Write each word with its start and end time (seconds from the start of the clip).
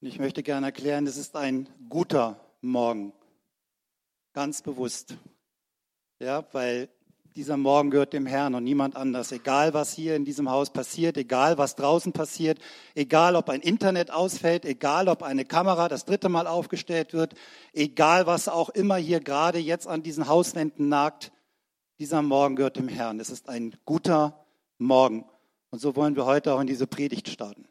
Und 0.00 0.08
ich 0.08 0.18
möchte 0.18 0.42
gerne 0.42 0.66
erklären, 0.66 1.06
es 1.06 1.16
ist 1.16 1.36
ein 1.36 1.68
guter 1.88 2.38
Morgen. 2.60 3.14
Ganz 4.34 4.60
bewusst. 4.60 5.16
Ja, 6.18 6.44
weil 6.52 6.90
dieser 7.34 7.56
Morgen 7.56 7.90
gehört 7.90 8.12
dem 8.12 8.26
Herrn 8.26 8.54
und 8.54 8.64
niemand 8.64 8.94
anders. 8.94 9.32
Egal, 9.32 9.72
was 9.72 9.94
hier 9.94 10.14
in 10.14 10.26
diesem 10.26 10.50
Haus 10.50 10.70
passiert, 10.70 11.16
egal, 11.16 11.56
was 11.56 11.76
draußen 11.76 12.12
passiert, 12.12 12.58
egal, 12.94 13.36
ob 13.36 13.48
ein 13.48 13.60
Internet 13.60 14.10
ausfällt, 14.10 14.66
egal, 14.66 15.08
ob 15.08 15.22
eine 15.22 15.46
Kamera 15.46 15.88
das 15.88 16.04
dritte 16.04 16.28
Mal 16.28 16.46
aufgestellt 16.46 17.14
wird, 17.14 17.34
egal, 17.72 18.26
was 18.26 18.48
auch 18.48 18.68
immer 18.70 18.96
hier 18.96 19.20
gerade 19.20 19.58
jetzt 19.58 19.86
an 19.86 20.02
diesen 20.02 20.28
Hauswänden 20.28 20.88
nagt, 20.88 21.32
dieser 21.98 22.20
Morgen 22.20 22.56
gehört 22.56 22.76
dem 22.76 22.88
Herrn. 22.88 23.18
Es 23.20 23.30
ist 23.30 23.48
ein 23.48 23.74
guter 23.86 24.44
Morgen. 24.76 25.24
Und 25.70 25.78
so 25.78 25.96
wollen 25.96 26.16
wir 26.16 26.26
heute 26.26 26.54
auch 26.54 26.60
in 26.60 26.66
diese 26.66 26.86
Predigt 26.86 27.28
starten. 27.28 27.66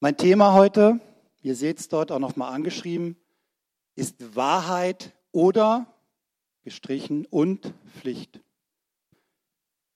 Mein 0.00 0.16
Thema 0.16 0.52
heute, 0.52 1.00
ihr 1.42 1.54
seht 1.54 1.78
es 1.78 1.88
dort 1.88 2.10
auch 2.10 2.18
nochmal 2.18 2.52
angeschrieben, 2.52 3.16
ist 3.94 4.36
Wahrheit 4.36 5.12
oder 5.32 5.86
gestrichen 6.62 7.26
und 7.26 7.72
Pflicht. 7.98 8.40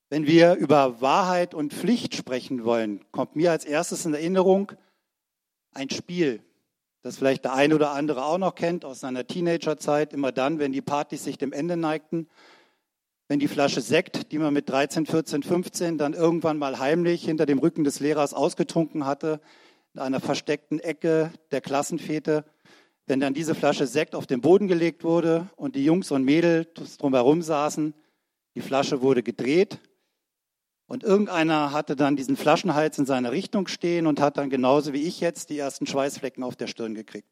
Wenn 0.08 0.26
wir 0.26 0.54
über 0.54 1.00
Wahrheit 1.00 1.52
und 1.52 1.74
Pflicht 1.74 2.14
sprechen 2.14 2.64
wollen, 2.64 3.04
kommt 3.10 3.36
mir 3.36 3.50
als 3.50 3.64
erstes 3.64 4.06
in 4.06 4.14
Erinnerung 4.14 4.72
ein 5.74 5.90
Spiel, 5.90 6.42
das 7.02 7.18
vielleicht 7.18 7.44
der 7.44 7.54
eine 7.54 7.74
oder 7.74 7.90
andere 7.90 8.24
auch 8.24 8.38
noch 8.38 8.54
kennt 8.54 8.84
aus 8.84 9.00
seiner 9.00 9.26
Teenagerzeit, 9.26 10.12
immer 10.12 10.32
dann, 10.32 10.58
wenn 10.58 10.72
die 10.72 10.80
Partys 10.80 11.24
sich 11.24 11.36
dem 11.36 11.52
Ende 11.52 11.76
neigten, 11.76 12.28
wenn 13.26 13.40
die 13.40 13.48
Flasche 13.48 13.82
Sekt, 13.82 14.32
die 14.32 14.38
man 14.38 14.54
mit 14.54 14.70
13, 14.70 15.04
14, 15.04 15.42
15 15.42 15.98
dann 15.98 16.14
irgendwann 16.14 16.56
mal 16.56 16.78
heimlich 16.78 17.24
hinter 17.24 17.44
dem 17.44 17.58
Rücken 17.58 17.84
des 17.84 18.00
Lehrers 18.00 18.32
ausgetrunken 18.32 19.04
hatte, 19.04 19.40
in 19.94 20.00
einer 20.00 20.20
versteckten 20.20 20.80
Ecke 20.80 21.32
der 21.50 21.60
Klassenfete, 21.60 22.44
wenn 23.06 23.20
dann 23.20 23.34
diese 23.34 23.54
Flasche 23.54 23.86
Sekt 23.86 24.14
auf 24.14 24.26
den 24.26 24.40
Boden 24.40 24.68
gelegt 24.68 25.02
wurde 25.02 25.48
und 25.56 25.76
die 25.76 25.84
Jungs 25.84 26.10
und 26.10 26.24
Mädels 26.24 26.98
drumherum 26.98 27.42
saßen, 27.42 27.94
die 28.54 28.60
Flasche 28.60 29.02
wurde 29.02 29.22
gedreht 29.22 29.78
und 30.88 31.04
irgendeiner 31.04 31.72
hatte 31.72 31.96
dann 31.96 32.16
diesen 32.16 32.36
Flaschenhals 32.36 32.98
in 32.98 33.04
seiner 33.04 33.30
Richtung 33.30 33.68
stehen 33.68 34.06
und 34.06 34.20
hat 34.20 34.38
dann 34.38 34.48
genauso 34.48 34.94
wie 34.94 35.02
ich 35.02 35.20
jetzt 35.20 35.50
die 35.50 35.58
ersten 35.58 35.86
Schweißflecken 35.86 36.42
auf 36.42 36.56
der 36.56 36.66
Stirn 36.66 36.94
gekriegt, 36.94 37.28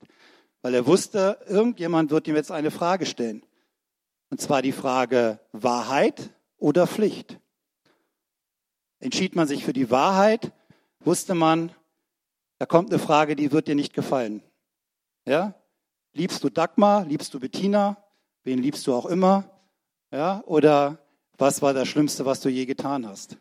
weil 0.60 0.74
er 0.74 0.86
wusste, 0.86 1.38
irgendjemand 1.48 2.10
wird 2.10 2.28
ihm 2.28 2.36
jetzt 2.36 2.52
eine 2.52 2.70
Frage 2.70 3.06
stellen. 3.06 3.42
Und 4.28 4.42
zwar 4.42 4.60
die 4.60 4.72
Frage 4.72 5.40
Wahrheit 5.52 6.30
oder 6.58 6.86
Pflicht. 6.86 7.38
Entschied 8.98 9.34
man 9.34 9.48
sich 9.48 9.64
für 9.64 9.72
die 9.72 9.90
Wahrheit, 9.90 10.52
wusste 11.00 11.34
man, 11.34 11.72
da 12.58 12.66
kommt 12.66 12.90
eine 12.90 12.98
Frage, 12.98 13.36
die 13.36 13.52
wird 13.52 13.68
dir 13.68 13.74
nicht 13.74 13.92
gefallen. 13.92 14.42
Ja? 15.26 15.54
Liebst 16.12 16.42
du 16.42 16.48
Dagmar? 16.48 17.04
Liebst 17.04 17.34
du 17.34 17.40
Bettina? 17.40 17.96
Wen 18.44 18.58
liebst 18.58 18.86
du 18.86 18.94
auch 18.94 19.06
immer? 19.06 19.50
Ja? 20.10 20.42
Oder 20.46 20.98
was 21.36 21.60
war 21.60 21.74
das 21.74 21.88
Schlimmste, 21.88 22.24
was 22.24 22.40
du 22.40 22.48
je 22.48 22.64
getan 22.64 23.06
hast? 23.06 23.36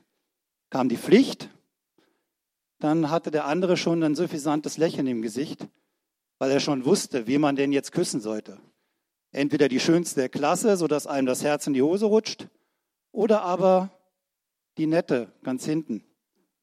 Kam 0.70 0.90
die 0.90 0.98
Pflicht? 0.98 1.50
Dann 2.80 3.10
hatte 3.10 3.32
der 3.32 3.46
andere 3.46 3.78
schon 3.78 4.04
ein 4.04 4.16
suffisantes 4.16 4.78
Lächeln 4.78 5.08
im 5.08 5.22
Gesicht, 5.22 5.68
weil 6.40 6.52
er 6.52 6.60
schon 6.60 6.86
wusste, 6.86 7.28
wie 7.28 7.38
man 7.38 7.56
denn 7.56 7.72
jetzt 7.72 7.94
küssen 7.94 8.20
sollte. 8.20 8.60
Entweder 9.32 9.70
die 9.70 9.80
schönste 9.80 10.22
der 10.22 10.30
Klasse, 10.30 10.76
sodass 10.76 11.08
einem 11.08 11.28
das 11.28 11.44
Herz 11.44 11.68
in 11.68 11.74
die 11.74 11.82
Hose 11.82 12.06
rutscht, 12.06 12.48
oder 13.12 13.44
aber 13.44 13.92
die 14.78 14.88
nette 14.88 15.32
ganz 15.44 15.66
hinten 15.66 16.04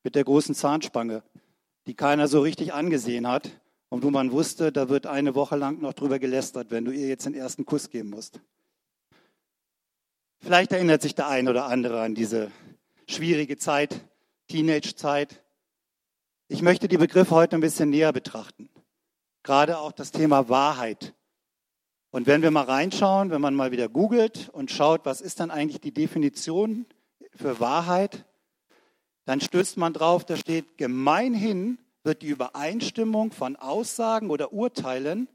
mit 0.03 0.15
der 0.15 0.25
großen 0.25 0.55
Zahnspange, 0.55 1.23
die 1.87 1.95
keiner 1.95 2.29
so 2.29 2.41
richtig 2.41 2.73
angesehen 2.73 3.27
hat 3.27 3.51
und 3.89 4.03
wo 4.03 4.11
man 4.11 4.33
wusste, 4.33 4.73
da 4.73 4.89
wird 4.89 5.07
eine 5.07 5.35
Woche 5.35 5.57
lang 5.57 5.81
noch 5.81 5.93
drüber 5.93 6.19
gelästert, 6.19 6.71
wenn 6.71 6.85
du 6.85 6.93
ihr 6.93 7.09
jetzt 7.09 7.27
den 7.27 7.35
ersten 7.35 7.67
Kuss 7.67 7.91
geben 7.91 8.11
musst. 8.11 8.41
Vielleicht 10.41 10.73
erinnert 10.73 11.03
sich 11.03 11.15
der 11.15 11.29
ein 11.29 11.49
oder 11.49 11.67
andere 11.67 12.01
an 12.01 12.15
diese 12.15 12.51
schwierige 13.07 13.59
Zeit, 13.59 14.01
Teenage-Zeit. 14.49 15.43
Ich 16.49 16.63
möchte 16.63 16.89
die 16.89 16.97
Begriffe 16.97 17.35
heute 17.35 17.57
ein 17.57 17.61
bisschen 17.61 17.91
näher 17.91 18.13
betrachten. 18.13 18.69
Gerade 19.43 19.79
auch 19.79 19.93
das 19.93 20.11
Thema 20.11 20.49
Wahrheit. 20.49 21.15
Und 22.11 22.27
wenn 22.27 22.43
wir 22.43 22.51
mal 22.51 22.65
reinschauen, 22.65 23.31
wenn 23.31 23.41
man 23.41 23.55
mal 23.55 23.73
wieder 23.73 23.89
googelt 23.89 24.51
und 24.51 24.71
schaut, 24.71 25.05
was 25.05 25.21
ist 25.21 25.41
dann 25.41 25.51
eigentlich 25.51 25.81
die 25.81 25.95
Definition 25.95 26.87
für 27.35 27.61
Wahrheit, 27.61 28.25
dann 29.25 29.41
stößt 29.41 29.77
man 29.77 29.93
drauf, 29.93 30.25
da 30.25 30.37
steht 30.37 30.79
gemeinhin 30.79 31.79
wird 32.05 32.23
die 32.23 32.29
Übereinstimmung 32.29 33.31
von 33.31 33.57
Aussagen 33.57 34.31
oder 34.31 34.53
Urteilen 34.53 35.29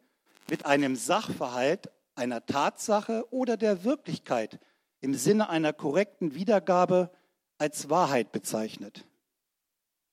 mit 0.50 0.66
einem 0.66 0.96
Sachverhalt, 0.96 1.90
einer 2.16 2.46
Tatsache 2.46 3.26
oder 3.32 3.58
der 3.58 3.84
Wirklichkeit 3.84 4.60
im 5.02 5.14
Sinne 5.14 5.50
einer 5.50 5.72
korrekten 5.72 6.34
Wiedergabe 6.34 7.12
als 7.58 7.90
Wahrheit 7.90 8.32
bezeichnet. 8.32 9.06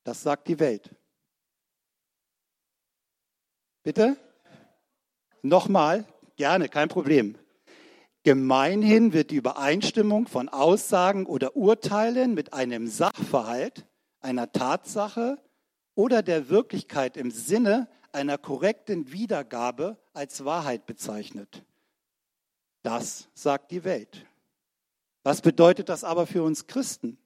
Das 0.05 0.23
sagt 0.23 0.49
die 0.49 0.61
Welt. 0.61 0.95
Bitte? 3.83 4.17
Nochmal, 5.43 6.07
gerne, 6.37 6.69
kein 6.69 6.89
Problem. 6.89 7.37
Gemeinhin 8.25 9.13
wird 9.13 9.31
die 9.31 9.37
Übereinstimmung 9.37 10.27
von 10.27 10.49
Aussagen 10.49 11.27
oder 11.27 11.57
Urteilen 11.57 12.33
mit 12.33 12.55
einem 12.55 12.87
Sachverhalt, 12.87 13.87
einer 14.21 14.51
Tatsache 14.51 15.39
oder 15.95 16.23
der 16.23 16.49
Wirklichkeit 16.49 17.19
im 17.19 17.31
Sinne 17.31 17.87
einer 18.13 18.39
korrekten 18.39 19.13
Wiedergabe 19.13 19.99
als 20.15 20.43
Wahrheit 20.47 20.87
bezeichnet. 20.87 21.65
Das 22.83 23.29
sagt 23.35 23.71
die 23.71 23.85
Welt. 23.85 24.25
Was 25.23 25.43
bedeutet 25.43 25.91
das 25.91 26.03
aber 26.03 26.27
für 26.27 26.43
uns 26.43 26.67
Christen? 26.67 27.19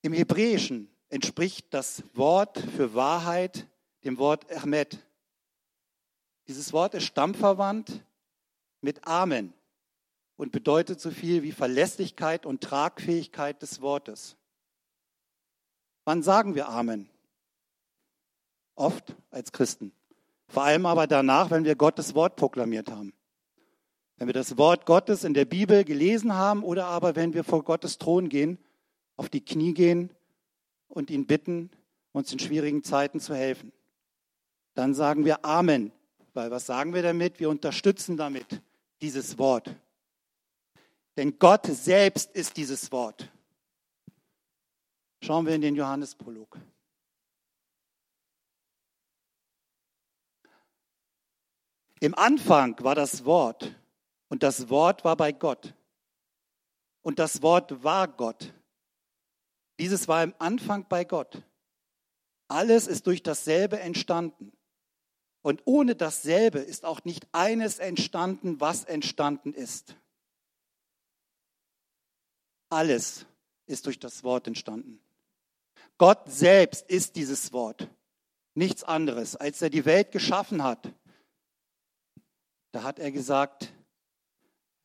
Im 0.00 0.14
Hebräischen 0.14 0.88
entspricht 1.10 1.74
das 1.74 2.02
Wort 2.14 2.58
für 2.58 2.94
Wahrheit 2.94 3.68
dem 4.04 4.16
Wort 4.16 4.50
Ahmed. 4.50 5.04
Dieses 6.46 6.72
Wort 6.72 6.94
ist 6.94 7.04
stammverwandt 7.04 8.04
mit 8.80 9.06
Amen 9.06 9.54
und 10.36 10.52
bedeutet 10.52 11.00
so 11.00 11.10
viel 11.10 11.42
wie 11.42 11.52
Verlässlichkeit 11.52 12.44
und 12.44 12.60
Tragfähigkeit 12.60 13.62
des 13.62 13.80
Wortes. 13.80 14.36
Wann 16.04 16.22
sagen 16.22 16.54
wir 16.54 16.68
Amen? 16.68 17.08
Oft 18.74 19.14
als 19.30 19.52
Christen. 19.52 19.92
Vor 20.48 20.64
allem 20.64 20.84
aber 20.84 21.06
danach, 21.06 21.50
wenn 21.50 21.64
wir 21.64 21.76
Gottes 21.76 22.14
Wort 22.14 22.36
proklamiert 22.36 22.90
haben. 22.90 23.14
Wenn 24.16 24.28
wir 24.28 24.34
das 24.34 24.58
Wort 24.58 24.86
Gottes 24.86 25.24
in 25.24 25.34
der 25.34 25.46
Bibel 25.46 25.84
gelesen 25.84 26.34
haben 26.34 26.62
oder 26.62 26.86
aber 26.86 27.16
wenn 27.16 27.32
wir 27.32 27.42
vor 27.42 27.64
Gottes 27.64 27.98
Thron 27.98 28.28
gehen, 28.28 28.58
auf 29.16 29.28
die 29.28 29.44
Knie 29.44 29.74
gehen 29.74 30.10
und 30.88 31.10
ihn 31.10 31.26
bitten, 31.26 31.70
uns 32.12 32.32
in 32.32 32.38
schwierigen 32.38 32.84
Zeiten 32.84 33.18
zu 33.18 33.34
helfen. 33.34 33.72
Dann 34.74 34.94
sagen 34.94 35.24
wir 35.24 35.44
Amen, 35.44 35.92
weil 36.34 36.50
was 36.50 36.66
sagen 36.66 36.92
wir 36.92 37.02
damit? 37.02 37.40
Wir 37.40 37.48
unterstützen 37.48 38.16
damit 38.16 38.60
dieses 39.00 39.38
Wort. 39.38 39.74
Denn 41.16 41.38
Gott 41.38 41.66
selbst 41.66 42.32
ist 42.32 42.56
dieses 42.56 42.90
Wort. 42.90 43.30
Schauen 45.22 45.46
wir 45.46 45.54
in 45.54 45.62
den 45.62 45.76
Johannesprolog. 45.76 46.58
Im 52.00 52.14
Anfang 52.16 52.76
war 52.84 52.94
das 52.94 53.24
Wort 53.24 53.74
und 54.28 54.42
das 54.42 54.68
Wort 54.68 55.04
war 55.04 55.16
bei 55.16 55.32
Gott 55.32 55.72
und 57.02 57.18
das 57.18 57.40
Wort 57.40 57.82
war 57.82 58.08
Gott. 58.08 58.52
Dieses 59.78 60.06
war 60.08 60.22
im 60.22 60.34
Anfang 60.38 60.86
bei 60.88 61.04
Gott. 61.04 61.42
Alles 62.48 62.86
ist 62.86 63.06
durch 63.06 63.22
dasselbe 63.22 63.80
entstanden. 63.80 64.52
Und 65.44 65.60
ohne 65.66 65.94
dasselbe 65.94 66.60
ist 66.60 66.86
auch 66.86 67.04
nicht 67.04 67.26
eines 67.32 67.78
entstanden, 67.78 68.60
was 68.60 68.84
entstanden 68.84 69.52
ist. 69.52 69.94
Alles 72.70 73.26
ist 73.66 73.84
durch 73.84 73.98
das 73.98 74.24
Wort 74.24 74.46
entstanden. 74.46 75.00
Gott 75.98 76.22
selbst 76.30 76.88
ist 76.88 77.16
dieses 77.16 77.52
Wort. 77.52 77.90
Nichts 78.54 78.84
anderes. 78.84 79.36
Als 79.36 79.60
er 79.60 79.68
die 79.68 79.84
Welt 79.84 80.12
geschaffen 80.12 80.62
hat, 80.62 80.90
da 82.72 82.82
hat 82.82 82.98
er 82.98 83.12
gesagt, 83.12 83.70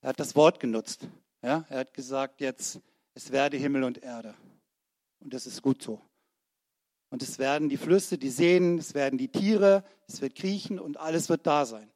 er 0.01 0.09
hat 0.09 0.19
das 0.19 0.35
Wort 0.35 0.59
genutzt. 0.59 1.07
Ja, 1.41 1.65
er 1.69 1.79
hat 1.79 1.93
gesagt, 1.93 2.41
jetzt, 2.41 2.81
es 3.13 3.31
werde 3.31 3.55
Himmel 3.55 3.85
und 3.85 3.99
Erde. 3.99 4.35
Und 5.21 5.33
das 5.33 5.47
ist 5.47 5.61
gut 5.61 5.81
so. 5.81 6.01
Und 7.09 7.23
es 7.23 7.39
werden 7.39 7.69
die 7.69 7.77
Flüsse, 7.77 8.17
die 8.17 8.29
Seen, 8.29 8.77
es 8.77 8.93
werden 8.93 9.17
die 9.17 9.29
Tiere, 9.29 9.83
es 10.07 10.21
wird 10.21 10.35
kriechen 10.35 10.79
und 10.79 10.97
alles 10.97 11.29
wird 11.29 11.47
da 11.47 11.65
sein. 11.65 11.89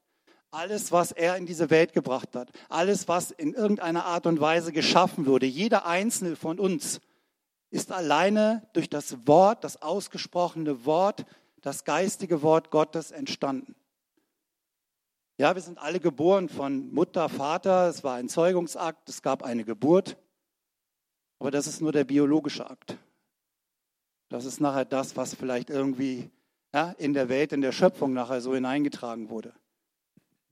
Alles, 0.50 0.92
was 0.92 1.12
er 1.12 1.38
in 1.38 1.45
diese 1.45 1.69
Welt 1.69 1.94
gebracht 1.94 2.36
hat, 2.36 2.51
alles, 2.69 3.07
was 3.07 3.31
in 3.31 3.54
irgendeiner 3.54 4.06
Art 4.06 4.27
und 4.27 4.39
Weise 4.39 4.71
geschaffen 4.71 5.25
wurde, 5.25 5.45
jeder 5.45 5.86
einzelne 5.86 6.36
von 6.36 6.60
uns, 6.60 7.00
ist 7.71 7.92
alleine 7.92 8.68
durch 8.74 8.89
das 8.89 9.27
Wort, 9.27 9.63
das 9.63 9.81
ausgesprochene 9.81 10.86
Wort, 10.86 11.25
das 11.62 11.86
geistige 11.86 12.44
Wort 12.44 12.69
Gottes 12.69 13.09
entstanden. 13.09 13.75
Ja, 15.39 15.56
wir 15.56 15.62
sind 15.63 15.80
alle 15.80 16.00
geboren 16.00 16.50
von 16.50 16.94
Mutter, 16.94 17.30
Vater, 17.30 17.88
es 17.88 18.04
war 18.04 18.16
ein 18.16 18.30
Zeugungsakt, 18.30 19.09
es 19.09 19.24
gab 19.24 19.42
eine 19.42 19.63
Geburt, 19.63 20.18
aber 21.39 21.50
das 21.50 21.66
ist 21.66 21.81
nur 21.81 21.92
der 21.92 22.04
biologische 22.04 22.69
Akt. 22.69 22.98
Das 24.33 24.45
ist 24.45 24.59
nachher 24.59 24.83
das, 24.83 25.15
was 25.15 25.35
vielleicht 25.35 25.69
irgendwie 25.69 26.31
ja, 26.74 26.89
in 26.97 27.13
der 27.13 27.30
Welt, 27.30 27.53
in 27.53 27.62
der 27.62 27.71
Schöpfung 27.71 28.13
nachher 28.13 28.41
so 28.41 28.56
hineingetragen 28.56 29.30
wurde. 29.30 29.53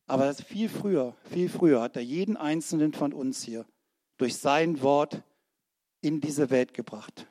Aber 0.06 0.36
viel 0.36 0.70
früher, 0.70 1.16
viel 1.32 1.50
früher 1.50 1.82
hat 1.82 1.96
er 1.96 2.04
jeden 2.04 2.38
einzelnen 2.38 2.94
von 2.94 3.12
uns 3.12 3.42
hier 3.42 3.66
durch 4.18 4.38
sein 4.38 4.84
Wort 4.84 5.24
in 6.00 6.22
diese 6.22 6.52
Welt 6.52 6.76
gebracht. 6.76 7.26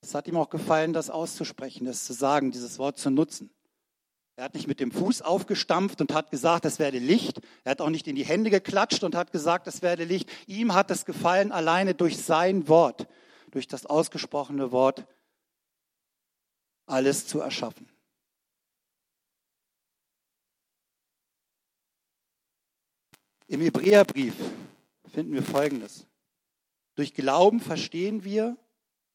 Es 0.00 0.14
hat 0.14 0.26
ihm 0.26 0.38
auch 0.38 0.48
gefallen, 0.48 0.94
das 0.94 1.10
auszusprechen, 1.10 1.84
das 1.84 2.06
zu 2.06 2.14
sagen, 2.14 2.50
dieses 2.50 2.78
Wort 2.78 2.96
zu 2.96 3.10
nutzen. 3.10 3.50
Er 4.36 4.44
hat 4.44 4.54
nicht 4.54 4.66
mit 4.66 4.80
dem 4.80 4.90
Fuß 4.90 5.22
aufgestampft 5.22 6.00
und 6.00 6.14
hat 6.14 6.30
gesagt, 6.30 6.64
es 6.64 6.78
werde 6.78 6.98
Licht. 6.98 7.40
Er 7.64 7.72
hat 7.72 7.80
auch 7.80 7.90
nicht 7.90 8.06
in 8.06 8.16
die 8.16 8.24
Hände 8.24 8.50
geklatscht 8.50 9.04
und 9.04 9.14
hat 9.14 9.30
gesagt, 9.30 9.66
es 9.66 9.82
werde 9.82 10.04
Licht. 10.04 10.30
Ihm 10.46 10.74
hat 10.74 10.90
es 10.90 11.04
gefallen, 11.04 11.52
alleine 11.52 11.94
durch 11.94 12.18
sein 12.18 12.66
Wort, 12.66 13.06
durch 13.50 13.68
das 13.68 13.84
ausgesprochene 13.84 14.72
Wort, 14.72 15.06
alles 16.86 17.26
zu 17.26 17.40
erschaffen. 17.40 17.88
Im 23.48 23.60
Hebräerbrief 23.60 24.34
finden 25.12 25.34
wir 25.34 25.42
Folgendes. 25.42 26.06
Durch 26.94 27.12
Glauben 27.12 27.60
verstehen 27.60 28.24
wir, 28.24 28.56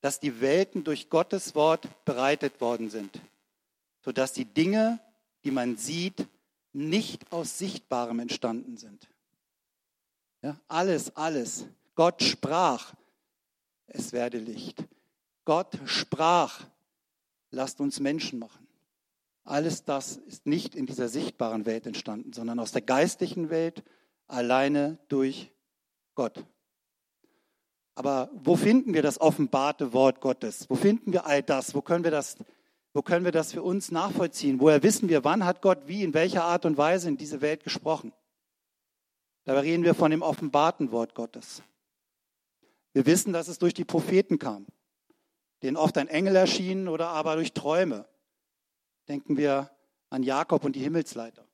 dass 0.01 0.19
die 0.19 0.41
Welten 0.41 0.83
durch 0.83 1.09
Gottes 1.09 1.55
Wort 1.55 1.87
bereitet 2.05 2.61
worden 2.61 2.91
sind, 2.91 3.19
sodass 4.01 4.33
die 4.33 4.45
Dinge, 4.45 4.99
die 5.47 5.51
man 5.51 5.77
sieht, 5.77 6.27
nicht 6.73 7.31
aus 7.31 7.57
Sichtbarem 7.57 8.19
entstanden 8.19 8.75
sind. 8.75 9.07
Ja, 10.41 10.59
alles, 10.67 11.15
alles. 11.15 11.67
Gott 11.95 12.21
sprach, 12.21 12.93
es 13.85 14.11
werde 14.11 14.39
Licht. 14.39 14.83
Gott 15.45 15.79
sprach, 15.85 16.65
lasst 17.49 17.79
uns 17.79 18.01
Menschen 18.01 18.39
machen. 18.39 18.67
Alles 19.45 19.85
das 19.85 20.17
ist 20.17 20.45
nicht 20.47 20.75
in 20.75 20.85
dieser 20.85 21.07
sichtbaren 21.07 21.65
Welt 21.65 21.87
entstanden, 21.87 22.33
sondern 22.33 22.59
aus 22.59 22.73
der 22.73 22.81
geistlichen 22.81 23.49
Welt 23.49 23.85
alleine 24.27 24.97
durch 25.07 25.49
Gott. 26.13 26.43
Aber 27.95 28.29
wo 28.33 28.57
finden 28.57 28.93
wir 28.93 29.01
das 29.01 29.21
offenbarte 29.21 29.93
Wort 29.93 30.19
Gottes? 30.19 30.69
Wo 30.69 30.75
finden 30.75 31.13
wir 31.13 31.25
all 31.25 31.41
das? 31.41 31.73
Wo 31.73 31.81
können 31.81 32.03
wir 32.03 32.11
das, 32.11 32.35
wo 32.97 33.03
können 33.03 33.25
wir 33.25 33.31
das 33.31 33.51
für 33.51 33.61
uns 33.61 33.91
nachvollziehen? 33.91 34.59
Woher 34.59 34.81
wissen 34.81 35.07
wir, 35.07 35.23
wann 35.23 35.45
hat 35.45 35.61
Gott 35.61 35.83
wie, 35.85 36.01
in 36.01 36.15
welcher 36.15 36.45
Art 36.45 36.65
und 36.65 36.79
Weise 36.79 37.07
in 37.07 37.15
diese 37.15 37.41
Welt 37.41 37.63
gesprochen? 37.63 38.11
Dabei 39.43 39.59
reden 39.59 39.83
wir 39.83 39.93
von 39.93 40.09
dem 40.09 40.23
offenbarten 40.23 40.91
Wort 40.91 41.13
Gottes. 41.13 41.61
Wir 42.93 43.05
wissen, 43.05 43.33
dass 43.33 43.49
es 43.49 43.59
durch 43.59 43.75
die 43.75 43.85
Propheten 43.85 44.39
kam, 44.39 44.65
denen 45.61 45.77
oft 45.77 45.95
ein 45.99 46.07
Engel 46.07 46.35
erschien 46.35 46.87
oder 46.87 47.09
aber 47.09 47.35
durch 47.35 47.53
Träume. 47.53 48.07
Denken 49.07 49.37
wir 49.37 49.69
an 50.09 50.23
Jakob 50.23 50.65
und 50.65 50.75
die 50.75 50.81
Himmelsleiter. 50.81 51.45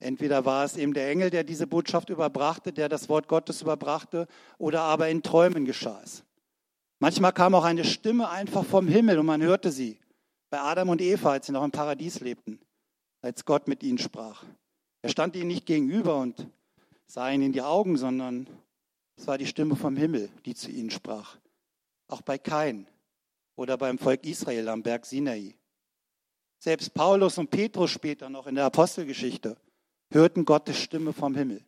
Entweder 0.00 0.44
war 0.44 0.64
es 0.64 0.76
eben 0.76 0.92
der 0.92 1.08
Engel, 1.08 1.30
der 1.30 1.44
diese 1.44 1.68
Botschaft 1.68 2.10
überbrachte, 2.10 2.72
der 2.72 2.88
das 2.88 3.08
Wort 3.08 3.28
Gottes 3.28 3.62
überbrachte, 3.62 4.26
oder 4.58 4.80
aber 4.80 5.08
in 5.08 5.22
Träumen 5.22 5.64
geschah 5.64 6.00
es. 6.02 6.23
Manchmal 7.04 7.34
kam 7.34 7.54
auch 7.54 7.64
eine 7.64 7.84
Stimme 7.84 8.30
einfach 8.30 8.64
vom 8.64 8.88
Himmel 8.88 9.18
und 9.18 9.26
man 9.26 9.42
hörte 9.42 9.70
sie. 9.70 9.98
Bei 10.48 10.60
Adam 10.60 10.88
und 10.88 11.02
Eva, 11.02 11.32
als 11.32 11.44
sie 11.44 11.52
noch 11.52 11.62
im 11.62 11.70
Paradies 11.70 12.20
lebten, 12.20 12.58
als 13.20 13.44
Gott 13.44 13.68
mit 13.68 13.82
ihnen 13.82 13.98
sprach. 13.98 14.42
Er 15.02 15.10
stand 15.10 15.36
ihnen 15.36 15.48
nicht 15.48 15.66
gegenüber 15.66 16.16
und 16.16 16.48
sah 17.06 17.30
ihnen 17.30 17.42
in 17.42 17.52
die 17.52 17.60
Augen, 17.60 17.98
sondern 17.98 18.46
es 19.18 19.26
war 19.26 19.36
die 19.36 19.44
Stimme 19.44 19.76
vom 19.76 19.98
Himmel, 19.98 20.30
die 20.46 20.54
zu 20.54 20.70
ihnen 20.70 20.90
sprach. 20.90 21.36
Auch 22.08 22.22
bei 22.22 22.38
Kain 22.38 22.86
oder 23.54 23.76
beim 23.76 23.98
Volk 23.98 24.24
Israel 24.24 24.66
am 24.70 24.82
Berg 24.82 25.04
Sinai. 25.04 25.56
Selbst 26.58 26.94
Paulus 26.94 27.36
und 27.36 27.50
Petrus 27.50 27.90
später 27.90 28.30
noch 28.30 28.46
in 28.46 28.54
der 28.54 28.64
Apostelgeschichte 28.64 29.58
hörten 30.10 30.46
Gottes 30.46 30.78
Stimme 30.78 31.12
vom 31.12 31.34
Himmel. 31.34 31.62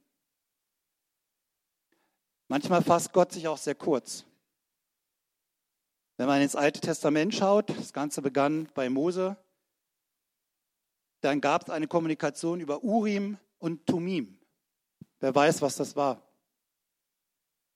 Manchmal 2.48 2.82
fasst 2.82 3.12
Gott 3.12 3.32
sich 3.32 3.46
auch 3.46 3.58
sehr 3.58 3.74
kurz. 3.74 4.24
Wenn 6.16 6.26
man 6.26 6.40
ins 6.40 6.56
Alte 6.56 6.80
Testament 6.80 7.34
schaut, 7.34 7.70
das 7.70 7.92
Ganze 7.92 8.22
begann 8.22 8.68
bei 8.74 8.88
Mose, 8.88 9.36
dann 11.20 11.40
gab 11.40 11.64
es 11.64 11.70
eine 11.70 11.88
Kommunikation 11.88 12.60
über 12.60 12.82
Urim 12.82 13.38
und 13.58 13.86
Tumim. 13.86 14.38
Wer 15.20 15.34
weiß, 15.34 15.62
was 15.62 15.76
das 15.76 15.96
war? 15.96 16.22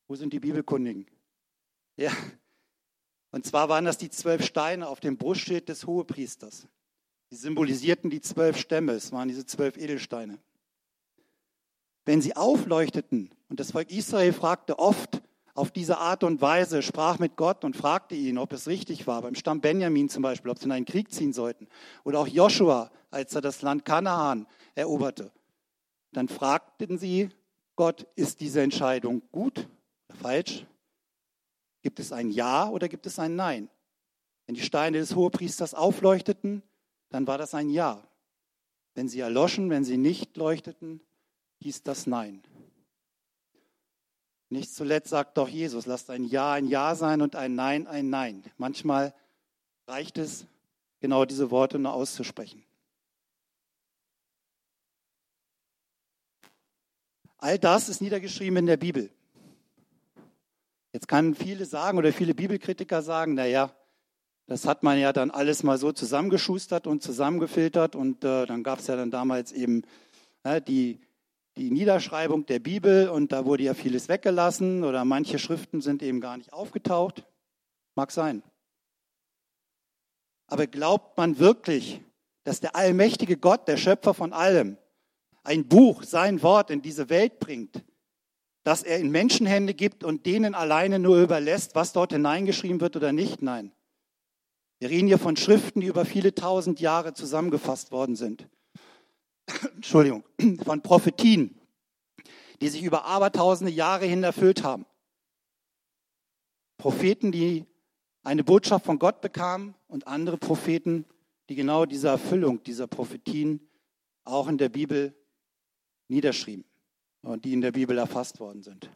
Wo 0.07 0.15
sind 0.15 0.33
die 0.33 0.39
Bibelkundigen? 0.39 1.05
Ja. 1.97 2.11
Und 3.31 3.45
zwar 3.45 3.69
waren 3.69 3.85
das 3.85 3.97
die 3.97 4.09
zwölf 4.09 4.45
Steine 4.45 4.87
auf 4.87 4.99
dem 4.99 5.17
Brustschild 5.17 5.69
des 5.69 5.87
Hohepriesters. 5.87 6.67
Die 7.31 7.35
symbolisierten 7.35 8.09
die 8.09 8.21
zwölf 8.21 8.57
Stämme. 8.57 8.93
Es 8.93 9.11
waren 9.11 9.27
diese 9.27 9.45
zwölf 9.45 9.77
Edelsteine 9.77 10.39
wenn 12.05 12.21
sie 12.21 12.35
aufleuchteten, 12.35 13.29
und 13.49 13.59
das 13.59 13.71
Volk 13.71 13.91
Israel 13.91 14.33
fragte 14.33 14.79
oft 14.79 15.20
auf 15.53 15.71
diese 15.71 15.97
Art 15.97 16.23
und 16.23 16.41
Weise, 16.41 16.81
sprach 16.81 17.19
mit 17.19 17.35
Gott 17.35 17.63
und 17.65 17.75
fragte 17.75 18.15
ihn, 18.15 18.37
ob 18.37 18.53
es 18.53 18.67
richtig 18.67 19.07
war, 19.07 19.21
beim 19.21 19.35
Stamm 19.35 19.61
Benjamin 19.61 20.09
zum 20.09 20.23
Beispiel, 20.23 20.51
ob 20.51 20.59
sie 20.59 20.65
in 20.65 20.71
einen 20.71 20.85
Krieg 20.85 21.11
ziehen 21.11 21.33
sollten, 21.33 21.67
oder 22.03 22.19
auch 22.19 22.27
Joshua, 22.27 22.91
als 23.09 23.35
er 23.35 23.41
das 23.41 23.61
Land 23.61 23.85
Kanaan 23.85 24.47
eroberte, 24.75 25.31
dann 26.13 26.27
fragten 26.27 26.97
sie 26.97 27.29
Gott, 27.75 28.05
ist 28.15 28.41
diese 28.41 28.61
Entscheidung 28.61 29.21
gut 29.31 29.67
oder 30.07 30.17
falsch? 30.19 30.65
Gibt 31.81 31.99
es 31.99 32.11
ein 32.11 32.29
Ja 32.29 32.69
oder 32.69 32.87
gibt 32.87 33.05
es 33.05 33.17
ein 33.17 33.35
Nein? 33.35 33.69
Wenn 34.45 34.55
die 34.55 34.61
Steine 34.61 34.99
des 34.99 35.15
Hohepriesters 35.15 35.73
aufleuchteten, 35.73 36.61
dann 37.09 37.27
war 37.27 37.37
das 37.37 37.53
ein 37.53 37.69
Ja. 37.69 38.07
Wenn 38.93 39.07
sie 39.07 39.19
erloschen, 39.19 39.69
wenn 39.69 39.83
sie 39.83 39.97
nicht 39.97 40.35
leuchteten, 40.37 41.01
hieß 41.59 41.83
das 41.83 42.07
Nein. 42.07 42.43
Nicht 44.51 44.75
zuletzt 44.75 45.09
sagt 45.09 45.37
doch 45.37 45.47
Jesus, 45.47 45.85
lasst 45.85 46.09
ein 46.09 46.25
Ja 46.25 46.51
ein 46.51 46.67
Ja 46.67 46.93
sein 46.95 47.21
und 47.21 47.37
ein 47.37 47.55
Nein 47.55 47.87
ein 47.87 48.09
Nein. 48.09 48.43
Manchmal 48.57 49.13
reicht 49.87 50.17
es, 50.17 50.45
genau 50.99 51.23
diese 51.23 51.51
Worte 51.51 51.79
nur 51.79 51.93
auszusprechen. 51.93 52.61
All 57.37 57.57
das 57.57 57.87
ist 57.87 58.01
niedergeschrieben 58.01 58.57
in 58.57 58.65
der 58.65 58.75
Bibel. 58.75 59.09
Jetzt 60.91 61.07
kann 61.07 61.33
viele 61.33 61.65
sagen 61.65 61.97
oder 61.97 62.11
viele 62.11 62.35
Bibelkritiker 62.35 63.01
sagen, 63.01 63.35
naja, 63.35 63.73
das 64.47 64.65
hat 64.65 64.83
man 64.83 64.99
ja 64.99 65.13
dann 65.13 65.31
alles 65.31 65.63
mal 65.63 65.77
so 65.77 65.93
zusammengeschustert 65.93 66.87
und 66.87 67.01
zusammengefiltert 67.01 67.95
und 67.95 68.25
äh, 68.25 68.45
dann 68.45 68.63
gab 68.63 68.79
es 68.79 68.87
ja 68.87 68.97
dann 68.97 69.11
damals 69.11 69.53
eben 69.53 69.83
äh, 70.43 70.61
die 70.61 70.99
die 71.57 71.71
Niederschreibung 71.71 72.45
der 72.45 72.59
Bibel 72.59 73.09
und 73.09 73.31
da 73.31 73.45
wurde 73.45 73.63
ja 73.63 73.73
vieles 73.73 74.07
weggelassen 74.07 74.83
oder 74.83 75.05
manche 75.05 75.39
Schriften 75.39 75.81
sind 75.81 76.01
eben 76.01 76.21
gar 76.21 76.37
nicht 76.37 76.53
aufgetaucht. 76.53 77.25
Mag 77.95 78.11
sein. 78.11 78.41
Aber 80.47 80.67
glaubt 80.67 81.17
man 81.17 81.39
wirklich, 81.39 82.01
dass 82.43 82.59
der 82.59 82.75
allmächtige 82.75 83.37
Gott, 83.37 83.67
der 83.67 83.77
Schöpfer 83.77 84.13
von 84.13 84.33
allem, 84.33 84.77
ein 85.43 85.67
Buch, 85.67 86.03
sein 86.03 86.41
Wort 86.41 86.69
in 86.69 86.81
diese 86.81 87.09
Welt 87.09 87.39
bringt, 87.39 87.83
dass 88.63 88.83
er 88.83 88.99
in 88.99 89.09
Menschenhände 89.09 89.73
gibt 89.73 90.03
und 90.03 90.25
denen 90.25 90.53
alleine 90.53 90.99
nur 90.99 91.21
überlässt, 91.21 91.75
was 91.75 91.93
dort 91.93 92.13
hineingeschrieben 92.13 92.79
wird 92.79 92.95
oder 92.95 93.11
nicht? 93.11 93.41
Nein. 93.41 93.71
Wir 94.79 94.89
reden 94.89 95.07
hier 95.07 95.19
von 95.19 95.35
Schriften, 95.35 95.81
die 95.81 95.87
über 95.87 96.05
viele 96.05 96.33
tausend 96.33 96.79
Jahre 96.79 97.13
zusammengefasst 97.13 97.91
worden 97.91 98.15
sind. 98.15 98.47
Entschuldigung, 99.75 100.23
von 100.63 100.81
Prophetien, 100.81 101.59
die 102.59 102.67
sich 102.67 102.83
über 102.83 103.05
abertausende 103.05 103.71
Jahre 103.71 104.05
hin 104.05 104.23
erfüllt 104.23 104.63
haben. 104.63 104.85
Propheten, 106.77 107.31
die 107.31 107.65
eine 108.23 108.43
Botschaft 108.43 108.85
von 108.85 108.99
Gott 108.99 109.21
bekamen 109.21 109.75
und 109.87 110.07
andere 110.07 110.37
Propheten, 110.37 111.05
die 111.49 111.55
genau 111.55 111.85
diese 111.85 112.07
Erfüllung 112.07 112.63
dieser 112.63 112.87
Prophetien 112.87 113.67
auch 114.23 114.47
in 114.47 114.57
der 114.57 114.69
Bibel 114.69 115.15
niederschrieben 116.07 116.65
und 117.23 117.45
die 117.45 117.53
in 117.53 117.61
der 117.61 117.71
Bibel 117.71 117.97
erfasst 117.97 118.39
worden 118.39 118.63
sind. 118.63 118.89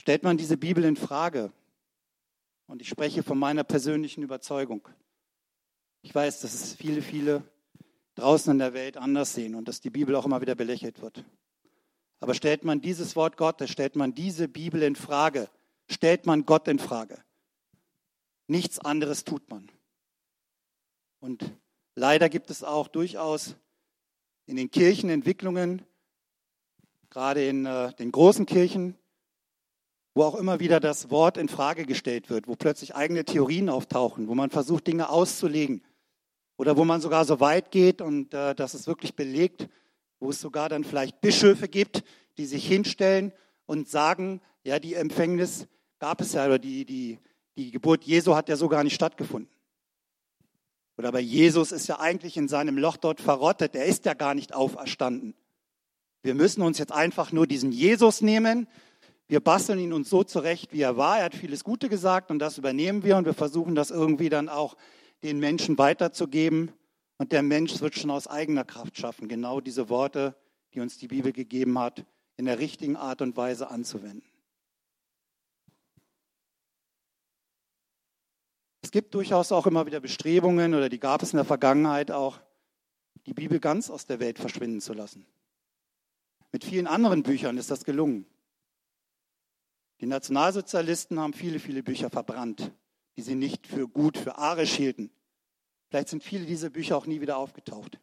Stellt 0.00 0.22
man 0.22 0.36
diese 0.36 0.56
Bibel 0.56 0.84
in 0.84 0.96
Frage, 0.96 1.52
und 2.68 2.82
ich 2.82 2.88
spreche 2.88 3.22
von 3.22 3.38
meiner 3.38 3.64
persönlichen 3.64 4.22
Überzeugung, 4.22 4.88
ich 6.06 6.14
weiß, 6.14 6.38
dass 6.42 6.54
es 6.54 6.72
viele, 6.74 7.02
viele 7.02 7.42
draußen 8.14 8.52
in 8.52 8.60
der 8.60 8.74
Welt 8.74 8.96
anders 8.96 9.34
sehen 9.34 9.56
und 9.56 9.66
dass 9.66 9.80
die 9.80 9.90
Bibel 9.90 10.14
auch 10.14 10.24
immer 10.24 10.40
wieder 10.40 10.54
belächelt 10.54 11.02
wird. 11.02 11.24
Aber 12.20 12.32
stellt 12.32 12.64
man 12.64 12.80
dieses 12.80 13.16
Wort 13.16 13.36
Gottes, 13.36 13.70
stellt 13.70 13.96
man 13.96 14.14
diese 14.14 14.46
Bibel 14.46 14.84
in 14.84 14.94
Frage, 14.94 15.48
stellt 15.90 16.24
man 16.24 16.46
Gott 16.46 16.68
in 16.68 16.78
Frage. 16.78 17.18
Nichts 18.46 18.78
anderes 18.78 19.24
tut 19.24 19.50
man. 19.50 19.68
Und 21.18 21.52
leider 21.96 22.28
gibt 22.28 22.50
es 22.50 22.62
auch 22.62 22.86
durchaus 22.86 23.56
in 24.46 24.54
den 24.54 24.70
Kirchen 24.70 25.10
Entwicklungen, 25.10 25.82
gerade 27.10 27.44
in 27.48 27.66
äh, 27.66 27.92
den 27.94 28.12
großen 28.12 28.46
Kirchen, 28.46 28.96
wo 30.14 30.22
auch 30.22 30.36
immer 30.36 30.60
wieder 30.60 30.78
das 30.78 31.10
Wort 31.10 31.36
in 31.36 31.48
Frage 31.48 31.84
gestellt 31.84 32.30
wird, 32.30 32.46
wo 32.46 32.54
plötzlich 32.54 32.94
eigene 32.94 33.24
Theorien 33.24 33.68
auftauchen, 33.68 34.28
wo 34.28 34.36
man 34.36 34.50
versucht, 34.50 34.86
Dinge 34.86 35.08
auszulegen 35.08 35.82
oder 36.56 36.76
wo 36.76 36.84
man 36.84 37.00
sogar 37.00 37.24
so 37.24 37.40
weit 37.40 37.70
geht 37.70 38.00
und 38.00 38.32
äh, 38.34 38.54
das 38.54 38.74
ist 38.74 38.86
wirklich 38.86 39.14
belegt, 39.14 39.68
wo 40.18 40.30
es 40.30 40.40
sogar 40.40 40.68
dann 40.68 40.84
vielleicht 40.84 41.20
Bischöfe 41.20 41.68
gibt, 41.68 42.02
die 42.38 42.46
sich 42.46 42.66
hinstellen 42.66 43.32
und 43.66 43.88
sagen, 43.88 44.40
ja, 44.64 44.78
die 44.78 44.94
Empfängnis 44.94 45.66
gab 45.98 46.20
es 46.20 46.32
ja, 46.32 46.46
oder 46.46 46.58
die, 46.58 46.84
die, 46.84 47.18
die 47.56 47.70
Geburt 47.70 48.04
Jesu 48.04 48.34
hat 48.34 48.48
ja 48.48 48.56
so 48.56 48.68
gar 48.68 48.84
nicht 48.84 48.94
stattgefunden. 48.94 49.50
Oder 50.98 51.08
aber 51.08 51.20
Jesus 51.20 51.72
ist 51.72 51.88
ja 51.88 52.00
eigentlich 52.00 52.36
in 52.36 52.48
seinem 52.48 52.78
Loch 52.78 52.96
dort 52.96 53.20
verrottet, 53.20 53.74
er 53.74 53.84
ist 53.84 54.06
ja 54.06 54.14
gar 54.14 54.34
nicht 54.34 54.54
auferstanden. 54.54 55.34
Wir 56.22 56.34
müssen 56.34 56.62
uns 56.62 56.78
jetzt 56.78 56.92
einfach 56.92 57.32
nur 57.32 57.46
diesen 57.46 57.70
Jesus 57.70 58.22
nehmen, 58.22 58.66
wir 59.28 59.40
basteln 59.40 59.80
ihn 59.80 59.92
uns 59.92 60.08
so 60.08 60.22
zurecht, 60.22 60.72
wie 60.72 60.82
er 60.82 60.96
war. 60.96 61.18
Er 61.18 61.24
hat 61.24 61.34
vieles 61.34 61.64
Gute 61.64 61.88
gesagt 61.88 62.30
und 62.30 62.38
das 62.38 62.58
übernehmen 62.58 63.02
wir 63.02 63.16
und 63.16 63.24
wir 63.24 63.34
versuchen 63.34 63.74
das 63.74 63.90
irgendwie 63.90 64.28
dann 64.28 64.48
auch 64.48 64.76
den 65.22 65.38
Menschen 65.38 65.78
weiterzugeben. 65.78 66.72
Und 67.18 67.32
der 67.32 67.42
Mensch 67.42 67.80
wird 67.80 67.94
schon 67.96 68.10
aus 68.10 68.26
eigener 68.26 68.64
Kraft 68.64 68.98
schaffen, 68.98 69.28
genau 69.28 69.60
diese 69.60 69.88
Worte, 69.88 70.36
die 70.74 70.80
uns 70.80 70.98
die 70.98 71.08
Bibel 71.08 71.32
gegeben 71.32 71.78
hat, 71.78 72.04
in 72.36 72.44
der 72.44 72.58
richtigen 72.58 72.96
Art 72.96 73.22
und 73.22 73.36
Weise 73.36 73.70
anzuwenden. 73.70 74.28
Es 78.82 78.90
gibt 78.90 79.14
durchaus 79.14 79.50
auch 79.50 79.66
immer 79.66 79.86
wieder 79.86 80.00
Bestrebungen, 80.00 80.74
oder 80.74 80.88
die 80.88 81.00
gab 81.00 81.22
es 81.22 81.32
in 81.32 81.38
der 81.38 81.44
Vergangenheit 81.44 82.10
auch, 82.10 82.40
die 83.26 83.34
Bibel 83.34 83.58
ganz 83.58 83.90
aus 83.90 84.06
der 84.06 84.20
Welt 84.20 84.38
verschwinden 84.38 84.80
zu 84.80 84.92
lassen. 84.92 85.26
Mit 86.52 86.64
vielen 86.64 86.86
anderen 86.86 87.22
Büchern 87.22 87.58
ist 87.58 87.70
das 87.70 87.84
gelungen. 87.84 88.26
Die 90.00 90.06
Nationalsozialisten 90.06 91.18
haben 91.18 91.32
viele, 91.32 91.58
viele 91.58 91.82
Bücher 91.82 92.10
verbrannt, 92.10 92.70
die 93.16 93.22
sie 93.22 93.34
nicht 93.34 93.66
für 93.66 93.88
gut, 93.88 94.18
für 94.18 94.38
arisch 94.38 94.74
hielten. 94.74 95.10
Vielleicht 95.88 96.08
sind 96.08 96.22
viele 96.22 96.46
dieser 96.46 96.70
Bücher 96.70 96.96
auch 96.96 97.06
nie 97.06 97.20
wieder 97.20 97.38
aufgetaucht. 97.38 97.98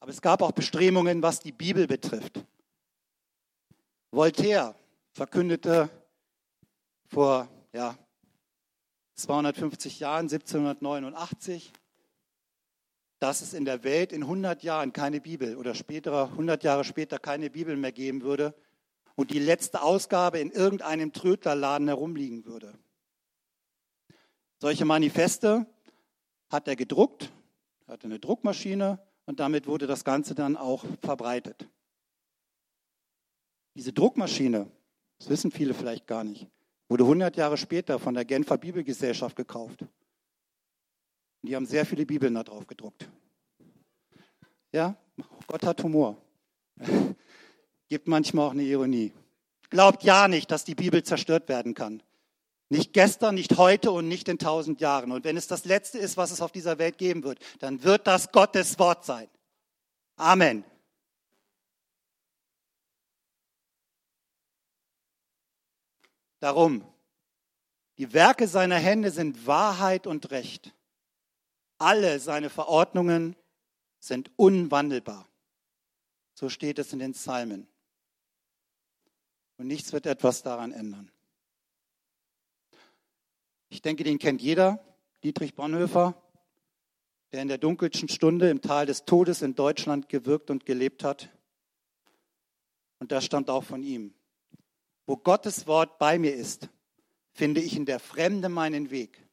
Aber 0.00 0.10
es 0.10 0.20
gab 0.20 0.42
auch 0.42 0.52
Bestrebungen, 0.52 1.22
was 1.22 1.40
die 1.40 1.52
Bibel 1.52 1.86
betrifft. 1.86 2.44
Voltaire 4.10 4.74
verkündete 5.12 5.88
vor 7.06 7.48
ja, 7.72 7.96
250 9.14 10.00
Jahren, 10.00 10.26
1789, 10.26 11.72
dass 13.20 13.40
es 13.40 13.54
in 13.54 13.64
der 13.64 13.84
Welt 13.84 14.12
in 14.12 14.24
100 14.24 14.62
Jahren 14.64 14.92
keine 14.92 15.20
Bibel 15.20 15.56
oder 15.56 15.74
später, 15.74 16.30
100 16.30 16.64
Jahre 16.64 16.84
später 16.84 17.18
keine 17.18 17.50
Bibel 17.50 17.76
mehr 17.76 17.92
geben 17.92 18.22
würde 18.22 18.54
und 19.14 19.30
die 19.30 19.38
letzte 19.38 19.82
Ausgabe 19.82 20.40
in 20.40 20.50
irgendeinem 20.50 21.12
Trödlerladen 21.12 21.86
herumliegen 21.86 22.44
würde. 22.44 22.76
Solche 24.62 24.84
Manifeste 24.84 25.66
hat 26.48 26.68
er 26.68 26.76
gedruckt, 26.76 27.32
hatte 27.88 28.04
eine 28.04 28.20
Druckmaschine 28.20 29.00
und 29.26 29.40
damit 29.40 29.66
wurde 29.66 29.88
das 29.88 30.04
Ganze 30.04 30.36
dann 30.36 30.56
auch 30.56 30.84
verbreitet. 31.00 31.68
Diese 33.74 33.92
Druckmaschine, 33.92 34.70
das 35.18 35.28
wissen 35.30 35.50
viele 35.50 35.74
vielleicht 35.74 36.06
gar 36.06 36.22
nicht, 36.22 36.46
wurde 36.88 37.02
100 37.02 37.36
Jahre 37.36 37.56
später 37.56 37.98
von 37.98 38.14
der 38.14 38.24
Genfer 38.24 38.56
Bibelgesellschaft 38.56 39.34
gekauft. 39.34 39.82
Und 39.82 39.90
die 41.42 41.56
haben 41.56 41.66
sehr 41.66 41.84
viele 41.84 42.06
Bibeln 42.06 42.34
da 42.34 42.44
drauf 42.44 42.68
gedruckt. 42.68 43.10
Ja, 44.70 44.96
Gott 45.48 45.66
hat 45.66 45.82
Humor. 45.82 46.16
Gibt 47.88 48.06
manchmal 48.06 48.46
auch 48.46 48.52
eine 48.52 48.62
Ironie. 48.62 49.12
Glaubt 49.70 50.04
ja 50.04 50.28
nicht, 50.28 50.52
dass 50.52 50.62
die 50.62 50.76
Bibel 50.76 51.02
zerstört 51.02 51.48
werden 51.48 51.74
kann. 51.74 52.00
Nicht 52.72 52.94
gestern, 52.94 53.34
nicht 53.34 53.58
heute 53.58 53.92
und 53.92 54.08
nicht 54.08 54.28
in 54.28 54.38
tausend 54.38 54.80
Jahren. 54.80 55.12
Und 55.12 55.24
wenn 55.24 55.36
es 55.36 55.46
das 55.46 55.66
Letzte 55.66 55.98
ist, 55.98 56.16
was 56.16 56.30
es 56.30 56.40
auf 56.40 56.52
dieser 56.52 56.78
Welt 56.78 56.96
geben 56.96 57.22
wird, 57.22 57.38
dann 57.58 57.82
wird 57.82 58.06
das 58.06 58.32
Gottes 58.32 58.78
Wort 58.78 59.04
sein. 59.04 59.28
Amen. 60.16 60.64
Darum, 66.40 66.82
die 67.98 68.14
Werke 68.14 68.48
seiner 68.48 68.78
Hände 68.78 69.10
sind 69.10 69.46
Wahrheit 69.46 70.06
und 70.06 70.30
Recht. 70.30 70.74
Alle 71.76 72.20
seine 72.20 72.48
Verordnungen 72.48 73.36
sind 73.98 74.30
unwandelbar. 74.36 75.28
So 76.32 76.48
steht 76.48 76.78
es 76.78 76.94
in 76.94 77.00
den 77.00 77.12
Psalmen. 77.12 77.68
Und 79.58 79.66
nichts 79.66 79.92
wird 79.92 80.06
etwas 80.06 80.42
daran 80.42 80.72
ändern. 80.72 81.11
Ich 83.72 83.80
denke, 83.80 84.04
den 84.04 84.18
kennt 84.18 84.42
jeder, 84.42 84.84
Dietrich 85.24 85.54
Bonhoeffer, 85.54 86.14
der 87.32 87.40
in 87.40 87.48
der 87.48 87.56
dunkelsten 87.56 88.10
Stunde 88.10 88.50
im 88.50 88.60
Tal 88.60 88.84
des 88.84 89.06
Todes 89.06 89.40
in 89.40 89.54
Deutschland 89.54 90.10
gewirkt 90.10 90.50
und 90.50 90.66
gelebt 90.66 91.02
hat. 91.04 91.30
Und 92.98 93.12
das 93.12 93.24
stammt 93.24 93.48
auch 93.48 93.64
von 93.64 93.82
ihm. 93.82 94.12
Wo 95.06 95.16
Gottes 95.16 95.66
Wort 95.66 95.98
bei 95.98 96.18
mir 96.18 96.34
ist, 96.34 96.68
finde 97.30 97.62
ich 97.62 97.74
in 97.74 97.86
der 97.86 97.98
Fremde 97.98 98.50
meinen 98.50 98.90
Weg, 98.90 99.26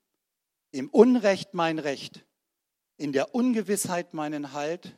im 0.71 0.89
Unrecht 0.89 1.53
mein 1.53 1.77
Recht, 1.77 2.25
in 2.95 3.11
der 3.11 3.35
Ungewissheit 3.35 4.13
meinen 4.13 4.53
Halt, 4.53 4.97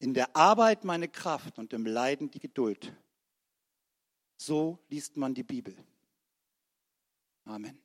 in 0.00 0.12
der 0.12 0.34
Arbeit 0.34 0.82
meine 0.82 1.06
Kraft 1.06 1.56
und 1.56 1.72
im 1.72 1.86
Leiden 1.86 2.32
die 2.32 2.40
Geduld. 2.40 2.92
So 4.36 4.80
liest 4.88 5.16
man 5.16 5.34
die 5.34 5.44
Bibel. 5.44 5.76
Amen. 7.44 7.83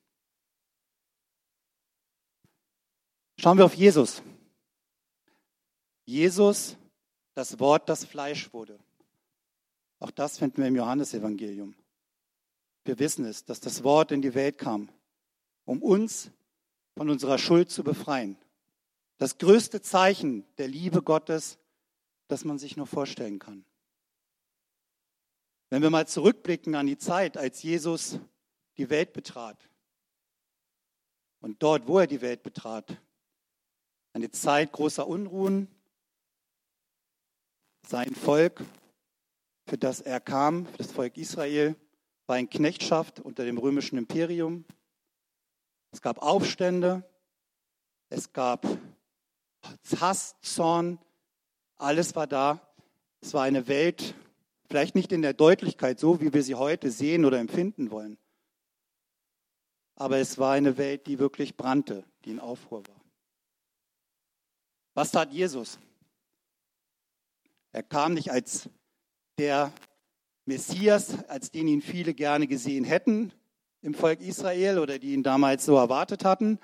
Schauen 3.40 3.56
wir 3.56 3.64
auf 3.64 3.72
Jesus. 3.72 4.22
Jesus, 6.04 6.76
das 7.32 7.58
Wort, 7.58 7.88
das 7.88 8.04
Fleisch 8.04 8.52
wurde. 8.52 8.78
Auch 9.98 10.10
das 10.10 10.36
finden 10.36 10.58
wir 10.58 10.66
im 10.66 10.76
Johannesevangelium. 10.76 11.74
Wir 12.84 12.98
wissen 12.98 13.24
es, 13.24 13.46
dass 13.46 13.58
das 13.58 13.82
Wort 13.82 14.12
in 14.12 14.20
die 14.20 14.34
Welt 14.34 14.58
kam, 14.58 14.90
um 15.64 15.82
uns 15.82 16.30
von 16.94 17.08
unserer 17.08 17.38
Schuld 17.38 17.70
zu 17.70 17.82
befreien. 17.82 18.36
Das 19.16 19.38
größte 19.38 19.80
Zeichen 19.80 20.44
der 20.58 20.68
Liebe 20.68 21.00
Gottes, 21.00 21.58
das 22.28 22.44
man 22.44 22.58
sich 22.58 22.76
nur 22.76 22.86
vorstellen 22.86 23.38
kann. 23.38 23.64
Wenn 25.70 25.80
wir 25.80 25.88
mal 25.88 26.06
zurückblicken 26.06 26.74
an 26.74 26.86
die 26.86 26.98
Zeit, 26.98 27.38
als 27.38 27.62
Jesus 27.62 28.20
die 28.76 28.90
Welt 28.90 29.14
betrat 29.14 29.70
und 31.40 31.62
dort, 31.62 31.88
wo 31.88 32.00
er 32.00 32.06
die 32.06 32.20
Welt 32.20 32.42
betrat, 32.42 33.00
eine 34.12 34.30
Zeit 34.30 34.72
großer 34.72 35.06
Unruhen, 35.06 35.68
sein 37.86 38.14
Volk, 38.14 38.62
für 39.66 39.78
das 39.78 40.00
er 40.00 40.20
kam, 40.20 40.66
das 40.78 40.92
Volk 40.92 41.16
Israel, 41.16 41.76
war 42.26 42.38
in 42.38 42.48
Knechtschaft 42.48 43.20
unter 43.20 43.44
dem 43.44 43.58
römischen 43.58 43.98
Imperium. 43.98 44.64
Es 45.92 46.00
gab 46.00 46.22
Aufstände, 46.22 47.02
es 48.08 48.32
gab 48.32 48.66
Hass, 50.00 50.36
Zorn, 50.40 50.98
alles 51.76 52.14
war 52.14 52.26
da. 52.26 52.60
Es 53.20 53.34
war 53.34 53.42
eine 53.42 53.68
Welt, 53.68 54.14
Vielleicht 54.70 54.94
nicht 54.94 55.10
in 55.10 55.20
der 55.20 55.32
Deutlichkeit, 55.32 55.98
so 55.98 56.20
wie 56.20 56.32
wir 56.32 56.44
sie 56.44 56.54
heute 56.54 56.92
sehen 56.92 57.24
oder 57.24 57.40
empfinden 57.40 57.90
wollen. 57.90 58.18
Aber 59.96 60.18
es 60.18 60.38
war 60.38 60.52
eine 60.52 60.78
Welt, 60.78 61.08
die 61.08 61.18
wirklich 61.18 61.56
brannte, 61.56 62.04
die 62.24 62.30
in 62.30 62.38
Aufruhr 62.38 62.86
war. 62.86 62.99
Was 64.94 65.10
tat 65.10 65.32
Jesus? 65.32 65.78
Er 67.72 67.82
kam 67.82 68.14
nicht 68.14 68.30
als 68.30 68.68
der 69.38 69.72
Messias, 70.44 71.24
als 71.28 71.50
den 71.50 71.68
ihn 71.68 71.82
viele 71.82 72.14
gerne 72.14 72.46
gesehen 72.46 72.84
hätten 72.84 73.32
im 73.82 73.94
Volk 73.94 74.20
Israel 74.20 74.78
oder 74.78 74.98
die 74.98 75.12
ihn 75.12 75.22
damals 75.22 75.64
so 75.64 75.76
erwartet 75.76 76.24
hatten, 76.24 76.58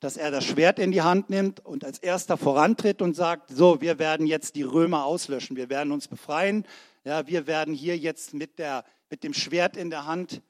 dass 0.00 0.16
er 0.16 0.30
das 0.30 0.44
Schwert 0.44 0.78
in 0.78 0.92
die 0.92 1.02
Hand 1.02 1.30
nimmt 1.30 1.64
und 1.64 1.84
als 1.84 1.98
erster 1.98 2.36
vorantritt 2.36 3.02
und 3.02 3.14
sagt, 3.14 3.50
so, 3.50 3.80
wir 3.80 3.98
werden 3.98 4.26
jetzt 4.26 4.56
die 4.56 4.62
Römer 4.62 5.04
auslöschen, 5.04 5.56
wir 5.56 5.70
werden 5.70 5.92
uns 5.92 6.08
befreien, 6.08 6.66
ja, 7.04 7.26
wir 7.26 7.46
werden 7.46 7.72
hier 7.72 7.96
jetzt 7.96 8.34
mit, 8.34 8.58
der, 8.58 8.84
mit 9.10 9.24
dem 9.24 9.32
Schwert 9.32 9.76
in 9.76 9.90
der 9.90 10.06
Hand 10.06 10.42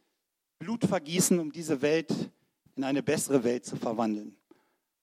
Blut 0.58 0.84
vergießen, 0.84 1.38
um 1.38 1.52
diese 1.52 1.82
Welt 1.82 2.10
in 2.76 2.84
eine 2.84 3.02
bessere 3.02 3.44
Welt 3.44 3.64
zu 3.64 3.76
verwandeln. 3.76 4.36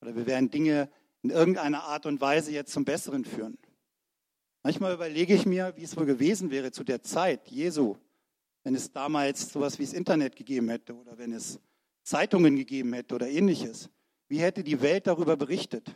Oder 0.00 0.16
wir 0.16 0.26
werden 0.26 0.50
Dinge 0.50 0.88
in 1.22 1.30
irgendeiner 1.30 1.84
Art 1.84 2.06
und 2.06 2.20
Weise 2.20 2.50
jetzt 2.52 2.72
zum 2.72 2.84
Besseren 2.84 3.24
führen. 3.24 3.58
Manchmal 4.62 4.94
überlege 4.94 5.34
ich 5.34 5.46
mir, 5.46 5.72
wie 5.76 5.84
es 5.84 5.96
wohl 5.96 6.06
gewesen 6.06 6.50
wäre 6.50 6.70
zu 6.70 6.84
der 6.84 7.02
Zeit 7.02 7.48
Jesu, 7.48 7.96
wenn 8.62 8.74
es 8.74 8.92
damals 8.92 9.52
sowas 9.52 9.78
wie 9.78 9.84
das 9.84 9.94
Internet 9.94 10.36
gegeben 10.36 10.68
hätte 10.68 10.94
oder 10.94 11.16
wenn 11.16 11.32
es 11.32 11.58
Zeitungen 12.02 12.56
gegeben 12.56 12.92
hätte 12.92 13.14
oder 13.14 13.28
ähnliches. 13.28 13.88
Wie 14.28 14.38
hätte 14.38 14.62
die 14.62 14.80
Welt 14.80 15.06
darüber 15.06 15.36
berichtet? 15.36 15.94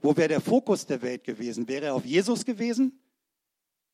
Wo 0.00 0.16
wäre 0.16 0.28
der 0.28 0.40
Fokus 0.40 0.86
der 0.86 1.02
Welt 1.02 1.24
gewesen? 1.24 1.66
Wäre 1.68 1.86
er 1.86 1.94
auf 1.94 2.04
Jesus 2.04 2.44
gewesen? 2.44 3.00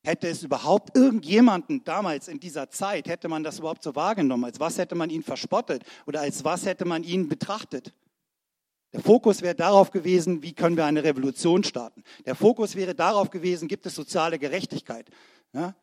Hätte 0.03 0.27
es 0.27 0.43
überhaupt 0.43 0.95
irgendjemanden 0.95 1.83
damals 1.83 2.27
in 2.27 2.39
dieser 2.39 2.69
Zeit, 2.69 3.07
hätte 3.07 3.27
man 3.27 3.43
das 3.43 3.57
überhaupt 3.57 3.81
so 3.81 3.95
wahrgenommen? 3.95 4.45
Als 4.45 4.59
was 4.59 4.77
hätte 4.77 4.93
man 4.93 5.09
ihn 5.09 5.23
verspottet 5.23 5.83
oder 6.05 6.21
als 6.21 6.43
was 6.43 6.65
hätte 6.65 6.85
man 6.85 7.03
ihn 7.03 7.27
betrachtet? 7.27 7.91
Der 8.95 9.03
Fokus 9.03 9.41
wäre 9.41 9.55
darauf 9.55 9.91
gewesen, 9.91 10.41
wie 10.41 10.53
können 10.53 10.77
wir 10.77 10.85
eine 10.85 11.03
Revolution 11.03 11.65
starten. 11.65 12.01
Der 12.25 12.33
Fokus 12.33 12.77
wäre 12.77 12.95
darauf 12.95 13.29
gewesen, 13.29 13.67
gibt 13.67 13.85
es 13.85 13.93
soziale 13.93 14.39
Gerechtigkeit. 14.39 15.09
Ja? 15.51 15.75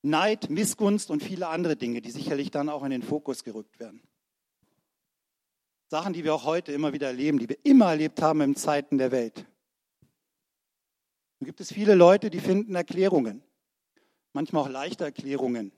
Neid, 0.00 0.48
Missgunst 0.48 1.10
und 1.10 1.22
viele 1.22 1.48
andere 1.48 1.76
Dinge, 1.76 2.00
die 2.00 2.10
sicherlich 2.10 2.50
dann 2.50 2.70
auch 2.70 2.84
in 2.84 2.90
den 2.90 3.02
Fokus 3.02 3.44
gerückt 3.44 3.78
werden. 3.78 4.00
Sachen, 5.88 6.14
die 6.14 6.24
wir 6.24 6.34
auch 6.34 6.44
heute 6.44 6.72
immer 6.72 6.94
wieder 6.94 7.08
erleben, 7.08 7.38
die 7.38 7.50
wir 7.50 7.58
immer 7.64 7.90
erlebt 7.90 8.22
haben 8.22 8.40
in 8.40 8.56
Zeiten 8.56 8.96
der 8.96 9.10
Welt. 9.10 9.44
Nun 11.40 11.44
gibt 11.44 11.60
es 11.60 11.70
viele 11.70 11.94
Leute, 11.94 12.30
die 12.30 12.40
finden 12.40 12.74
Erklärungen, 12.74 13.42
manchmal 14.32 14.62
auch 14.62 14.70
leichte 14.70 15.04
Erklärungen, 15.04 15.70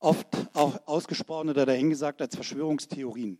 oft 0.00 0.28
auch 0.52 0.86
ausgesprochen 0.86 1.48
oder 1.48 1.64
dahingesagt 1.64 2.20
als 2.20 2.34
Verschwörungstheorien. 2.34 3.38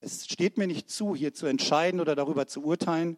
Es 0.00 0.26
steht 0.26 0.58
mir 0.58 0.66
nicht 0.66 0.90
zu, 0.90 1.14
hier 1.14 1.34
zu 1.34 1.46
entscheiden 1.46 2.00
oder 2.00 2.14
darüber 2.14 2.46
zu 2.46 2.62
urteilen, 2.62 3.16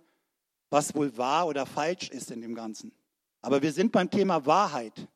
was 0.70 0.94
wohl 0.94 1.16
wahr 1.16 1.46
oder 1.46 1.66
falsch 1.66 2.10
ist 2.10 2.30
in 2.30 2.40
dem 2.40 2.54
Ganzen. 2.54 2.92
Aber 3.40 3.62
wir 3.62 3.72
sind 3.72 3.92
beim 3.92 4.10
Thema 4.10 4.46
Wahrheit. 4.46 5.08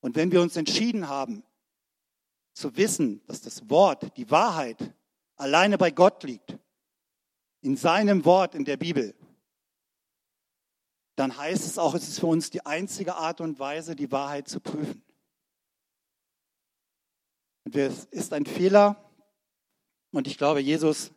Und 0.00 0.16
wenn 0.16 0.32
wir 0.32 0.40
uns 0.40 0.56
entschieden 0.56 1.08
haben, 1.08 1.42
zu 2.52 2.76
wissen, 2.76 3.24
dass 3.26 3.40
das 3.40 3.68
Wort, 3.70 4.16
die 4.16 4.30
Wahrheit 4.30 4.92
alleine 5.36 5.78
bei 5.78 5.90
Gott 5.90 6.24
liegt, 6.24 6.58
in 7.60 7.76
seinem 7.76 8.24
Wort 8.24 8.54
in 8.54 8.64
der 8.64 8.76
Bibel, 8.76 9.14
dann 11.16 11.36
heißt 11.36 11.66
es 11.66 11.78
auch, 11.78 11.94
es 11.94 12.08
ist 12.08 12.20
für 12.20 12.26
uns 12.26 12.50
die 12.50 12.64
einzige 12.64 13.16
Art 13.16 13.40
und 13.40 13.58
Weise, 13.58 13.96
die 13.96 14.10
Wahrheit 14.12 14.48
zu 14.48 14.60
prüfen. 14.60 15.02
Und 17.64 17.74
es 17.74 18.04
ist 18.06 18.32
ein 18.32 18.46
Fehler, 18.46 19.07
und 20.12 20.26
ich 20.26 20.38
glaube, 20.38 20.60
Jesus 20.60 21.12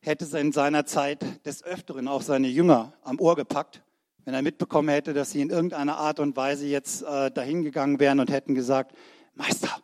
hätte 0.00 0.38
in 0.38 0.52
seiner 0.52 0.86
Zeit 0.86 1.44
des 1.44 1.62
Öfteren 1.62 2.08
auch 2.08 2.22
seine 2.22 2.48
Jünger 2.48 2.92
am 3.02 3.20
Ohr 3.20 3.36
gepackt, 3.36 3.82
wenn 4.24 4.34
er 4.34 4.42
mitbekommen 4.42 4.88
hätte, 4.88 5.14
dass 5.14 5.32
sie 5.32 5.40
in 5.40 5.50
irgendeiner 5.50 5.98
Art 5.98 6.20
und 6.20 6.36
Weise 6.36 6.66
jetzt 6.66 7.02
äh, 7.02 7.30
dahin 7.30 7.62
gegangen 7.62 7.98
wären 7.98 8.20
und 8.20 8.30
hätten 8.30 8.54
gesagt, 8.54 8.96
Meister, 9.34 9.82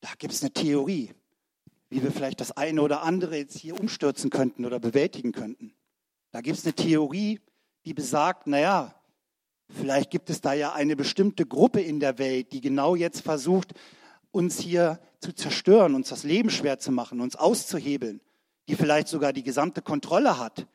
da 0.00 0.08
gibt 0.18 0.32
es 0.32 0.42
eine 0.42 0.52
Theorie, 0.52 1.12
wie 1.88 2.02
wir 2.02 2.10
vielleicht 2.10 2.40
das 2.40 2.56
eine 2.56 2.82
oder 2.82 3.02
andere 3.02 3.36
jetzt 3.36 3.58
hier 3.58 3.78
umstürzen 3.78 4.30
könnten 4.30 4.64
oder 4.64 4.80
bewältigen 4.80 5.32
könnten. 5.32 5.74
Da 6.32 6.40
gibt 6.40 6.58
es 6.58 6.64
eine 6.64 6.74
Theorie, 6.74 7.40
die 7.84 7.94
besagt, 7.94 8.46
naja, 8.46 8.94
vielleicht 9.68 10.10
gibt 10.10 10.28
es 10.30 10.40
da 10.40 10.52
ja 10.52 10.72
eine 10.72 10.96
bestimmte 10.96 11.46
Gruppe 11.46 11.80
in 11.80 12.00
der 12.00 12.18
Welt, 12.18 12.52
die 12.52 12.60
genau 12.60 12.96
jetzt 12.96 13.22
versucht, 13.22 13.74
uns 14.36 14.60
hier 14.60 15.00
zu 15.20 15.32
zerstören, 15.32 15.94
uns 15.94 16.10
das 16.10 16.22
Leben 16.22 16.50
schwer 16.50 16.78
zu 16.78 16.92
machen, 16.92 17.22
uns 17.22 17.36
auszuhebeln, 17.36 18.20
die 18.68 18.76
vielleicht 18.76 19.08
sogar 19.08 19.32
die 19.32 19.42
gesamte 19.42 19.80
Kontrolle 19.80 20.38
hat. 20.38 20.66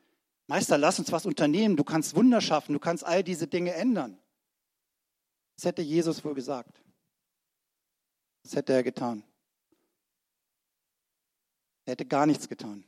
Meister, 0.48 0.76
lass 0.78 0.98
uns 0.98 1.12
was 1.12 1.26
unternehmen, 1.26 1.76
du 1.76 1.84
kannst 1.84 2.16
Wunder 2.16 2.40
schaffen, 2.40 2.72
du 2.72 2.80
kannst 2.80 3.04
all 3.04 3.22
diese 3.22 3.46
Dinge 3.46 3.72
ändern. 3.74 4.18
Das 5.54 5.66
hätte 5.66 5.82
Jesus 5.82 6.24
wohl 6.24 6.34
gesagt. 6.34 6.82
Das 8.42 8.56
hätte 8.56 8.72
er 8.72 8.82
getan. 8.82 9.22
Er 11.84 11.92
hätte 11.92 12.04
gar 12.04 12.26
nichts 12.26 12.48
getan. 12.48 12.82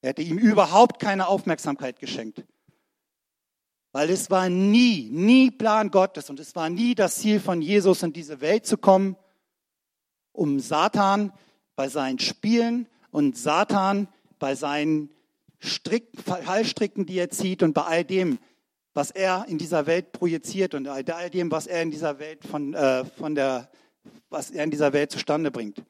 Er 0.00 0.10
hätte 0.10 0.22
ihm 0.22 0.38
überhaupt 0.38 1.00
keine 1.00 1.26
Aufmerksamkeit 1.26 1.98
geschenkt. 1.98 2.44
Weil 3.90 4.10
es 4.10 4.30
war 4.30 4.48
nie, 4.48 5.08
nie 5.10 5.50
Plan 5.50 5.90
Gottes 5.90 6.30
und 6.30 6.38
es 6.38 6.54
war 6.54 6.70
nie 6.70 6.94
das 6.94 7.16
Ziel 7.16 7.40
von 7.40 7.60
Jesus, 7.60 8.04
in 8.04 8.12
diese 8.12 8.40
Welt 8.40 8.64
zu 8.64 8.78
kommen, 8.78 9.16
um 10.38 10.60
Satan 10.60 11.32
bei 11.74 11.88
seinen 11.88 12.18
Spielen 12.18 12.86
und 13.10 13.36
Satan 13.36 14.08
bei 14.38 14.54
seinen 14.54 15.10
Strick, 15.58 16.08
Fallstricken, 16.24 17.06
die 17.06 17.18
er 17.18 17.30
zieht 17.30 17.62
und 17.62 17.72
bei 17.72 17.82
all 17.82 18.04
dem, 18.04 18.38
was 18.94 19.10
er 19.10 19.46
in 19.48 19.58
dieser 19.58 19.86
Welt 19.86 20.12
projiziert 20.12 20.74
und 20.74 20.86
all 20.86 21.02
dem, 21.02 21.50
was 21.50 21.66
er 21.66 21.82
in 21.82 21.90
dieser 21.90 22.18
Welt 22.20 22.44
von, 22.44 22.74
äh, 22.74 23.04
von 23.04 23.34
der, 23.34 23.68
was 24.30 24.50
er 24.50 24.64
in 24.64 24.70
dieser 24.70 24.92
Welt 24.92 25.10
zustande 25.10 25.50
bringt, 25.50 25.82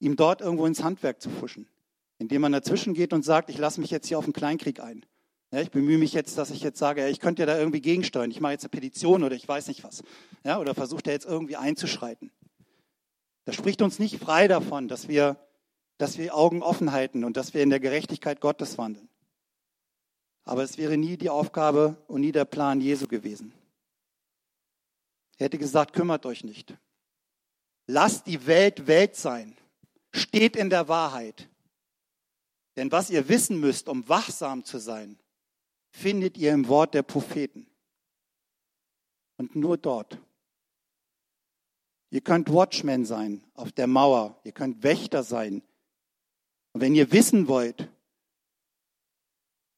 ihm 0.00 0.16
dort 0.16 0.40
irgendwo 0.40 0.66
ins 0.66 0.82
Handwerk 0.82 1.20
zu 1.20 1.30
fuschen, 1.30 1.68
indem 2.18 2.42
man 2.42 2.52
dazwischen 2.52 2.94
geht 2.94 3.12
und 3.12 3.24
sagt, 3.24 3.50
ich 3.50 3.58
lasse 3.58 3.80
mich 3.80 3.90
jetzt 3.90 4.08
hier 4.08 4.18
auf 4.18 4.24
einen 4.24 4.32
Kleinkrieg 4.32 4.80
ein. 4.80 5.06
Ja, 5.52 5.60
ich 5.60 5.70
bemühe 5.70 5.98
mich 5.98 6.12
jetzt, 6.12 6.38
dass 6.38 6.50
ich 6.50 6.62
jetzt 6.62 6.78
sage, 6.78 7.08
ich 7.08 7.20
könnte 7.20 7.42
ja 7.42 7.46
da 7.46 7.58
irgendwie 7.58 7.80
gegensteuern. 7.80 8.30
Ich 8.30 8.40
mache 8.40 8.52
jetzt 8.52 8.64
eine 8.64 8.70
Petition 8.70 9.24
oder 9.24 9.34
ich 9.34 9.46
weiß 9.48 9.66
nicht 9.66 9.82
was. 9.82 10.02
Ja, 10.44 10.58
oder 10.60 10.74
versucht 10.76 11.08
er 11.08 11.12
jetzt 11.12 11.26
irgendwie 11.26 11.56
einzuschreiten. 11.56 12.30
Das 13.44 13.54
spricht 13.54 13.82
uns 13.82 13.98
nicht 13.98 14.18
frei 14.18 14.48
davon, 14.48 14.88
dass 14.88 15.08
wir, 15.08 15.36
dass 15.98 16.18
wir 16.18 16.34
Augen 16.34 16.62
offen 16.62 16.92
halten 16.92 17.24
und 17.24 17.36
dass 17.36 17.54
wir 17.54 17.62
in 17.62 17.70
der 17.70 17.80
Gerechtigkeit 17.80 18.40
Gottes 18.40 18.78
wandeln. 18.78 19.08
Aber 20.44 20.62
es 20.62 20.78
wäre 20.78 20.96
nie 20.96 21.16
die 21.16 21.30
Aufgabe 21.30 21.96
und 22.08 22.20
nie 22.20 22.32
der 22.32 22.44
Plan 22.44 22.80
Jesu 22.80 23.06
gewesen. 23.06 23.52
Er 25.38 25.46
hätte 25.46 25.58
gesagt, 25.58 25.94
kümmert 25.94 26.26
euch 26.26 26.44
nicht. 26.44 26.76
Lasst 27.86 28.26
die 28.26 28.46
Welt 28.46 28.86
Welt 28.86 29.16
sein. 29.16 29.56
Steht 30.12 30.56
in 30.56 30.70
der 30.70 30.88
Wahrheit. 30.88 31.48
Denn 32.76 32.92
was 32.92 33.10
ihr 33.10 33.28
wissen 33.28 33.58
müsst, 33.58 33.88
um 33.88 34.08
wachsam 34.08 34.64
zu 34.64 34.78
sein, 34.78 35.18
findet 35.90 36.36
ihr 36.36 36.52
im 36.52 36.68
Wort 36.68 36.94
der 36.94 37.02
Propheten. 37.02 37.66
Und 39.36 39.56
nur 39.56 39.78
dort. 39.78 40.18
Ihr 42.10 42.20
könnt 42.20 42.52
Watchmen 42.52 43.04
sein 43.04 43.42
auf 43.54 43.72
der 43.72 43.86
Mauer. 43.86 44.38
Ihr 44.44 44.52
könnt 44.52 44.82
Wächter 44.82 45.22
sein. 45.22 45.62
Und 46.72 46.80
wenn 46.80 46.94
ihr 46.94 47.12
wissen 47.12 47.48
wollt, 47.48 47.88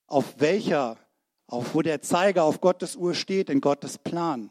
auf 0.06 0.40
welcher, 0.40 0.98
auf 1.46 1.74
wo 1.74 1.82
der 1.82 2.02
Zeiger 2.02 2.44
auf 2.44 2.60
Gottes 2.60 2.96
Uhr 2.96 3.14
steht, 3.14 3.50
in 3.50 3.60
Gottes 3.60 3.98
Plan, 3.98 4.50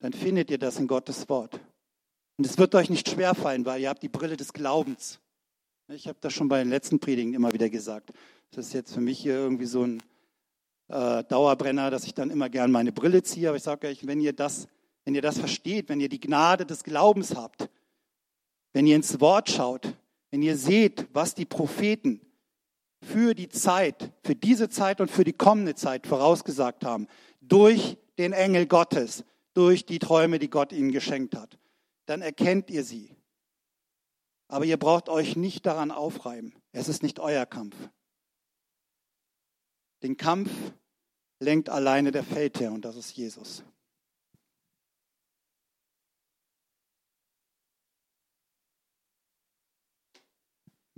dann 0.00 0.12
findet 0.12 0.50
ihr 0.50 0.58
das 0.58 0.78
in 0.78 0.86
Gottes 0.86 1.28
Wort. 1.28 1.60
Und 2.36 2.46
es 2.46 2.56
wird 2.56 2.74
euch 2.74 2.88
nicht 2.88 3.08
schwerfallen, 3.08 3.66
weil 3.66 3.80
ihr 3.80 3.88
habt 3.88 4.02
die 4.02 4.08
Brille 4.08 4.36
des 4.36 4.52
Glaubens. 4.52 5.20
Ich 5.88 6.06
habe 6.06 6.18
das 6.20 6.32
schon 6.32 6.48
bei 6.48 6.58
den 6.58 6.68
letzten 6.68 7.00
Predigen 7.00 7.34
immer 7.34 7.52
wieder 7.52 7.68
gesagt. 7.68 8.12
Das 8.52 8.66
ist 8.66 8.72
jetzt 8.74 8.94
für 8.94 9.00
mich 9.00 9.18
hier 9.18 9.34
irgendwie 9.34 9.66
so 9.66 9.84
ein 9.84 10.02
äh, 10.88 11.24
Dauerbrenner, 11.24 11.90
dass 11.90 12.04
ich 12.04 12.14
dann 12.14 12.30
immer 12.30 12.48
gern 12.48 12.70
meine 12.70 12.92
Brille 12.92 13.22
ziehe. 13.22 13.48
Aber 13.48 13.56
ich 13.56 13.62
sage 13.62 13.88
euch, 13.88 14.06
wenn 14.06 14.20
ihr 14.20 14.32
das 14.32 14.68
wenn 15.08 15.14
ihr 15.14 15.22
das 15.22 15.38
versteht, 15.38 15.88
wenn 15.88 16.00
ihr 16.00 16.10
die 16.10 16.20
Gnade 16.20 16.66
des 16.66 16.84
Glaubens 16.84 17.34
habt, 17.34 17.70
wenn 18.74 18.86
ihr 18.86 18.94
ins 18.94 19.20
Wort 19.20 19.48
schaut, 19.48 19.96
wenn 20.30 20.42
ihr 20.42 20.58
seht, 20.58 21.06
was 21.14 21.34
die 21.34 21.46
Propheten 21.46 22.20
für 23.00 23.32
die 23.34 23.48
Zeit, 23.48 24.12
für 24.22 24.34
diese 24.34 24.68
Zeit 24.68 25.00
und 25.00 25.10
für 25.10 25.24
die 25.24 25.32
kommende 25.32 25.74
Zeit 25.74 26.06
vorausgesagt 26.06 26.84
haben, 26.84 27.08
durch 27.40 27.96
den 28.18 28.34
Engel 28.34 28.66
Gottes, 28.66 29.24
durch 29.54 29.86
die 29.86 29.98
Träume, 29.98 30.38
die 30.38 30.50
Gott 30.50 30.74
ihnen 30.74 30.92
geschenkt 30.92 31.34
hat, 31.34 31.58
dann 32.04 32.20
erkennt 32.20 32.68
ihr 32.68 32.84
sie. 32.84 33.16
Aber 34.46 34.66
ihr 34.66 34.76
braucht 34.76 35.08
euch 35.08 35.36
nicht 35.36 35.64
daran 35.64 35.90
aufreiben. 35.90 36.52
Es 36.72 36.86
ist 36.86 37.02
nicht 37.02 37.18
euer 37.18 37.46
Kampf. 37.46 37.76
Den 40.02 40.18
Kampf 40.18 40.50
lenkt 41.40 41.70
alleine 41.70 42.12
der 42.12 42.24
Feldherr 42.24 42.72
und 42.72 42.84
das 42.84 42.96
ist 42.96 43.16
Jesus. 43.16 43.64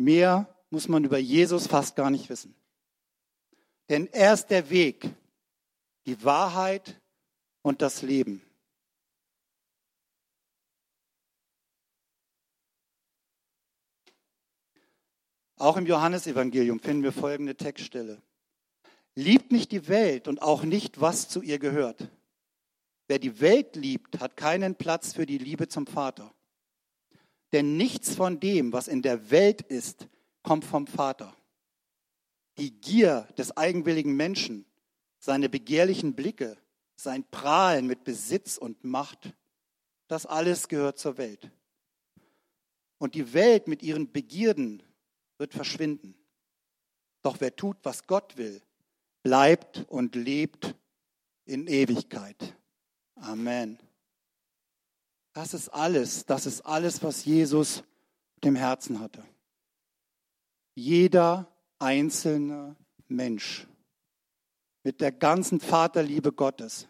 Mehr 0.01 0.49
muss 0.71 0.89
man 0.89 1.05
über 1.05 1.19
Jesus 1.19 1.67
fast 1.67 1.95
gar 1.95 2.09
nicht 2.09 2.31
wissen. 2.31 2.55
Denn 3.91 4.07
er 4.13 4.33
ist 4.33 4.47
der 4.47 4.71
Weg, 4.71 5.11
die 6.07 6.25
Wahrheit 6.25 6.99
und 7.61 7.83
das 7.83 8.01
Leben. 8.01 8.43
Auch 15.57 15.77
im 15.77 15.85
Johannesevangelium 15.85 16.81
finden 16.81 17.03
wir 17.03 17.13
folgende 17.13 17.55
Textstelle. 17.55 18.23
Liebt 19.15 19.53
nicht 19.53 19.71
die 19.71 19.87
Welt 19.89 20.29
und 20.29 20.41
auch 20.41 20.63
nicht, 20.63 21.03
was 21.03 21.29
zu 21.29 21.43
ihr 21.43 21.59
gehört. 21.59 22.09
Wer 23.07 23.19
die 23.19 23.41
Welt 23.41 23.77
liebt, 23.77 24.19
hat 24.21 24.39
keinen 24.39 24.77
Platz 24.77 25.13
für 25.13 25.27
die 25.27 25.37
Liebe 25.37 25.69
zum 25.69 25.87
Vater. 25.87 26.33
Denn 27.53 27.77
nichts 27.77 28.15
von 28.15 28.39
dem, 28.41 28.73
was 28.73 28.89
in 28.89 29.03
der 29.03 29.31
Welt 29.31 29.63
ist, 29.63 30.09
kommt 30.43 30.65
vom 30.65 30.87
Vater. 30.87 31.35
die 32.59 32.73
Gier 32.81 33.27
des 33.39 33.57
eigenwilligen 33.57 34.15
Menschen, 34.17 34.67
seine 35.19 35.49
begehrlichen 35.49 36.15
Blicke, 36.15 36.59
sein 36.95 37.25
Prahlen 37.31 37.87
mit 37.87 38.05
Besitz 38.05 38.59
und 38.59 38.85
Macht, 38.85 39.35
das 40.09 40.27
alles 40.27 40.69
gehört 40.69 40.99
zur 40.99 41.17
Welt. 41.17 41.51
Und 42.99 43.15
die 43.15 43.33
Welt 43.33 43.67
mit 43.67 43.83
ihren 43.83 44.13
Begierden 44.13 44.83
wird 45.39 45.55
verschwinden. 45.55 46.15
Doch 47.23 47.41
wer 47.41 47.57
tut, 47.57 47.79
was 47.83 48.07
Gott 48.07 48.37
will, 48.37 48.61
bleibt 49.23 49.87
und 49.89 50.15
lebt 50.15 50.75
in 51.47 51.67
Ewigkeit. 51.67 52.57
Amen. 53.15 53.79
Das 55.33 55.55
ist 55.55 55.69
alles, 55.69 56.27
das 56.27 56.47
ist 56.47 56.63
alles, 56.63 57.03
was 57.03 57.25
Jesus 57.25 57.85
dem 58.43 58.57
Herzen 58.57 59.01
hatte. 59.01 59.25
Jeder 60.75 61.51
einzelne 61.79 62.77
Mensch 63.09 63.67
mit 64.83 65.01
der 65.01 65.13
ganzen 65.13 65.61
Vaterliebe 65.61 66.33
Gottes, 66.33 66.89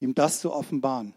ihm 0.00 0.14
das 0.14 0.40
zu 0.40 0.52
offenbaren 0.52 1.14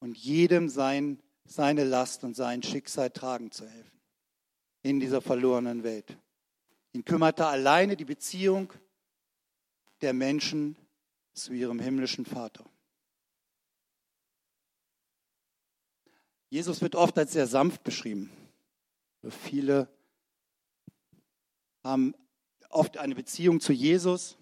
und 0.00 0.16
jedem 0.16 0.68
sein, 0.68 1.20
seine 1.44 1.84
Last 1.84 2.24
und 2.24 2.34
sein 2.34 2.62
Schicksal 2.62 3.10
tragen 3.10 3.50
zu 3.50 3.66
helfen 3.66 4.00
in 4.82 5.00
dieser 5.00 5.20
verlorenen 5.20 5.82
Welt. 5.82 6.16
Ihn 6.92 7.04
kümmerte 7.04 7.46
alleine 7.46 7.96
die 7.96 8.04
Beziehung 8.04 8.72
der 10.00 10.12
Menschen 10.12 10.76
zu 11.32 11.52
ihrem 11.52 11.80
himmlischen 11.80 12.24
Vater. 12.24 12.64
Jesus 16.50 16.80
wird 16.80 16.94
oft 16.94 17.18
als 17.18 17.32
sehr 17.32 17.46
sanft 17.46 17.82
beschrieben. 17.84 18.30
Viele 19.28 19.88
haben 21.82 22.14
oft 22.70 22.98
eine 22.98 23.14
Beziehung 23.14 23.60
zu 23.60 23.72
Jesus, 23.72 24.36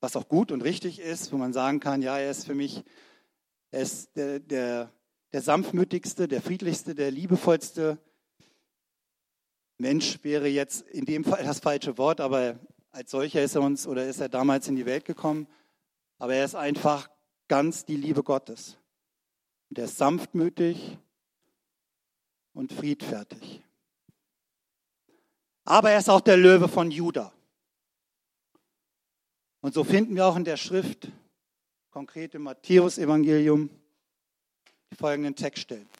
was 0.00 0.16
auch 0.16 0.28
gut 0.28 0.52
und 0.52 0.62
richtig 0.62 1.00
ist, 1.00 1.32
wo 1.32 1.36
man 1.36 1.52
sagen 1.52 1.80
kann, 1.80 2.02
ja, 2.02 2.18
er 2.18 2.30
ist 2.30 2.46
für 2.46 2.54
mich 2.54 2.84
er 3.70 3.82
ist 3.82 4.16
der, 4.16 4.40
der, 4.40 4.92
der 5.32 5.42
sanftmütigste, 5.42 6.28
der 6.28 6.40
friedlichste, 6.40 6.94
der 6.94 7.10
liebevollste 7.10 7.98
Mensch 9.78 10.22
wäre 10.22 10.48
jetzt 10.48 10.82
in 10.88 11.04
dem 11.04 11.24
Fall 11.24 11.44
das 11.44 11.60
falsche 11.60 11.98
Wort, 11.98 12.20
aber 12.20 12.58
als 12.90 13.10
solcher 13.10 13.42
ist 13.42 13.54
er 13.54 13.62
uns 13.62 13.86
oder 13.86 14.06
ist 14.06 14.20
er 14.20 14.30
damals 14.30 14.68
in 14.68 14.76
die 14.76 14.86
Welt 14.86 15.04
gekommen. 15.04 15.46
Aber 16.18 16.34
er 16.34 16.46
ist 16.46 16.54
einfach 16.54 17.10
ganz 17.48 17.84
die 17.84 17.96
Liebe 17.96 18.22
Gottes. 18.22 18.78
Und 19.76 19.80
er 19.80 19.88
ist 19.88 19.98
sanftmütig 19.98 20.96
und 22.54 22.72
friedfertig. 22.72 23.62
Aber 25.66 25.90
er 25.90 25.98
ist 25.98 26.08
auch 26.08 26.22
der 26.22 26.38
Löwe 26.38 26.66
von 26.66 26.90
Juda. 26.90 27.30
Und 29.60 29.74
so 29.74 29.84
finden 29.84 30.16
wir 30.16 30.24
auch 30.24 30.36
in 30.36 30.44
der 30.44 30.56
Schrift, 30.56 31.08
konkret 31.90 32.34
im 32.34 32.44
Matthäus-Evangelium, 32.44 33.68
die 34.90 34.96
folgenden 34.96 35.36
Textstellen. 35.36 35.90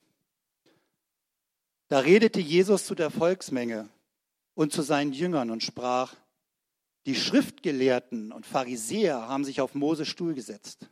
Da 1.89 1.99
redete 1.99 2.41
Jesus 2.41 2.87
zu 2.87 2.95
der 2.95 3.11
Volksmenge 3.11 3.91
und 4.55 4.73
zu 4.73 4.81
seinen 4.81 5.12
Jüngern 5.12 5.51
und 5.51 5.62
sprach, 5.62 6.15
die 7.05 7.15
Schriftgelehrten 7.15 8.33
und 8.33 8.47
Pharisäer 8.47 9.29
haben 9.29 9.45
sich 9.45 9.61
auf 9.61 9.75
Moses 9.75 10.09
Stuhl 10.09 10.33
gesetzt. 10.33 10.89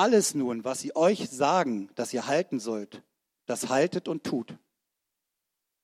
Alles 0.00 0.34
nun, 0.34 0.64
was 0.64 0.80
sie 0.80 0.96
euch 0.96 1.28
sagen, 1.28 1.90
dass 1.94 2.14
ihr 2.14 2.26
halten 2.26 2.58
sollt, 2.58 3.02
das 3.44 3.68
haltet 3.68 4.08
und 4.08 4.24
tut. 4.24 4.56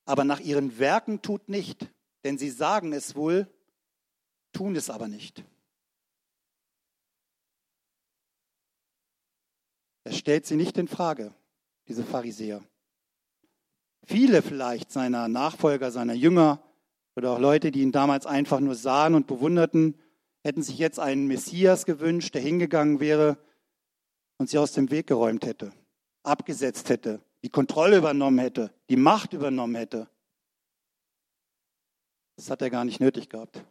Aber 0.06 0.24
nach 0.24 0.40
ihren 0.40 0.78
Werken 0.78 1.20
tut 1.20 1.50
nicht, 1.50 1.92
denn 2.24 2.38
sie 2.38 2.48
sagen 2.48 2.94
es 2.94 3.14
wohl, 3.14 3.46
tun 4.54 4.74
es 4.74 4.88
aber 4.88 5.06
nicht. 5.06 5.44
Er 10.04 10.12
stellt 10.12 10.46
sie 10.46 10.56
nicht 10.56 10.78
in 10.78 10.88
Frage, 10.88 11.34
diese 11.86 12.02
Pharisäer. 12.02 12.64
Viele 14.02 14.40
vielleicht 14.40 14.92
seiner 14.92 15.28
Nachfolger, 15.28 15.90
seiner 15.90 16.14
Jünger 16.14 16.62
oder 17.16 17.32
auch 17.32 17.38
Leute, 17.38 17.70
die 17.70 17.82
ihn 17.82 17.92
damals 17.92 18.24
einfach 18.24 18.60
nur 18.60 18.76
sahen 18.76 19.14
und 19.14 19.26
bewunderten, 19.26 19.94
hätten 20.42 20.62
sich 20.62 20.78
jetzt 20.78 20.98
einen 20.98 21.26
Messias 21.26 21.84
gewünscht, 21.84 22.34
der 22.34 22.40
hingegangen 22.40 22.98
wäre 22.98 23.36
und 24.38 24.50
sie 24.50 24.58
aus 24.58 24.72
dem 24.72 24.90
Weg 24.90 25.06
geräumt 25.06 25.46
hätte, 25.46 25.72
abgesetzt 26.22 26.88
hätte, 26.88 27.20
die 27.42 27.50
Kontrolle 27.50 27.98
übernommen 27.98 28.38
hätte, 28.38 28.72
die 28.88 28.96
Macht 28.96 29.32
übernommen 29.32 29.74
hätte. 29.74 30.08
Das 32.36 32.50
hat 32.50 32.60
er 32.62 32.70
gar 32.70 32.84
nicht 32.84 33.00
nötig 33.00 33.28
gehabt. 33.28 33.64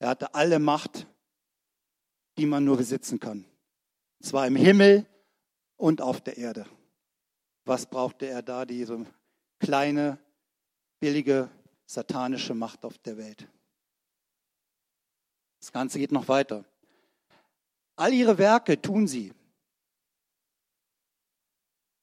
Er 0.00 0.08
hatte 0.08 0.34
alle 0.34 0.58
Macht, 0.58 1.06
die 2.36 2.46
man 2.46 2.64
nur 2.64 2.76
besitzen 2.76 3.20
kann. 3.20 3.44
Zwar 4.22 4.46
im 4.46 4.56
Himmel 4.56 5.06
und 5.76 6.00
auf 6.00 6.20
der 6.20 6.36
Erde. 6.36 6.66
Was 7.64 7.86
brauchte 7.86 8.26
er 8.26 8.42
da, 8.42 8.64
diese 8.64 9.04
kleine, 9.58 10.18
billige, 11.00 11.50
satanische 11.86 12.54
Macht 12.54 12.84
auf 12.84 12.98
der 12.98 13.16
Welt? 13.18 13.48
Das 15.60 15.72
Ganze 15.72 15.98
geht 15.98 16.12
noch 16.12 16.28
weiter. 16.28 16.64
All 17.98 18.14
ihre 18.14 18.38
Werke 18.38 18.80
tun 18.80 19.08
sie, 19.08 19.32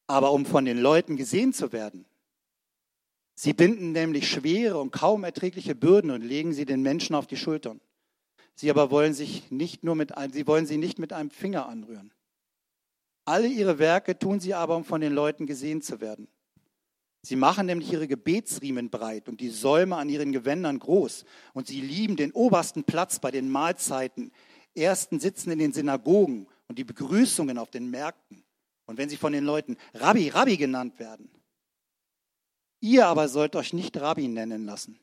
aber 0.07 0.33
um 0.33 0.45
von 0.45 0.65
den 0.65 0.77
Leuten 0.77 1.15
gesehen 1.15 1.53
zu 1.53 1.71
werden. 1.71 2.05
Sie 3.33 3.53
binden 3.53 3.93
nämlich 3.93 4.29
schwere 4.29 4.77
und 4.77 4.91
kaum 4.91 5.23
erträgliche 5.23 5.73
Bürden 5.73 6.11
und 6.11 6.21
legen 6.21 6.51
sie 6.51 6.65
den 6.65 6.81
Menschen 6.81 7.15
auf 7.15 7.27
die 7.27 7.37
Schultern. 7.37 7.79
Sie 8.55 8.69
aber 8.69 8.91
wollen 8.91 9.13
sich 9.13 9.51
nicht 9.51 9.85
nur 9.85 9.95
mit, 9.95 10.11
sie 10.33 10.45
wollen 10.47 10.65
sie 10.65 10.77
nicht 10.77 10.99
mit 10.99 11.13
einem 11.13 11.29
Finger 11.29 11.69
anrühren. 11.69 12.13
Alle 13.23 13.47
ihre 13.47 13.79
Werke 13.79 14.19
tun 14.19 14.41
sie 14.41 14.53
aber, 14.53 14.75
um 14.75 14.83
von 14.83 14.99
den 14.99 15.13
Leuten 15.13 15.45
gesehen 15.45 15.81
zu 15.81 16.01
werden. 16.01 16.27
Sie 17.21 17.37
machen 17.37 17.67
nämlich 17.67 17.91
ihre 17.91 18.09
Gebetsriemen 18.09 18.89
breit 18.89 19.29
und 19.29 19.39
die 19.39 19.49
Säume 19.49 19.95
an 19.95 20.09
ihren 20.09 20.33
Gewändern 20.33 20.77
groß. 20.77 21.23
Und 21.53 21.67
sie 21.67 21.79
lieben 21.79 22.17
den 22.17 22.33
obersten 22.33 22.83
Platz 22.83 23.19
bei 23.19 23.31
den 23.31 23.49
Mahlzeiten, 23.49 24.33
ersten 24.75 25.19
Sitzen 25.19 25.51
in 25.51 25.59
den 25.59 25.73
Synagogen 25.73 26.47
und 26.67 26.77
die 26.77 26.83
Begrüßungen 26.83 27.57
auf 27.57 27.71
den 27.71 27.89
Märkten. 27.89 28.43
Und 28.85 28.97
wenn 28.97 29.09
sie 29.09 29.17
von 29.17 29.33
den 29.33 29.43
Leuten 29.43 29.77
Rabbi, 29.93 30.29
Rabbi 30.29 30.57
genannt 30.57 30.99
werden. 30.99 31.29
Ihr 32.81 33.07
aber 33.07 33.27
sollt 33.29 33.55
euch 33.55 33.73
nicht 33.73 33.97
Rabbi 33.97 34.27
nennen 34.27 34.65
lassen. 34.65 34.99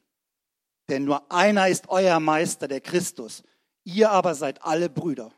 Denn 0.89 1.05
nur 1.05 1.31
einer 1.33 1.69
ist 1.69 1.89
euer 1.89 2.21
Meister, 2.21 2.69
der 2.69 2.81
Christus. 2.81 3.43
Ihr 3.85 4.11
aber 4.11 4.35
seid 4.35 4.63
alle 4.63 4.89
Brüder. 4.89 5.33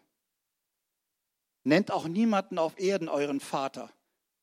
Nennt 1.62 1.90
auch 1.90 2.07
niemanden 2.07 2.59
auf 2.59 2.79
Erden 2.79 3.09
euren 3.09 3.40
Vater, 3.40 3.90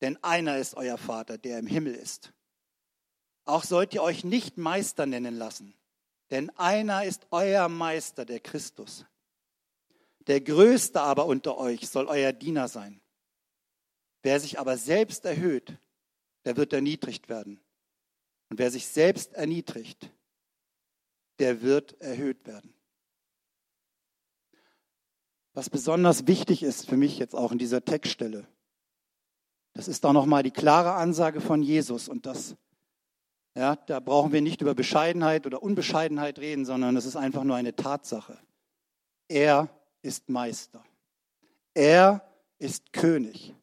denn 0.02 0.22
einer 0.24 0.58
ist 0.58 0.76
euer 0.76 0.98
Vater, 0.98 1.38
der 1.38 1.60
im 1.60 1.68
Himmel 1.68 1.94
ist. 1.94 2.34
Auch 3.46 3.64
sollt 3.64 3.94
ihr 3.94 4.02
euch 4.02 4.24
nicht 4.24 4.58
Meister 4.58 5.06
nennen 5.06 5.36
lassen, 5.36 5.76
denn 6.32 6.50
einer 6.58 7.06
ist 7.06 7.28
euer 7.30 7.70
Meister, 7.70 8.26
der 8.26 8.40
Christus. 8.40 9.06
Der 10.28 10.42
Größte 10.42 11.02
aber 11.02 11.26
unter 11.26 11.58
euch 11.58 11.90
soll 11.90 12.08
euer 12.08 12.32
Diener 12.32 12.68
sein. 12.68 13.02
Wer 14.24 14.40
sich 14.40 14.60
aber 14.60 14.78
selbst 14.78 15.26
erhöht, 15.26 15.78
der 16.46 16.58
wird 16.58 16.74
erniedrigt 16.74 17.30
werden. 17.30 17.60
Und 18.50 18.60
wer 18.60 18.70
sich 18.70 18.88
selbst 18.88 19.34
erniedrigt, 19.34 20.12
der 21.40 21.62
wird 21.62 22.00
erhöht 22.02 22.46
werden. 22.46 22.74
Was 25.54 25.70
besonders 25.70 26.28
wichtig 26.28 26.64
ist 26.64 26.88
für 26.88 26.98
mich 26.98 27.18
jetzt 27.18 27.36
auch 27.36 27.52
in 27.52 27.58
dieser 27.58 27.84
Textstelle, 27.84 28.48
das 29.74 29.88
ist 29.88 30.06
auch 30.06 30.14
nochmal 30.14 30.44
die 30.44 30.52
klare 30.52 30.94
Ansage 30.94 31.42
von 31.42 31.64
Jesus 31.64 32.10
und 32.10 32.26
das, 32.26 32.56
ja, 33.56 33.76
da 33.76 34.00
brauchen 34.00 34.34
wir 34.34 34.42
nicht 34.42 34.62
über 34.62 34.76
Bescheidenheit 34.76 35.46
oder 35.46 35.64
Unbescheidenheit 35.64 36.40
reden, 36.40 36.66
sondern 36.66 36.96
es 36.98 37.06
ist 37.06 37.16
einfach 37.16 37.44
nur 37.44 37.56
eine 37.56 37.76
Tatsache. 37.76 38.38
Er 39.28 39.70
ist 40.02 40.30
Meister. 40.30 40.84
Er 41.74 42.22
ist 42.60 42.94
König. 42.94 43.54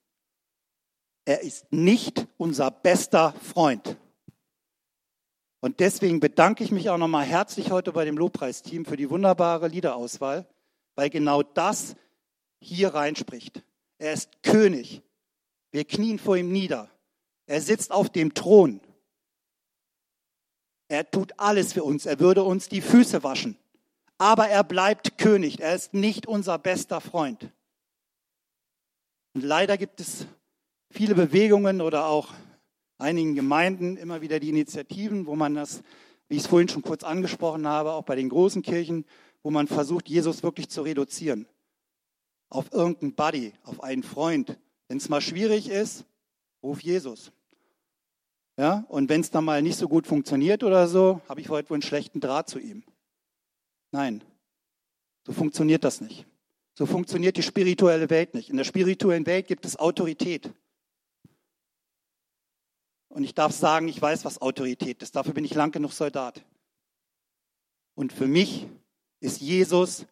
Er 1.24 1.42
ist 1.42 1.72
nicht 1.72 2.26
unser 2.36 2.70
bester 2.70 3.32
Freund. 3.34 3.96
Und 5.60 5.80
deswegen 5.80 6.20
bedanke 6.20 6.62
ich 6.64 6.70
mich 6.70 6.88
auch 6.88 6.98
nochmal 6.98 7.26
herzlich 7.26 7.70
heute 7.70 7.92
bei 7.92 8.04
dem 8.04 8.16
Lobpreisteam 8.16 8.84
für 8.84 8.96
die 8.96 9.10
wunderbare 9.10 9.68
Liederauswahl, 9.68 10.46
weil 10.94 11.10
genau 11.10 11.42
das 11.42 11.96
hier 12.60 12.94
reinspricht. 12.94 13.62
Er 13.98 14.12
ist 14.12 14.42
König. 14.42 15.02
Wir 15.70 15.84
knien 15.84 16.18
vor 16.18 16.36
ihm 16.36 16.52
nieder. 16.52 16.88
Er 17.46 17.60
sitzt 17.60 17.90
auf 17.90 18.08
dem 18.08 18.34
Thron. 18.34 18.80
Er 20.88 21.10
tut 21.10 21.38
alles 21.38 21.72
für 21.72 21.84
uns. 21.84 22.06
Er 22.06 22.20
würde 22.20 22.44
uns 22.44 22.68
die 22.68 22.80
Füße 22.80 23.22
waschen. 23.22 23.58
Aber 24.18 24.48
er 24.48 24.64
bleibt 24.64 25.16
König. 25.16 25.60
Er 25.60 25.74
ist 25.74 25.94
nicht 25.94 26.26
unser 26.26 26.58
bester 26.58 27.00
Freund. 27.00 27.50
Und 29.34 29.42
leider 29.42 29.78
gibt 29.78 30.00
es 30.00 30.26
viele 30.90 31.14
Bewegungen 31.14 31.80
oder 31.80 32.06
auch 32.06 32.34
einigen 32.98 33.36
Gemeinden 33.36 33.96
immer 33.96 34.20
wieder 34.20 34.40
die 34.40 34.48
Initiativen, 34.48 35.26
wo 35.26 35.36
man 35.36 35.54
das, 35.54 35.82
wie 36.28 36.36
ich 36.36 36.42
es 36.42 36.48
vorhin 36.48 36.68
schon 36.68 36.82
kurz 36.82 37.04
angesprochen 37.04 37.66
habe, 37.66 37.92
auch 37.92 38.02
bei 38.02 38.16
den 38.16 38.28
großen 38.28 38.62
Kirchen, 38.62 39.04
wo 39.42 39.50
man 39.50 39.68
versucht, 39.68 40.08
Jesus 40.08 40.42
wirklich 40.42 40.68
zu 40.68 40.82
reduzieren. 40.82 41.46
Auf 42.50 42.72
irgendeinen 42.72 43.14
Buddy, 43.14 43.52
auf 43.62 43.82
einen 43.82 44.02
Freund. 44.02 44.58
Wenn 44.88 44.96
es 44.96 45.08
mal 45.08 45.20
schwierig 45.20 45.68
ist, 45.68 46.04
ruf 46.62 46.80
Jesus. 46.80 47.30
Ja, 48.56 48.84
und 48.88 49.08
wenn 49.08 49.20
es 49.20 49.30
dann 49.30 49.44
mal 49.44 49.62
nicht 49.62 49.76
so 49.76 49.88
gut 49.88 50.08
funktioniert 50.08 50.64
oder 50.64 50.88
so, 50.88 51.20
habe 51.28 51.40
ich 51.40 51.48
heute 51.48 51.70
wohl 51.70 51.76
einen 51.76 51.82
schlechten 51.82 52.18
Draht 52.18 52.48
zu 52.48 52.58
ihm. 52.58 52.82
Nein, 53.90 54.22
so 55.26 55.32
funktioniert 55.32 55.84
das 55.84 56.00
nicht. 56.00 56.26
So 56.74 56.86
funktioniert 56.86 57.36
die 57.36 57.42
spirituelle 57.42 58.08
Welt 58.08 58.34
nicht. 58.34 58.50
In 58.50 58.56
der 58.56 58.64
spirituellen 58.64 59.26
Welt 59.26 59.48
gibt 59.48 59.64
es 59.64 59.76
Autorität. 59.76 60.52
Und 63.08 63.24
ich 63.24 63.34
darf 63.34 63.52
sagen, 63.52 63.88
ich 63.88 64.00
weiß, 64.00 64.24
was 64.24 64.40
Autorität 64.40 65.02
ist. 65.02 65.16
Dafür 65.16 65.34
bin 65.34 65.44
ich 65.44 65.54
lang 65.54 65.72
genug 65.72 65.92
Soldat. 65.92 66.44
Und 67.94 68.12
für 68.12 68.28
mich 68.28 68.68
ist 69.20 69.40
Jesus 69.40 70.06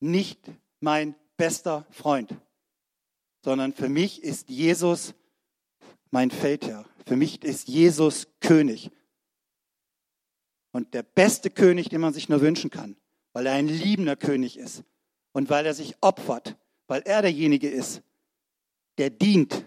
nicht 0.00 0.40
mein 0.80 1.14
bester 1.36 1.86
Freund, 1.90 2.34
sondern 3.44 3.72
für 3.72 3.88
mich 3.88 4.22
ist 4.24 4.48
Jesus 4.48 5.14
mein 6.10 6.30
Feldherr. 6.30 6.84
Für 7.06 7.16
mich 7.16 7.44
ist 7.44 7.68
Jesus 7.68 8.26
König. 8.40 8.90
Und 10.72 10.94
der 10.94 11.02
beste 11.02 11.50
König, 11.50 11.88
den 11.88 12.00
man 12.00 12.12
sich 12.12 12.28
nur 12.28 12.40
wünschen 12.40 12.70
kann, 12.70 12.96
weil 13.38 13.46
er 13.46 13.52
ein 13.52 13.68
liebender 13.68 14.16
König 14.16 14.58
ist 14.58 14.82
und 15.30 15.48
weil 15.48 15.64
er 15.64 15.72
sich 15.72 15.94
opfert, 16.00 16.56
weil 16.88 17.02
er 17.02 17.22
derjenige 17.22 17.68
ist, 17.68 18.02
der 18.98 19.10
dient, 19.10 19.64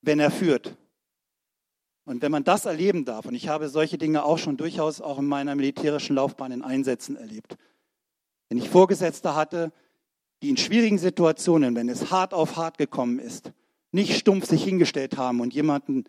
wenn 0.00 0.18
er 0.18 0.30
führt. 0.30 0.74
Und 2.06 2.22
wenn 2.22 2.32
man 2.32 2.44
das 2.44 2.64
erleben 2.64 3.04
darf, 3.04 3.26
und 3.26 3.34
ich 3.34 3.48
habe 3.48 3.68
solche 3.68 3.98
Dinge 3.98 4.24
auch 4.24 4.38
schon 4.38 4.56
durchaus 4.56 5.02
auch 5.02 5.18
in 5.18 5.26
meiner 5.26 5.54
militärischen 5.54 6.16
Laufbahn 6.16 6.50
in 6.50 6.62
Einsätzen 6.62 7.16
erlebt, 7.16 7.58
wenn 8.48 8.56
ich 8.56 8.70
Vorgesetzte 8.70 9.34
hatte, 9.34 9.70
die 10.40 10.48
in 10.48 10.56
schwierigen 10.56 10.96
Situationen, 10.96 11.76
wenn 11.76 11.90
es 11.90 12.10
hart 12.10 12.32
auf 12.32 12.56
hart 12.56 12.78
gekommen 12.78 13.18
ist, 13.18 13.52
nicht 13.92 14.16
stumpf 14.16 14.46
sich 14.46 14.64
hingestellt 14.64 15.18
haben 15.18 15.40
und 15.40 15.52
jemanden 15.52 16.04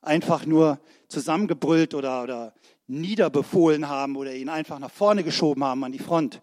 einfach 0.00 0.46
nur 0.46 0.78
zusammengebrüllt 1.08 1.92
oder, 1.92 2.22
oder 2.22 2.54
niederbefohlen 2.90 3.88
haben 3.88 4.16
oder 4.16 4.34
ihn 4.34 4.48
einfach 4.48 4.78
nach 4.78 4.90
vorne 4.90 5.22
geschoben 5.22 5.62
haben 5.62 5.84
an 5.84 5.92
die 5.92 5.98
Front, 5.98 6.40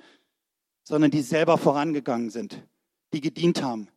sondern 0.83 1.11
die 1.11 1.21
selber 1.21 1.57
vorangegangen 1.57 2.29
sind, 2.29 2.65
die 3.13 3.19
gedient 3.19 3.61
haben, 3.61 3.89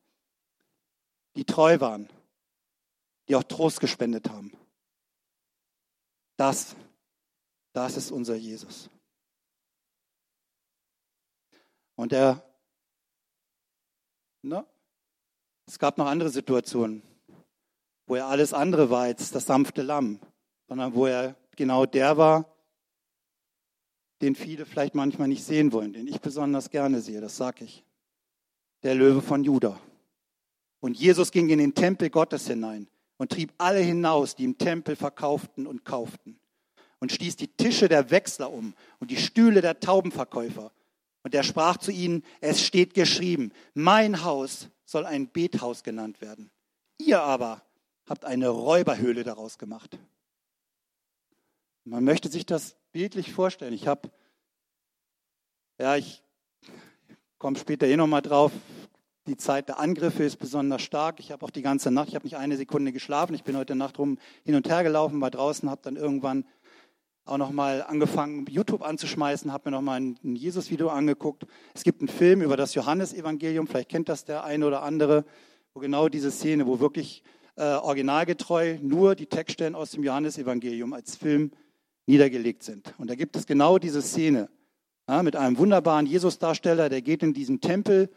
die 1.36 1.44
treu 1.44 1.78
waren, 1.80 2.08
die 3.28 3.36
auch 3.36 3.44
Trost 3.44 3.78
gespendet 3.78 4.28
haben. 4.28 4.52
Das, 6.36 6.74
das 7.72 7.96
ist 7.96 8.10
unser 8.10 8.34
Jesus. 8.34 8.90
Und 11.94 12.12
er, 12.12 12.42
ne, 14.42 14.66
es 15.66 15.78
gab 15.78 15.98
noch 15.98 16.06
andere 16.06 16.30
Situationen, 16.30 17.02
wo 18.06 18.16
er 18.16 18.26
alles 18.26 18.52
andere 18.52 18.90
war 18.90 19.02
als 19.02 19.30
das 19.30 19.46
sanfte 19.46 19.82
Lamm, 19.82 20.18
sondern 20.66 20.94
wo 20.94 21.06
er 21.06 21.36
genau 21.60 21.84
der 21.84 22.16
war, 22.16 22.46
den 24.22 24.34
viele 24.34 24.64
vielleicht 24.64 24.94
manchmal 24.94 25.28
nicht 25.28 25.44
sehen 25.44 25.74
wollen, 25.74 25.92
den 25.92 26.06
ich 26.06 26.18
besonders 26.18 26.70
gerne 26.70 27.02
sehe, 27.02 27.20
das 27.20 27.36
sage 27.36 27.66
ich. 27.66 27.84
Der 28.82 28.94
Löwe 28.94 29.20
von 29.20 29.44
Juda. 29.44 29.78
Und 30.80 30.98
Jesus 30.98 31.30
ging 31.30 31.50
in 31.50 31.58
den 31.58 31.74
Tempel 31.74 32.08
Gottes 32.08 32.46
hinein 32.46 32.88
und 33.18 33.32
trieb 33.32 33.52
alle 33.58 33.80
hinaus, 33.80 34.34
die 34.36 34.44
im 34.44 34.56
Tempel 34.56 34.96
verkauften 34.96 35.66
und 35.66 35.84
kauften, 35.84 36.40
und 36.98 37.12
stieß 37.12 37.36
die 37.36 37.48
Tische 37.48 37.90
der 37.90 38.10
Wechsler 38.10 38.50
um 38.50 38.72
und 38.98 39.10
die 39.10 39.18
Stühle 39.18 39.60
der 39.60 39.80
Taubenverkäufer. 39.80 40.72
Und 41.22 41.34
er 41.34 41.42
sprach 41.42 41.76
zu 41.76 41.92
ihnen, 41.92 42.24
es 42.40 42.64
steht 42.64 42.94
geschrieben, 42.94 43.52
mein 43.74 44.24
Haus 44.24 44.70
soll 44.86 45.04
ein 45.04 45.30
Bethaus 45.30 45.82
genannt 45.82 46.22
werden. 46.22 46.50
Ihr 46.96 47.20
aber 47.20 47.62
habt 48.08 48.24
eine 48.24 48.48
Räuberhöhle 48.48 49.24
daraus 49.24 49.58
gemacht. 49.58 49.98
Man 51.84 52.04
möchte 52.04 52.28
sich 52.28 52.44
das 52.44 52.76
bildlich 52.92 53.32
vorstellen. 53.32 53.72
Ich 53.72 53.86
habe, 53.86 54.10
ja, 55.78 55.96
ich 55.96 56.22
komme 57.38 57.56
später 57.56 57.86
eh 57.86 57.96
nochmal 57.96 58.22
drauf, 58.22 58.52
die 59.26 59.36
Zeit 59.36 59.68
der 59.68 59.78
Angriffe 59.78 60.24
ist 60.24 60.36
besonders 60.36 60.82
stark. 60.82 61.20
Ich 61.20 61.30
habe 61.30 61.44
auch 61.44 61.50
die 61.50 61.62
ganze 61.62 61.90
Nacht, 61.90 62.08
ich 62.08 62.14
habe 62.14 62.26
nicht 62.26 62.36
eine 62.36 62.56
Sekunde 62.56 62.92
geschlafen. 62.92 63.34
Ich 63.34 63.44
bin 63.44 63.56
heute 63.56 63.74
Nacht 63.74 63.98
rum 63.98 64.18
hin 64.44 64.54
und 64.54 64.68
her 64.68 64.82
gelaufen, 64.82 65.20
war 65.20 65.30
draußen, 65.30 65.70
habe 65.70 65.80
dann 65.82 65.96
irgendwann 65.96 66.44
auch 67.24 67.38
nochmal 67.38 67.82
angefangen, 67.82 68.46
YouTube 68.46 68.82
anzuschmeißen, 68.82 69.52
habe 69.52 69.70
mir 69.70 69.76
nochmal 69.76 70.00
ein, 70.00 70.18
ein 70.24 70.36
Jesus-Video 70.36 70.88
angeguckt. 70.88 71.46
Es 71.74 71.84
gibt 71.84 72.00
einen 72.00 72.08
Film 72.08 72.42
über 72.42 72.56
das 72.56 72.74
Johannesevangelium, 72.74 73.66
vielleicht 73.68 73.88
kennt 73.88 74.08
das 74.08 74.24
der 74.24 74.42
eine 74.44 74.66
oder 74.66 74.82
andere, 74.82 75.24
wo 75.72 75.80
genau 75.80 76.08
diese 76.08 76.30
Szene, 76.30 76.66
wo 76.66 76.80
wirklich 76.80 77.22
äh, 77.56 77.62
originalgetreu 77.62 78.78
nur 78.82 79.14
die 79.14 79.26
Textstellen 79.26 79.74
aus 79.74 79.92
dem 79.92 80.02
Johannesevangelium 80.02 80.92
als 80.92 81.16
Film 81.16 81.52
niedergelegt 82.06 82.62
sind. 82.62 82.94
Und 82.98 83.10
da 83.10 83.14
gibt 83.14 83.36
es 83.36 83.46
genau 83.46 83.78
diese 83.78 84.02
Szene 84.02 84.48
ja, 85.08 85.22
mit 85.22 85.36
einem 85.36 85.58
wunderbaren 85.58 86.06
Jesus-Darsteller, 86.06 86.88
der 86.88 87.02
geht 87.02 87.22
in 87.22 87.34
diesen 87.34 87.60
Tempel 87.60 88.10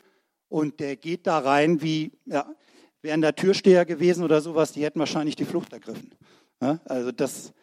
und 0.48 0.80
der 0.80 0.96
geht 0.96 1.26
da 1.26 1.40
rein 1.40 1.82
wie, 1.82 2.12
ja, 2.26 2.54
wären 3.02 3.22
da 3.22 3.32
Türsteher 3.32 3.86
gewesen 3.86 4.24
oder 4.24 4.42
sowas, 4.42 4.72
die 4.72 4.84
hätten 4.84 5.00
wahrscheinlich 5.00 5.36
die 5.36 5.46
Flucht 5.46 5.74
ergriffen. 5.74 6.14
Ja, 6.62 6.80
also 6.86 7.12
das 7.12 7.54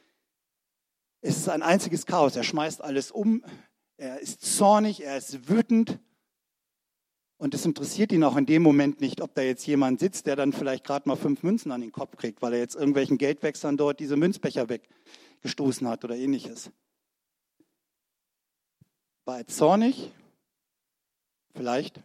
ist 1.23 1.49
ein 1.49 1.63
einziges 1.63 2.07
Chaos. 2.07 2.37
Er 2.37 2.43
schmeißt 2.43 2.83
alles 2.83 3.11
um, 3.11 3.45
er 3.97 4.21
ist 4.21 4.43
zornig, 4.57 5.05
er 5.05 5.17
ist 5.17 5.49
wütend. 5.49 5.99
Und 7.39 7.55
es 7.55 7.65
interessiert 7.65 8.13
ihn 8.13 8.25
auch 8.25 8.37
in 8.37 8.45
dem 8.45 8.63
Moment 8.63 9.01
nicht, 9.01 9.23
ob 9.23 9.35
da 9.35 9.43
jetzt 9.43 9.67
jemand 9.67 10.01
sitzt, 10.01 10.27
der 10.27 10.37
dann 10.37 10.53
vielleicht 10.53 10.85
gerade 10.85 11.09
mal 11.09 11.17
fünf 11.17 11.43
Münzen 11.43 11.73
an 11.73 11.81
den 11.81 11.93
Kopf 11.93 12.17
kriegt, 12.17 12.43
weil 12.43 12.53
er 12.53 12.59
jetzt 12.59 12.75
irgendwelchen 12.75 13.17
Geldwechseln 13.17 13.79
dort 13.79 13.99
diese 13.99 14.17
Münzbecher 14.17 14.69
weggestoßen 15.41 15.89
hat 15.89 16.05
oder 16.05 16.17
ähnliches. 16.17 16.71
War 19.25 19.39
er 19.39 19.47
zornig? 19.47 20.13
Vielleicht. 21.55 22.01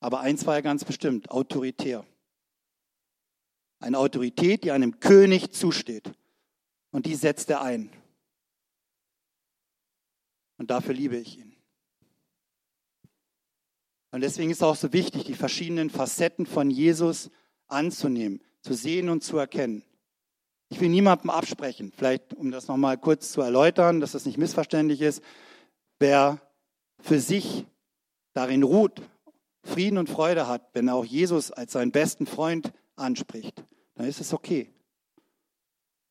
Aber 0.00 0.20
eins 0.20 0.46
war 0.46 0.54
er 0.54 0.62
ganz 0.62 0.84
bestimmt, 0.84 1.30
autoritär. 1.30 2.06
Eine 3.80 3.98
Autorität, 3.98 4.64
die 4.64 4.72
einem 4.72 5.00
König 5.00 5.52
zusteht. 5.52 6.12
Und 6.90 7.06
die 7.06 7.14
setzt 7.14 7.50
er 7.50 7.62
ein. 7.62 7.90
Und 10.56 10.70
dafür 10.70 10.94
liebe 10.94 11.16
ich 11.16 11.38
ihn. 11.38 11.54
Und 14.10 14.22
deswegen 14.22 14.50
ist 14.50 14.58
es 14.58 14.62
auch 14.62 14.74
so 14.74 14.92
wichtig, 14.92 15.24
die 15.24 15.34
verschiedenen 15.34 15.90
Facetten 15.90 16.46
von 16.46 16.70
Jesus 16.70 17.30
anzunehmen, 17.66 18.42
zu 18.62 18.74
sehen 18.74 19.10
und 19.10 19.22
zu 19.22 19.36
erkennen. 19.36 19.84
Ich 20.70 20.80
will 20.80 20.88
niemandem 20.90 21.30
absprechen, 21.30 21.92
vielleicht 21.96 22.34
um 22.34 22.50
das 22.50 22.68
nochmal 22.68 22.98
kurz 22.98 23.32
zu 23.32 23.40
erläutern, 23.40 24.00
dass 24.00 24.12
das 24.12 24.26
nicht 24.26 24.38
missverständlich 24.38 25.00
ist. 25.00 25.22
Wer 25.98 26.40
für 27.00 27.20
sich 27.20 27.66
darin 28.34 28.62
ruht, 28.62 29.00
Frieden 29.64 29.98
und 29.98 30.08
Freude 30.08 30.46
hat, 30.46 30.68
wenn 30.74 30.88
er 30.88 30.94
auch 30.94 31.04
Jesus 31.04 31.50
als 31.50 31.72
seinen 31.72 31.92
besten 31.92 32.26
Freund 32.26 32.72
anspricht, 32.96 33.64
dann 33.94 34.06
ist 34.06 34.20
es 34.20 34.32
okay. 34.32 34.72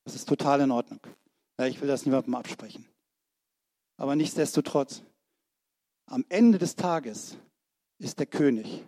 Das 0.04 0.14
ist 0.14 0.28
total 0.28 0.60
in 0.60 0.70
Ordnung. 0.70 1.00
Ich 1.60 1.80
will 1.80 1.88
das 1.88 2.06
niemandem 2.06 2.34
absprechen. 2.34 2.86
Aber 3.96 4.14
nichtsdestotrotz, 4.14 5.02
am 6.06 6.24
Ende 6.28 6.58
des 6.58 6.76
Tages 6.76 7.36
ist 7.98 8.18
der 8.18 8.26
König. 8.26 8.84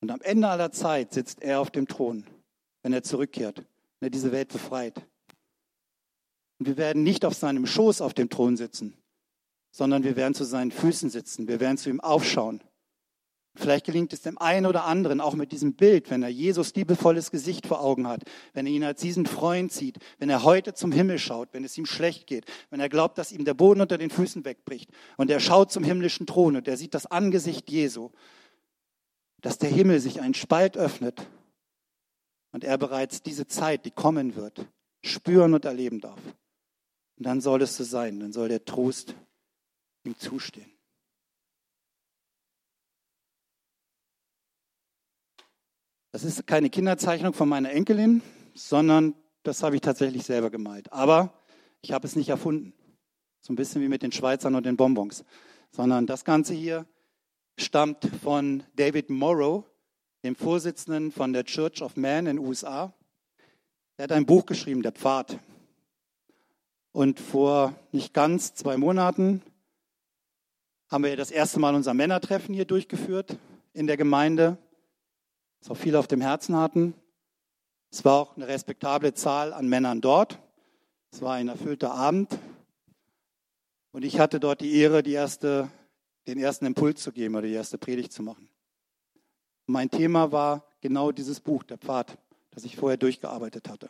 Und 0.00 0.10
am 0.10 0.20
Ende 0.22 0.48
aller 0.48 0.72
Zeit 0.72 1.12
sitzt 1.12 1.42
er 1.42 1.60
auf 1.60 1.70
dem 1.70 1.86
Thron, 1.86 2.26
wenn 2.82 2.92
er 2.92 3.02
zurückkehrt, 3.02 3.64
wenn 4.04 4.08
er 4.08 4.10
diese 4.10 4.32
Welt 4.32 4.52
befreit. 4.52 5.00
Und 6.58 6.66
wir 6.66 6.76
werden 6.76 7.02
nicht 7.02 7.24
auf 7.24 7.32
seinem 7.32 7.64
Schoß 7.64 8.02
auf 8.02 8.12
dem 8.12 8.28
Thron 8.28 8.58
sitzen, 8.58 8.98
sondern 9.70 10.04
wir 10.04 10.14
werden 10.14 10.34
zu 10.34 10.44
seinen 10.44 10.72
Füßen 10.72 11.08
sitzen, 11.08 11.48
wir 11.48 11.58
werden 11.58 11.78
zu 11.78 11.88
ihm 11.88 12.00
aufschauen. 12.00 12.62
Vielleicht 13.54 13.86
gelingt 13.86 14.12
es 14.12 14.20
dem 14.20 14.36
einen 14.36 14.66
oder 14.66 14.84
anderen 14.84 15.22
auch 15.22 15.32
mit 15.32 15.52
diesem 15.52 15.72
Bild, 15.72 16.10
wenn 16.10 16.22
er 16.22 16.28
Jesus 16.28 16.74
liebevolles 16.74 17.30
Gesicht 17.30 17.66
vor 17.66 17.80
Augen 17.80 18.06
hat, 18.06 18.24
wenn 18.52 18.66
er 18.66 18.72
ihn 18.72 18.84
als 18.84 19.00
diesen 19.00 19.24
Freund 19.24 19.72
sieht, 19.72 19.96
wenn 20.18 20.28
er 20.28 20.42
heute 20.42 20.74
zum 20.74 20.92
Himmel 20.92 21.18
schaut, 21.18 21.48
wenn 21.52 21.64
es 21.64 21.78
ihm 21.78 21.86
schlecht 21.86 22.26
geht, 22.26 22.44
wenn 22.68 22.80
er 22.80 22.90
glaubt, 22.90 23.16
dass 23.16 23.32
ihm 23.32 23.46
der 23.46 23.54
Boden 23.54 23.80
unter 23.80 23.96
den 23.96 24.10
Füßen 24.10 24.44
wegbricht 24.44 24.90
und 25.16 25.30
er 25.30 25.40
schaut 25.40 25.72
zum 25.72 25.82
himmlischen 25.82 26.26
Thron 26.26 26.56
und 26.56 26.68
er 26.68 26.76
sieht 26.76 26.92
das 26.92 27.06
Angesicht 27.06 27.70
Jesu, 27.70 28.10
dass 29.40 29.56
der 29.56 29.70
Himmel 29.70 29.98
sich 29.98 30.20
einen 30.20 30.34
Spalt 30.34 30.76
öffnet 30.76 31.26
und 32.54 32.62
er 32.62 32.78
bereits 32.78 33.20
diese 33.20 33.48
Zeit, 33.48 33.84
die 33.84 33.90
kommen 33.90 34.36
wird, 34.36 34.64
spüren 35.02 35.54
und 35.54 35.64
erleben 35.64 36.00
darf. 36.00 36.20
Und 37.16 37.26
dann 37.26 37.40
soll 37.40 37.62
es 37.62 37.76
so 37.76 37.82
sein, 37.82 38.20
dann 38.20 38.32
soll 38.32 38.48
der 38.48 38.64
Trost 38.64 39.16
ihm 40.04 40.16
zustehen. 40.16 40.70
Das 46.12 46.22
ist 46.22 46.46
keine 46.46 46.70
Kinderzeichnung 46.70 47.34
von 47.34 47.48
meiner 47.48 47.72
Enkelin. 47.72 48.22
sondern 48.54 49.16
das 49.42 49.64
habe 49.64 49.74
ich 49.74 49.82
tatsächlich 49.82 50.22
selber 50.24 50.48
gemalt. 50.48 50.92
Aber 50.92 51.42
ich 51.82 51.90
habe 51.90 52.06
es 52.06 52.14
nicht 52.14 52.28
erfunden. 52.28 52.72
So 53.40 53.52
ein 53.52 53.56
bisschen 53.56 53.82
wie 53.82 53.88
mit 53.88 54.02
den 54.02 54.12
Schweizern 54.12 54.54
und 54.54 54.64
den 54.64 54.76
Bonbons. 54.76 55.24
Sondern 55.72 56.06
das 56.06 56.24
Ganze 56.24 56.54
hier 56.54 56.86
stammt 57.58 58.08
von 58.22 58.62
David 58.76 59.10
Morrow, 59.10 59.64
dem 60.24 60.34
Vorsitzenden 60.34 61.12
von 61.12 61.34
der 61.34 61.44
Church 61.44 61.82
of 61.82 61.96
Man 61.96 62.26
in 62.26 62.36
den 62.36 62.38
USA. 62.38 62.94
Er 63.98 64.04
hat 64.04 64.12
ein 64.12 64.24
Buch 64.24 64.46
geschrieben, 64.46 64.82
Der 64.82 64.92
Pfad. 64.92 65.38
Und 66.92 67.20
vor 67.20 67.74
nicht 67.92 68.14
ganz 68.14 68.54
zwei 68.54 68.78
Monaten 68.78 69.42
haben 70.88 71.04
wir 71.04 71.16
das 71.16 71.30
erste 71.30 71.60
Mal 71.60 71.74
unser 71.74 71.92
Männertreffen 71.92 72.54
hier 72.54 72.64
durchgeführt 72.64 73.36
in 73.74 73.86
der 73.86 73.98
Gemeinde, 73.98 74.56
das 75.60 75.70
auch 75.70 75.76
viele 75.76 75.98
auf 75.98 76.06
dem 76.06 76.22
Herzen 76.22 76.56
hatten. 76.56 76.94
Es 77.90 78.04
war 78.04 78.14
auch 78.14 78.36
eine 78.36 78.48
respektable 78.48 79.12
Zahl 79.12 79.52
an 79.52 79.68
Männern 79.68 80.00
dort. 80.00 80.38
Es 81.10 81.20
war 81.20 81.34
ein 81.34 81.48
erfüllter 81.48 81.92
Abend. 81.92 82.38
Und 83.92 84.04
ich 84.04 84.18
hatte 84.18 84.40
dort 84.40 84.62
die 84.62 84.74
Ehre, 84.74 85.02
die 85.02 85.12
erste, 85.12 85.70
den 86.26 86.38
ersten 86.38 86.64
Impuls 86.64 87.02
zu 87.02 87.12
geben 87.12 87.34
oder 87.34 87.46
die 87.46 87.52
erste 87.52 87.76
Predigt 87.76 88.12
zu 88.12 88.22
machen. 88.22 88.48
Mein 89.66 89.90
Thema 89.90 90.30
war 90.30 90.64
genau 90.80 91.12
dieses 91.12 91.40
Buch, 91.40 91.62
der 91.62 91.78
Pfad, 91.78 92.18
das 92.50 92.64
ich 92.64 92.76
vorher 92.76 92.98
durchgearbeitet 92.98 93.68
hatte. 93.68 93.88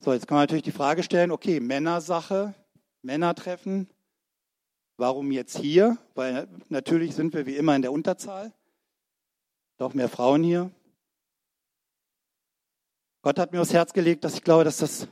So, 0.00 0.12
jetzt 0.12 0.26
kann 0.26 0.36
man 0.36 0.42
natürlich 0.42 0.64
die 0.64 0.72
Frage 0.72 1.02
stellen, 1.02 1.30
okay, 1.30 1.60
Männersache, 1.60 2.54
Männertreffen, 3.02 3.88
warum 4.96 5.30
jetzt 5.30 5.58
hier? 5.58 5.98
Weil 6.14 6.48
natürlich 6.68 7.14
sind 7.14 7.34
wir 7.34 7.46
wie 7.46 7.56
immer 7.56 7.76
in 7.76 7.82
der 7.82 7.92
Unterzahl, 7.92 8.52
doch 9.76 9.94
mehr 9.94 10.08
Frauen 10.08 10.42
hier. 10.42 10.70
Gott 13.22 13.38
hat 13.38 13.52
mir 13.52 13.60
aufs 13.60 13.74
Herz 13.74 13.92
gelegt, 13.92 14.24
dass 14.24 14.34
ich 14.34 14.44
glaube, 14.44 14.64
dass 14.64 14.78
das, 14.78 15.06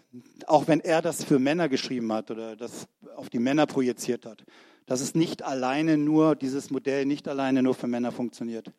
auch 0.46 0.66
wenn 0.66 0.80
er 0.80 1.02
das 1.02 1.22
für 1.22 1.38
Männer 1.38 1.68
geschrieben 1.68 2.10
hat 2.12 2.30
oder 2.30 2.56
das 2.56 2.88
auf 3.16 3.28
die 3.28 3.38
Männer 3.38 3.66
projiziert 3.66 4.24
hat, 4.24 4.44
dass 4.86 5.02
es 5.02 5.14
nicht 5.14 5.42
alleine 5.42 5.98
nur, 5.98 6.34
dieses 6.34 6.70
Modell 6.70 7.04
nicht 7.04 7.28
alleine 7.28 7.62
nur 7.62 7.74
für 7.74 7.86
Männer 7.86 8.10
funktioniert, 8.10 8.72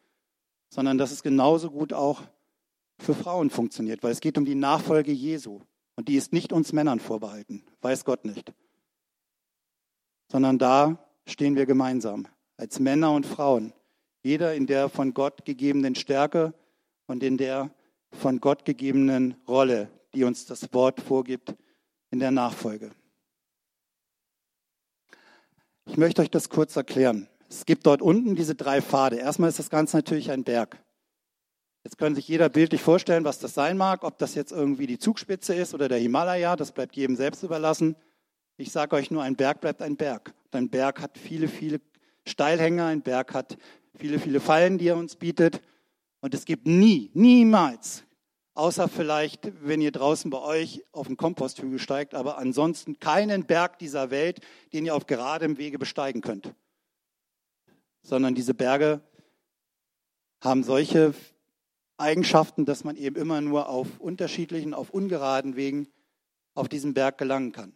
sondern 0.69 0.97
dass 0.97 1.11
es 1.11 1.23
genauso 1.23 1.71
gut 1.71 1.93
auch 1.93 2.21
für 2.99 3.13
Frauen 3.13 3.49
funktioniert, 3.49 4.03
weil 4.03 4.11
es 4.11 4.21
geht 4.21 4.37
um 4.37 4.45
die 4.45 4.55
Nachfolge 4.55 5.11
Jesu. 5.11 5.61
Und 5.95 6.07
die 6.07 6.15
ist 6.15 6.31
nicht 6.31 6.53
uns 6.53 6.71
Männern 6.71 6.99
vorbehalten, 6.99 7.63
weiß 7.81 8.05
Gott 8.05 8.23
nicht. 8.23 8.53
Sondern 10.31 10.57
da 10.57 10.97
stehen 11.25 11.55
wir 11.55 11.65
gemeinsam, 11.65 12.27
als 12.55 12.79
Männer 12.79 13.11
und 13.11 13.25
Frauen, 13.25 13.73
jeder 14.23 14.53
in 14.53 14.67
der 14.67 14.89
von 14.89 15.13
Gott 15.13 15.45
gegebenen 15.45 15.95
Stärke 15.95 16.53
und 17.07 17.23
in 17.23 17.37
der 17.37 17.71
von 18.11 18.39
Gott 18.39 18.65
gegebenen 18.65 19.35
Rolle, 19.47 19.89
die 20.13 20.23
uns 20.23 20.45
das 20.45 20.73
Wort 20.73 21.01
vorgibt 21.01 21.55
in 22.11 22.19
der 22.19 22.31
Nachfolge. 22.31 22.91
Ich 25.85 25.97
möchte 25.97 26.21
euch 26.21 26.29
das 26.29 26.49
kurz 26.49 26.75
erklären. 26.75 27.27
Es 27.49 27.65
gibt 27.65 27.85
dort 27.85 28.01
unten 28.01 28.35
diese 28.35 28.55
drei 28.55 28.81
Pfade. 28.81 29.17
Erstmal 29.17 29.49
ist 29.49 29.59
das 29.59 29.69
Ganze 29.69 29.97
natürlich 29.97 30.31
ein 30.31 30.43
Berg. 30.43 30.77
Jetzt 31.83 31.97
können 31.97 32.15
sich 32.15 32.27
jeder 32.27 32.49
bildlich 32.49 32.81
vorstellen, 32.81 33.23
was 33.23 33.39
das 33.39 33.53
sein 33.53 33.77
mag, 33.77 34.03
ob 34.03 34.17
das 34.19 34.35
jetzt 34.35 34.51
irgendwie 34.51 34.85
die 34.85 34.99
Zugspitze 34.99 35.55
ist 35.55 35.73
oder 35.73 35.87
der 35.87 35.97
Himalaya, 35.97 36.55
das 36.55 36.71
bleibt 36.71 36.95
jedem 36.95 37.15
selbst 37.15 37.41
überlassen. 37.41 37.95
Ich 38.57 38.71
sage 38.71 38.95
euch 38.95 39.09
nur, 39.09 39.23
ein 39.23 39.35
Berg 39.35 39.61
bleibt 39.61 39.81
ein 39.81 39.95
Berg. 39.95 40.33
ein 40.51 40.69
Berg 40.69 41.01
hat 41.01 41.17
viele, 41.17 41.47
viele 41.47 41.79
Steilhänge, 42.25 42.85
ein 42.85 43.01
Berg 43.01 43.33
hat 43.33 43.57
viele, 43.95 44.19
viele 44.19 44.41
Fallen, 44.41 44.77
die 44.77 44.89
er 44.89 44.97
uns 44.97 45.15
bietet. 45.15 45.61
Und 46.21 46.33
es 46.33 46.45
gibt 46.45 46.67
nie, 46.67 47.09
niemals, 47.13 48.03
außer 48.53 48.89
vielleicht, 48.89 49.51
wenn 49.65 49.79
ihr 49.79 49.91
draußen 49.91 50.29
bei 50.29 50.39
euch 50.39 50.83
auf 50.91 51.07
den 51.07 51.15
Komposthügel 51.15 51.79
steigt, 51.79 52.13
aber 52.13 52.37
ansonsten 52.37 52.99
keinen 52.99 53.45
Berg 53.45 53.79
dieser 53.79 54.11
Welt, 54.11 54.41
den 54.73 54.85
ihr 54.85 54.93
auf 54.93 55.07
geradem 55.07 55.57
Wege 55.57 55.79
besteigen 55.79 56.19
könnt. 56.19 56.53
Sondern 58.01 58.35
diese 58.35 58.53
Berge 58.53 59.01
haben 60.41 60.63
solche 60.63 61.13
Eigenschaften, 61.97 62.65
dass 62.65 62.83
man 62.83 62.95
eben 62.95 63.15
immer 63.15 63.41
nur 63.41 63.69
auf 63.69 63.99
unterschiedlichen, 63.99 64.73
auf 64.73 64.89
ungeraden 64.89 65.55
Wegen 65.55 65.87
auf 66.53 66.69
diesen 66.69 66.93
Berg 66.93 67.17
gelangen 67.17 67.51
kann. 67.51 67.73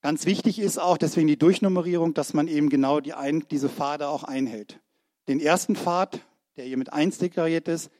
Ganz 0.00 0.26
wichtig 0.26 0.60
ist 0.60 0.78
auch 0.78 0.96
deswegen 0.96 1.26
die 1.26 1.38
Durchnummerierung, 1.38 2.14
dass 2.14 2.32
man 2.34 2.46
eben 2.46 2.68
genau 2.68 3.00
die 3.00 3.14
ein, 3.14 3.44
diese 3.50 3.68
Pfade 3.68 4.08
auch 4.08 4.22
einhält. 4.22 4.80
Den 5.26 5.40
ersten 5.40 5.74
Pfad, 5.74 6.20
der 6.56 6.64
hier 6.66 6.76
mit 6.76 6.92
1 6.92 7.18
deklariert 7.18 7.66
ist, 7.66 7.90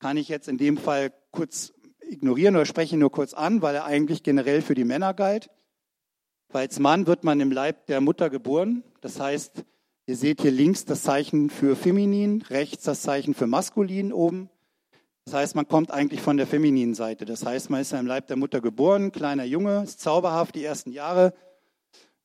kann 0.00 0.18
ich 0.18 0.28
jetzt 0.28 0.48
in 0.48 0.58
dem 0.58 0.76
Fall 0.76 1.12
kurz 1.30 1.72
ignorieren 2.00 2.56
oder 2.56 2.66
spreche 2.66 2.98
nur 2.98 3.10
kurz 3.10 3.32
an, 3.32 3.62
weil 3.62 3.74
er 3.74 3.86
eigentlich 3.86 4.22
generell 4.22 4.60
für 4.60 4.74
die 4.74 4.84
Männer 4.84 5.14
galt. 5.14 5.48
Weil 6.50 6.66
als 6.66 6.78
Mann 6.78 7.06
wird 7.06 7.24
man 7.24 7.40
im 7.40 7.50
Leib 7.50 7.86
der 7.86 8.02
Mutter 8.02 8.28
geboren. 8.28 8.84
Das 9.04 9.20
heißt, 9.20 9.66
ihr 10.06 10.16
seht 10.16 10.40
hier 10.40 10.50
links 10.50 10.86
das 10.86 11.02
Zeichen 11.02 11.50
für 11.50 11.76
feminin, 11.76 12.40
rechts 12.48 12.84
das 12.84 13.02
Zeichen 13.02 13.34
für 13.34 13.46
maskulin 13.46 14.14
oben. 14.14 14.48
Das 15.26 15.34
heißt, 15.34 15.56
man 15.56 15.68
kommt 15.68 15.90
eigentlich 15.90 16.22
von 16.22 16.38
der 16.38 16.46
femininen 16.46 16.94
Seite. 16.94 17.26
Das 17.26 17.44
heißt, 17.44 17.68
man 17.68 17.82
ist 17.82 17.92
im 17.92 18.06
Leib 18.06 18.28
der 18.28 18.36
Mutter 18.36 18.62
geboren, 18.62 19.12
kleiner 19.12 19.44
Junge, 19.44 19.82
ist 19.84 20.00
zauberhaft 20.00 20.54
die 20.54 20.64
ersten 20.64 20.90
Jahre, 20.90 21.34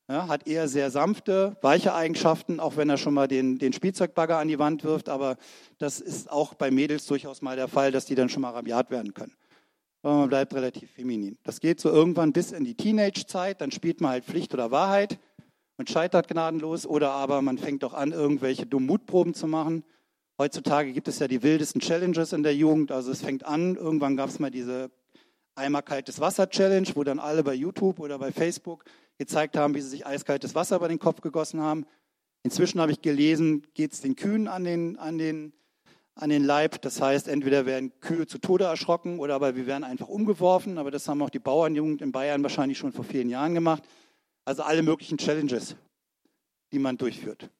ja, 0.08 0.26
hat 0.28 0.46
eher 0.46 0.68
sehr 0.68 0.90
sanfte, 0.90 1.58
weiche 1.60 1.92
Eigenschaften, 1.92 2.60
auch 2.60 2.78
wenn 2.78 2.88
er 2.88 2.96
schon 2.96 3.12
mal 3.12 3.28
den, 3.28 3.58
den 3.58 3.74
Spielzeugbagger 3.74 4.38
an 4.38 4.48
die 4.48 4.58
Wand 4.58 4.82
wirft. 4.82 5.10
Aber 5.10 5.36
das 5.76 6.00
ist 6.00 6.30
auch 6.30 6.54
bei 6.54 6.70
Mädels 6.70 7.04
durchaus 7.04 7.42
mal 7.42 7.56
der 7.56 7.68
Fall, 7.68 7.92
dass 7.92 8.06
die 8.06 8.14
dann 8.14 8.30
schon 8.30 8.40
mal 8.40 8.52
rabiat 8.52 8.90
werden 8.90 9.12
können. 9.12 9.34
Aber 10.00 10.14
man 10.14 10.30
bleibt 10.30 10.54
relativ 10.54 10.90
feminin. 10.92 11.36
Das 11.42 11.60
geht 11.60 11.78
so 11.78 11.90
irgendwann 11.90 12.32
bis 12.32 12.52
in 12.52 12.64
die 12.64 12.74
Teenage-Zeit. 12.74 13.60
Dann 13.60 13.70
spielt 13.70 14.00
man 14.00 14.12
halt 14.12 14.24
Pflicht 14.24 14.54
oder 14.54 14.70
Wahrheit 14.70 15.18
und 15.80 15.90
scheitert 15.90 16.28
gnadenlos. 16.28 16.86
Oder 16.86 17.10
aber 17.10 17.42
man 17.42 17.58
fängt 17.58 17.82
auch 17.84 17.94
an, 17.94 18.12
irgendwelche 18.12 18.66
dummen 18.66 18.86
Mutproben 18.86 19.34
zu 19.34 19.46
machen. 19.46 19.82
Heutzutage 20.38 20.92
gibt 20.92 21.08
es 21.08 21.18
ja 21.18 21.26
die 21.26 21.42
wildesten 21.42 21.80
Challenges 21.80 22.32
in 22.32 22.42
der 22.42 22.54
Jugend. 22.54 22.92
Also 22.92 23.10
es 23.10 23.22
fängt 23.22 23.44
an, 23.44 23.76
irgendwann 23.76 24.16
gab 24.16 24.28
es 24.28 24.38
mal 24.38 24.50
diese 24.50 24.90
Eimer 25.54 25.82
kaltes 25.82 26.20
Wasser 26.20 26.48
Challenge, 26.48 26.88
wo 26.94 27.02
dann 27.02 27.18
alle 27.18 27.42
bei 27.42 27.54
YouTube 27.54 27.98
oder 27.98 28.18
bei 28.18 28.30
Facebook 28.30 28.84
gezeigt 29.18 29.56
haben, 29.56 29.74
wie 29.74 29.80
sie 29.80 29.88
sich 29.88 30.06
eiskaltes 30.06 30.54
Wasser 30.54 30.76
über 30.76 30.88
den 30.88 30.98
Kopf 30.98 31.22
gegossen 31.22 31.60
haben. 31.60 31.86
Inzwischen 32.42 32.80
habe 32.80 32.92
ich 32.92 33.00
gelesen, 33.00 33.66
geht 33.74 33.92
es 33.92 34.02
den 34.02 34.16
Kühen 34.16 34.48
an 34.48 34.64
den, 34.64 34.98
an, 34.98 35.16
den, 35.16 35.52
an 36.14 36.28
den 36.28 36.44
Leib. 36.44 36.80
Das 36.82 37.00
heißt, 37.00 37.26
entweder 37.26 37.64
werden 37.64 37.92
Kühe 38.00 38.26
zu 38.26 38.38
Tode 38.38 38.64
erschrocken 38.64 39.18
oder 39.18 39.34
aber 39.34 39.56
wir 39.56 39.66
werden 39.66 39.84
einfach 39.84 40.08
umgeworfen. 40.08 40.76
Aber 40.76 40.90
das 40.90 41.08
haben 41.08 41.22
auch 41.22 41.30
die 41.30 41.38
Bauernjugend 41.38 42.02
in 42.02 42.12
Bayern 42.12 42.42
wahrscheinlich 42.42 42.76
schon 42.76 42.92
vor 42.92 43.04
vielen 43.04 43.30
Jahren 43.30 43.54
gemacht. 43.54 43.82
Also 44.44 44.62
alle 44.62 44.82
möglichen 44.82 45.18
Challenges, 45.18 45.76
die 46.72 46.78
man 46.78 46.96
durchführt. 46.96 47.50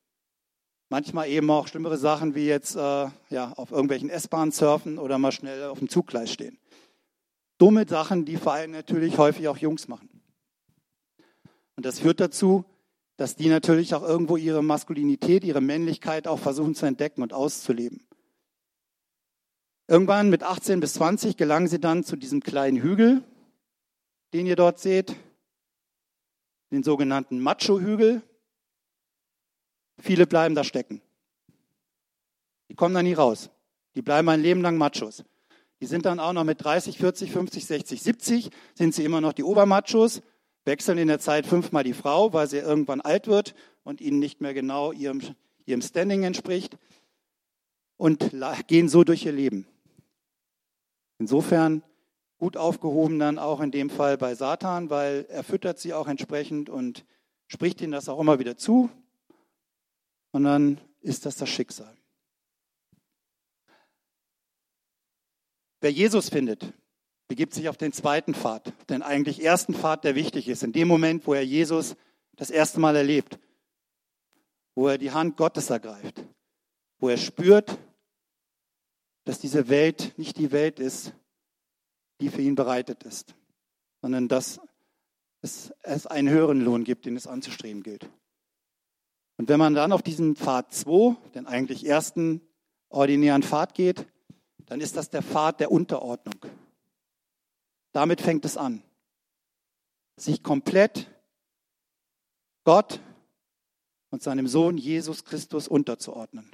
Manchmal 0.89 1.29
eben 1.29 1.49
auch 1.51 1.69
schlimmere 1.69 1.99
Sachen 1.99 2.35
wie 2.35 2.47
jetzt 2.47 2.75
äh, 2.75 3.09
ja, 3.31 3.53
auf 3.57 3.71
irgendwelchen 3.71 4.11
S-Bahnen 4.11 4.51
surfen 4.51 4.99
oder 4.99 5.19
mal 5.19 5.31
schnell 5.31 5.65
auf 5.65 5.79
dem 5.79 5.89
Zuggleis 5.89 6.33
stehen. 6.33 6.59
Dumme 7.59 7.87
Sachen, 7.87 8.25
die 8.25 8.37
vor 8.37 8.55
allem 8.55 8.73
natürlich 8.73 9.19
häufig 9.19 9.47
auch 9.47 9.59
Jungs 9.59 9.87
machen. 9.87 10.09
Und 11.77 11.87
das 11.87 12.01
führt 12.01 12.21
dazu, 12.21 12.65
dass 13.17 13.37
die 13.37 13.49
natürlich 13.49 13.95
auch 13.95 14.03
irgendwo 14.03 14.37
ihre 14.37 14.65
Maskulinität, 14.65 15.45
ihre 15.45 15.61
Männlichkeit 15.61 16.27
auch 16.27 16.39
versuchen 16.39 16.75
zu 16.75 16.87
entdecken 16.87 17.23
und 17.23 17.33
auszuleben. 17.33 18.07
Irgendwann 19.87 20.31
mit 20.31 20.43
18 20.43 20.81
bis 20.81 20.95
20 20.95 21.37
gelangen 21.37 21.69
sie 21.69 21.81
dann 21.81 22.03
zu 22.03 22.17
diesem 22.17 22.41
kleinen 22.41 22.81
Hügel, 22.81 23.23
den 24.33 24.47
ihr 24.47 24.57
dort 24.57 24.79
seht, 24.79 25.17
den 26.71 26.83
sogenannten 26.83 27.41
Macho-Hügel. 27.41 28.23
Viele 29.99 30.27
bleiben 30.27 30.55
da 30.55 30.65
stecken. 30.65 31.03
Die 32.69 32.75
kommen 32.75 32.95
da 32.95 33.03
nie 33.03 33.15
raus. 33.15 33.51
Die 33.95 34.03
bleiben 34.03 34.29
ein 34.29 34.41
Leben 34.41 34.63
lang 34.63 34.77
Machos. 34.77 35.25
Die 35.81 35.87
sind 35.87 36.07
dann 36.07 36.21
auch 36.21 36.33
noch 36.33 36.45
mit 36.45 36.63
30, 36.63 36.99
40, 36.99 37.33
50, 37.33 37.67
60, 37.67 38.03
70, 38.03 38.51
sind 38.75 38.95
sie 38.95 39.05
immer 39.05 39.21
noch 39.21 39.33
die 39.33 39.43
Obermachos 39.43 40.23
wechseln 40.65 40.99
in 40.99 41.09
der 41.09 41.19
Zeit 41.19 41.47
fünfmal 41.47 41.85
die 41.85 41.95
Frau, 41.95 42.33
weil 42.33 42.47
sie 42.47 42.59
irgendwann 42.59 43.01
alt 43.01 43.27
wird 43.27 43.55
und 43.83 44.01
ihnen 44.01 44.19
nicht 44.19 44.41
mehr 44.41 44.55
genau 44.55 44.93
ihrem, 44.93 45.21
ihrem 45.65 45.83
Standing 45.83 46.23
entspricht 46.23 46.77
und 47.97 48.31
gehen 48.67 48.89
so 48.89 49.03
durch 49.03 49.25
ihr 49.25 49.33
Leben. 49.33 49.67
Insofern 51.19 51.83
gut 52.41 52.57
aufgehoben 52.57 53.19
dann 53.19 53.39
auch 53.39 53.61
in 53.61 53.71
dem 53.71 53.91
Fall 53.91 54.17
bei 54.17 54.35
Satan, 54.35 54.89
weil 54.89 55.27
er 55.29 55.45
füttert 55.45 55.79
sie 55.79 55.93
auch 55.93 56.09
entsprechend 56.09 56.71
und 56.71 57.05
spricht 57.47 57.83
ihnen 57.83 57.93
das 57.93 58.09
auch 58.09 58.19
immer 58.19 58.39
wieder 58.39 58.57
zu. 58.57 58.91
Und 60.33 60.45
dann 60.45 60.81
ist 61.03 61.27
das 61.27 61.37
das 61.37 61.51
Schicksal. 61.51 61.95
Wer 65.83 65.93
Jesus 65.93 66.31
findet, 66.31 66.73
begibt 67.29 67.53
sich 67.53 67.69
auf 67.69 67.77
den 67.77 67.93
zweiten 67.93 68.33
Pfad, 68.35 68.73
den 68.89 69.03
eigentlich 69.03 69.45
ersten 69.45 69.75
Pfad, 69.75 70.05
der 70.05 70.15
wichtig 70.15 70.49
ist. 70.49 70.63
In 70.63 70.73
dem 70.73 70.89
Moment, 70.89 71.27
wo 71.27 71.35
er 71.35 71.45
Jesus 71.45 71.95
das 72.37 72.51
erste 72.51 72.81
Mal 72.81 72.97
erlebt, 72.97 73.39
wo 74.75 74.89
er 74.89 74.97
die 74.97 75.11
Hand 75.11 75.37
Gottes 75.37 75.69
ergreift, 75.69 76.25
wo 76.99 77.11
er 77.11 77.19
spürt, 77.19 77.77
dass 79.25 79.39
diese 79.39 79.69
Welt 79.69 80.15
nicht 80.17 80.39
die 80.39 80.53
Welt 80.53 80.81
ist, 80.81 81.13
die 82.21 82.29
für 82.29 82.43
ihn 82.43 82.55
bereitet 82.55 83.03
ist, 83.03 83.35
sondern 84.01 84.29
dass 84.29 84.61
es, 85.43 85.73
einen 86.07 86.29
höheren 86.29 86.61
Lohn 86.61 86.85
gibt, 86.85 87.07
den 87.07 87.17
es 87.17 87.27
anzustreben 87.27 87.83
gilt. 87.83 88.09
Und 89.37 89.49
wenn 89.49 89.59
man 89.59 89.75
dann 89.75 89.93
auf 89.93 90.03
diesen 90.03 90.37
Pfad 90.37 90.73
2, 90.73 91.17
den 91.35 91.47
eigentlich 91.47 91.87
ersten 91.87 92.43
ordinären 92.91 93.43
Pfad 93.43 93.75
geht, 93.75 94.07
dann 94.67 94.81
ist 94.81 94.97
das 94.97 95.09
der 95.09 95.23
Pfad 95.23 95.61
der 95.61 95.73
Unterordnung. 95.73 96.45
Damit 97.93 98.21
fängt 98.21 98.45
es 98.45 98.57
an. 98.57 98.83
Sich 100.17 100.43
komplett 100.43 101.11
Gott 102.65 103.01
und 104.11 104.23
seinem 104.23 104.47
Sohn 104.47 104.77
Jesus 104.77 105.25
Christus 105.25 105.67
unterzuordnen. 105.67 106.51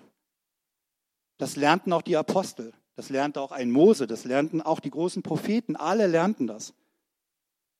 Das 1.38 1.56
lernten 1.56 1.92
auch 1.92 2.02
die 2.02 2.16
Apostel, 2.16 2.72
das 2.96 3.10
lernte 3.10 3.40
auch 3.40 3.52
ein 3.52 3.70
Mose, 3.70 4.06
das 4.06 4.24
lernten 4.24 4.62
auch 4.62 4.80
die 4.80 4.90
großen 4.90 5.22
Propheten, 5.22 5.76
alle 5.76 6.06
lernten 6.06 6.46
das. 6.46 6.70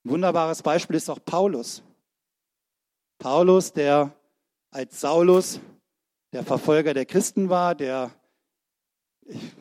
Ein 0.05 0.11
wunderbares 0.11 0.63
Beispiel 0.63 0.97
ist 0.97 1.09
auch 1.09 1.25
Paulus. 1.25 1.83
Paulus, 3.19 3.73
der 3.73 4.15
als 4.71 5.01
Saulus 5.01 5.61
der 6.33 6.45
Verfolger 6.45 6.93
der 6.93 7.07
Christen 7.07 7.49
war, 7.49 7.75
der 7.75 8.11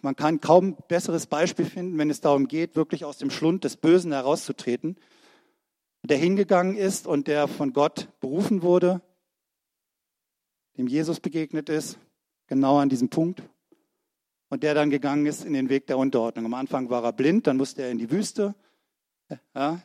man 0.02 0.16
kann 0.16 0.42
kaum 0.42 0.76
besseres 0.88 1.26
Beispiel 1.26 1.66
finden, 1.66 1.98
wenn 1.98 2.10
es 2.10 2.22
darum 2.22 2.48
geht, 2.48 2.76
wirklich 2.76 3.06
aus 3.06 3.18
dem 3.18 3.32
Schlund 3.32 3.64
des 3.64 3.78
Bösen 3.78 4.12
herauszutreten, 4.12 4.98
der 6.04 6.18
hingegangen 6.18 6.76
ist 6.76 7.08
und 7.08 7.28
der 7.28 7.48
von 7.48 7.74
Gott 7.74 8.10
berufen 8.20 8.62
wurde, 8.62 9.02
dem 10.78 10.88
Jesus 10.88 11.20
begegnet 11.20 11.70
ist, 11.70 11.98
genau 12.48 12.78
an 12.78 12.90
diesem 12.90 13.10
Punkt, 13.10 13.42
und 14.50 14.64
der 14.64 14.74
dann 14.74 14.90
gegangen 14.90 15.26
ist 15.26 15.46
in 15.46 15.54
den 15.54 15.70
Weg 15.70 15.88
der 15.88 15.98
Unterordnung. 15.98 16.46
Am 16.46 16.54
Anfang 16.54 16.90
war 16.90 17.04
er 17.04 17.14
blind, 17.14 17.48
dann 17.48 17.58
musste 17.58 17.84
er 17.84 17.92
in 17.92 17.98
die 17.98 18.12
Wüste. 18.12 18.56
Ja, 19.56 19.82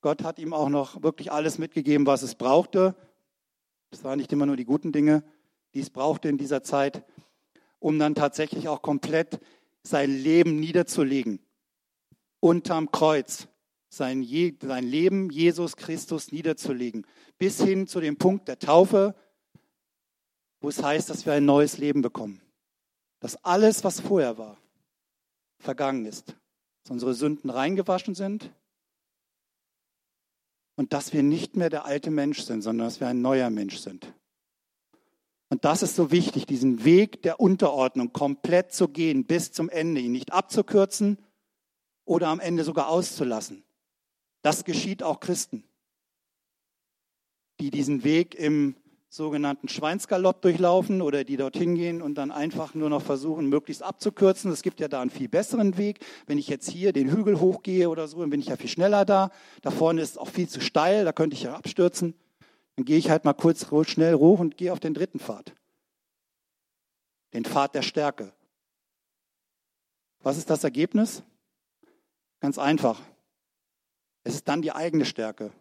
Gott 0.00 0.22
hat 0.22 0.38
ihm 0.38 0.52
auch 0.52 0.68
noch 0.68 1.02
wirklich 1.02 1.32
alles 1.32 1.58
mitgegeben, 1.58 2.06
was 2.06 2.22
es 2.22 2.34
brauchte. 2.34 2.94
Das 3.90 4.04
waren 4.04 4.18
nicht 4.18 4.32
immer 4.32 4.46
nur 4.46 4.56
die 4.56 4.64
guten 4.64 4.92
Dinge, 4.92 5.24
die 5.74 5.80
es 5.80 5.90
brauchte 5.90 6.28
in 6.28 6.38
dieser 6.38 6.62
Zeit, 6.62 7.04
um 7.78 7.98
dann 7.98 8.14
tatsächlich 8.14 8.68
auch 8.68 8.82
komplett 8.82 9.40
sein 9.82 10.10
Leben 10.10 10.60
niederzulegen. 10.60 11.40
Unterm 12.40 12.90
Kreuz 12.92 13.48
sein, 13.88 14.22
Je 14.22 14.54
sein 14.60 14.84
Leben 14.84 15.30
Jesus 15.30 15.76
Christus 15.76 16.32
niederzulegen. 16.32 17.06
Bis 17.38 17.62
hin 17.62 17.86
zu 17.86 18.00
dem 18.00 18.16
Punkt 18.16 18.48
der 18.48 18.58
Taufe, 18.58 19.14
wo 20.60 20.68
es 20.68 20.82
heißt, 20.82 21.10
dass 21.10 21.26
wir 21.26 21.32
ein 21.32 21.44
neues 21.44 21.78
Leben 21.78 22.02
bekommen. 22.02 22.40
Dass 23.24 23.42
alles, 23.42 23.84
was 23.84 24.00
vorher 24.00 24.36
war, 24.36 24.58
vergangen 25.58 26.04
ist. 26.04 26.36
Dass 26.82 26.90
unsere 26.90 27.14
Sünden 27.14 27.48
reingewaschen 27.48 28.14
sind 28.14 28.50
und 30.76 30.92
dass 30.92 31.14
wir 31.14 31.22
nicht 31.22 31.56
mehr 31.56 31.70
der 31.70 31.86
alte 31.86 32.10
Mensch 32.10 32.42
sind, 32.42 32.60
sondern 32.60 32.86
dass 32.86 33.00
wir 33.00 33.06
ein 33.08 33.22
neuer 33.22 33.48
Mensch 33.48 33.78
sind. 33.78 34.12
Und 35.48 35.64
das 35.64 35.82
ist 35.82 35.96
so 35.96 36.10
wichtig, 36.10 36.44
diesen 36.44 36.84
Weg 36.84 37.22
der 37.22 37.40
Unterordnung 37.40 38.12
komplett 38.12 38.74
zu 38.74 38.88
gehen 38.88 39.24
bis 39.24 39.52
zum 39.52 39.70
Ende, 39.70 40.02
ihn 40.02 40.12
nicht 40.12 40.34
abzukürzen 40.34 41.16
oder 42.04 42.28
am 42.28 42.40
Ende 42.40 42.62
sogar 42.62 42.88
auszulassen. 42.88 43.64
Das 44.42 44.66
geschieht 44.66 45.02
auch 45.02 45.20
Christen, 45.20 45.64
die 47.58 47.70
diesen 47.70 48.04
Weg 48.04 48.34
im 48.34 48.76
sogenannten 49.14 49.68
Schweinsgalopp 49.68 50.42
durchlaufen 50.42 51.00
oder 51.00 51.22
die 51.22 51.36
dorthin 51.36 51.76
gehen 51.76 52.02
und 52.02 52.16
dann 52.16 52.32
einfach 52.32 52.74
nur 52.74 52.90
noch 52.90 53.00
versuchen, 53.00 53.48
möglichst 53.48 53.84
abzukürzen. 53.84 54.50
Es 54.50 54.62
gibt 54.62 54.80
ja 54.80 54.88
da 54.88 55.00
einen 55.00 55.10
viel 55.10 55.28
besseren 55.28 55.78
Weg. 55.78 56.04
Wenn 56.26 56.36
ich 56.36 56.48
jetzt 56.48 56.68
hier 56.68 56.92
den 56.92 57.08
Hügel 57.08 57.38
hochgehe 57.38 57.88
oder 57.88 58.08
so, 58.08 58.18
dann 58.20 58.30
bin 58.30 58.40
ich 58.40 58.46
ja 58.48 58.56
viel 58.56 58.68
schneller 58.68 59.04
da. 59.04 59.30
Da 59.62 59.70
vorne 59.70 60.00
ist 60.00 60.10
es 60.10 60.18
auch 60.18 60.28
viel 60.28 60.48
zu 60.48 60.60
steil, 60.60 61.04
da 61.04 61.12
könnte 61.12 61.34
ich 61.34 61.44
ja 61.44 61.54
abstürzen. 61.54 62.14
Dann 62.74 62.84
gehe 62.84 62.98
ich 62.98 63.08
halt 63.08 63.24
mal 63.24 63.34
kurz 63.34 63.68
schnell 63.88 64.16
hoch 64.16 64.40
und 64.40 64.56
gehe 64.56 64.72
auf 64.72 64.80
den 64.80 64.94
dritten 64.94 65.20
Pfad. 65.20 65.54
Den 67.34 67.44
Pfad 67.44 67.76
der 67.76 67.82
Stärke. 67.82 68.32
Was 70.22 70.38
ist 70.38 70.50
das 70.50 70.64
Ergebnis? 70.64 71.22
Ganz 72.40 72.58
einfach. 72.58 73.00
Es 74.24 74.34
ist 74.34 74.48
dann 74.48 74.60
die 74.60 74.72
eigene 74.72 75.04
Stärke, 75.04 75.52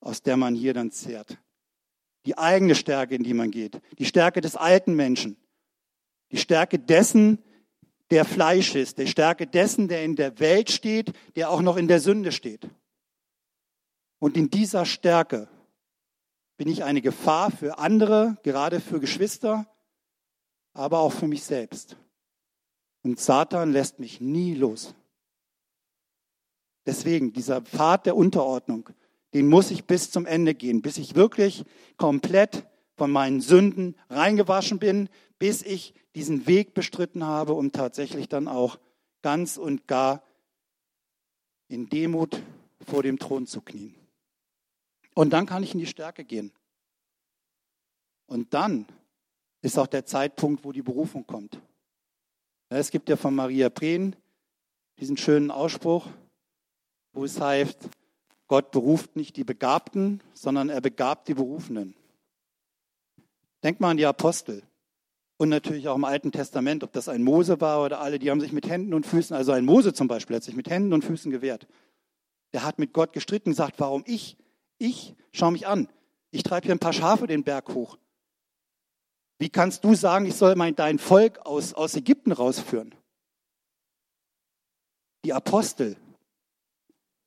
aus 0.00 0.20
der 0.20 0.36
man 0.36 0.54
hier 0.54 0.74
dann 0.74 0.90
zehrt. 0.90 1.38
Die 2.26 2.36
eigene 2.36 2.74
Stärke, 2.74 3.14
in 3.14 3.22
die 3.22 3.34
man 3.34 3.50
geht. 3.50 3.80
Die 3.98 4.04
Stärke 4.04 4.40
des 4.40 4.56
alten 4.56 4.94
Menschen. 4.94 5.36
Die 6.32 6.38
Stärke 6.38 6.78
dessen, 6.78 7.42
der 8.10 8.24
Fleisch 8.24 8.74
ist. 8.74 8.98
Die 8.98 9.06
Stärke 9.06 9.46
dessen, 9.46 9.88
der 9.88 10.04
in 10.04 10.16
der 10.16 10.38
Welt 10.38 10.70
steht, 10.70 11.12
der 11.36 11.50
auch 11.50 11.62
noch 11.62 11.76
in 11.76 11.88
der 11.88 12.00
Sünde 12.00 12.32
steht. 12.32 12.68
Und 14.18 14.36
in 14.36 14.50
dieser 14.50 14.84
Stärke 14.84 15.48
bin 16.56 16.68
ich 16.68 16.84
eine 16.84 17.02
Gefahr 17.02 17.50
für 17.50 17.78
andere, 17.78 18.38
gerade 18.42 18.80
für 18.80 18.98
Geschwister, 18.98 19.66
aber 20.72 21.00
auch 21.00 21.12
für 21.12 21.28
mich 21.28 21.44
selbst. 21.44 21.96
Und 23.02 23.20
Satan 23.20 23.72
lässt 23.72 23.98
mich 23.98 24.20
nie 24.20 24.54
los. 24.54 24.94
Deswegen, 26.86 27.32
dieser 27.32 27.62
Pfad 27.62 28.06
der 28.06 28.16
Unterordnung, 28.16 28.88
den 29.34 29.48
muss 29.48 29.70
ich 29.70 29.84
bis 29.84 30.10
zum 30.10 30.26
Ende 30.26 30.54
gehen, 30.54 30.82
bis 30.82 30.98
ich 30.98 31.14
wirklich 31.14 31.64
komplett 31.96 32.66
von 32.96 33.10
meinen 33.10 33.40
Sünden 33.40 33.96
reingewaschen 34.08 34.78
bin, 34.78 35.08
bis 35.38 35.62
ich 35.62 35.94
diesen 36.14 36.46
Weg 36.46 36.74
bestritten 36.74 37.24
habe, 37.24 37.52
um 37.52 37.72
tatsächlich 37.72 38.28
dann 38.28 38.48
auch 38.48 38.78
ganz 39.22 39.56
und 39.58 39.86
gar 39.86 40.22
in 41.68 41.88
Demut 41.88 42.40
vor 42.80 43.02
dem 43.02 43.18
Thron 43.18 43.46
zu 43.46 43.60
knien. 43.60 43.94
Und 45.14 45.30
dann 45.30 45.46
kann 45.46 45.62
ich 45.62 45.74
in 45.74 45.80
die 45.80 45.86
Stärke 45.86 46.24
gehen. 46.24 46.52
Und 48.26 48.54
dann 48.54 48.86
ist 49.62 49.78
auch 49.78 49.86
der 49.86 50.06
Zeitpunkt, 50.06 50.64
wo 50.64 50.72
die 50.72 50.82
Berufung 50.82 51.26
kommt. 51.26 51.60
Es 52.68 52.90
gibt 52.90 53.08
ja 53.08 53.16
von 53.16 53.34
Maria 53.34 53.68
Prehn 53.68 54.16
diesen 54.98 55.16
schönen 55.16 55.50
Ausspruch, 55.50 56.06
wo 57.12 57.24
es 57.24 57.40
heißt, 57.40 57.88
Gott 58.48 58.70
beruft 58.70 59.16
nicht 59.16 59.36
die 59.36 59.44
Begabten, 59.44 60.22
sondern 60.34 60.68
er 60.68 60.80
begabt 60.80 61.28
die 61.28 61.34
Berufenen. 61.34 61.96
Denk 63.62 63.80
mal 63.80 63.90
an 63.90 63.96
die 63.96 64.06
Apostel 64.06 64.62
und 65.36 65.48
natürlich 65.48 65.88
auch 65.88 65.96
im 65.96 66.04
Alten 66.04 66.32
Testament, 66.32 66.84
ob 66.84 66.92
das 66.92 67.08
ein 67.08 67.22
Mose 67.22 67.60
war 67.60 67.82
oder 67.82 68.00
alle, 68.00 68.18
die 68.18 68.30
haben 68.30 68.40
sich 68.40 68.52
mit 68.52 68.68
Händen 68.68 68.94
und 68.94 69.06
Füßen, 69.06 69.34
also 69.36 69.52
ein 69.52 69.64
Mose 69.64 69.92
zum 69.92 70.08
Beispiel, 70.08 70.36
hat 70.36 70.44
sich 70.44 70.56
mit 70.56 70.70
Händen 70.70 70.92
und 70.92 71.04
Füßen 71.04 71.30
gewehrt. 71.30 71.66
Der 72.52 72.62
hat 72.62 72.78
mit 72.78 72.92
Gott 72.92 73.12
gestritten 73.12 73.50
gesagt, 73.50 73.74
warum 73.78 74.04
ich? 74.06 74.36
Ich, 74.78 75.14
schau 75.32 75.50
mich 75.50 75.66
an. 75.66 75.88
Ich 76.30 76.42
treibe 76.42 76.66
hier 76.66 76.74
ein 76.74 76.78
paar 76.78 76.92
Schafe 76.92 77.26
den 77.26 77.44
Berg 77.44 77.74
hoch. 77.74 77.98
Wie 79.38 79.50
kannst 79.50 79.84
du 79.84 79.94
sagen, 79.94 80.24
ich 80.26 80.36
soll 80.36 80.54
mein, 80.56 80.74
dein 80.76 80.98
Volk 80.98 81.40
aus, 81.44 81.74
aus 81.74 81.94
Ägypten 81.96 82.32
rausführen? 82.32 82.94
Die 85.24 85.32
Apostel, 85.32 85.96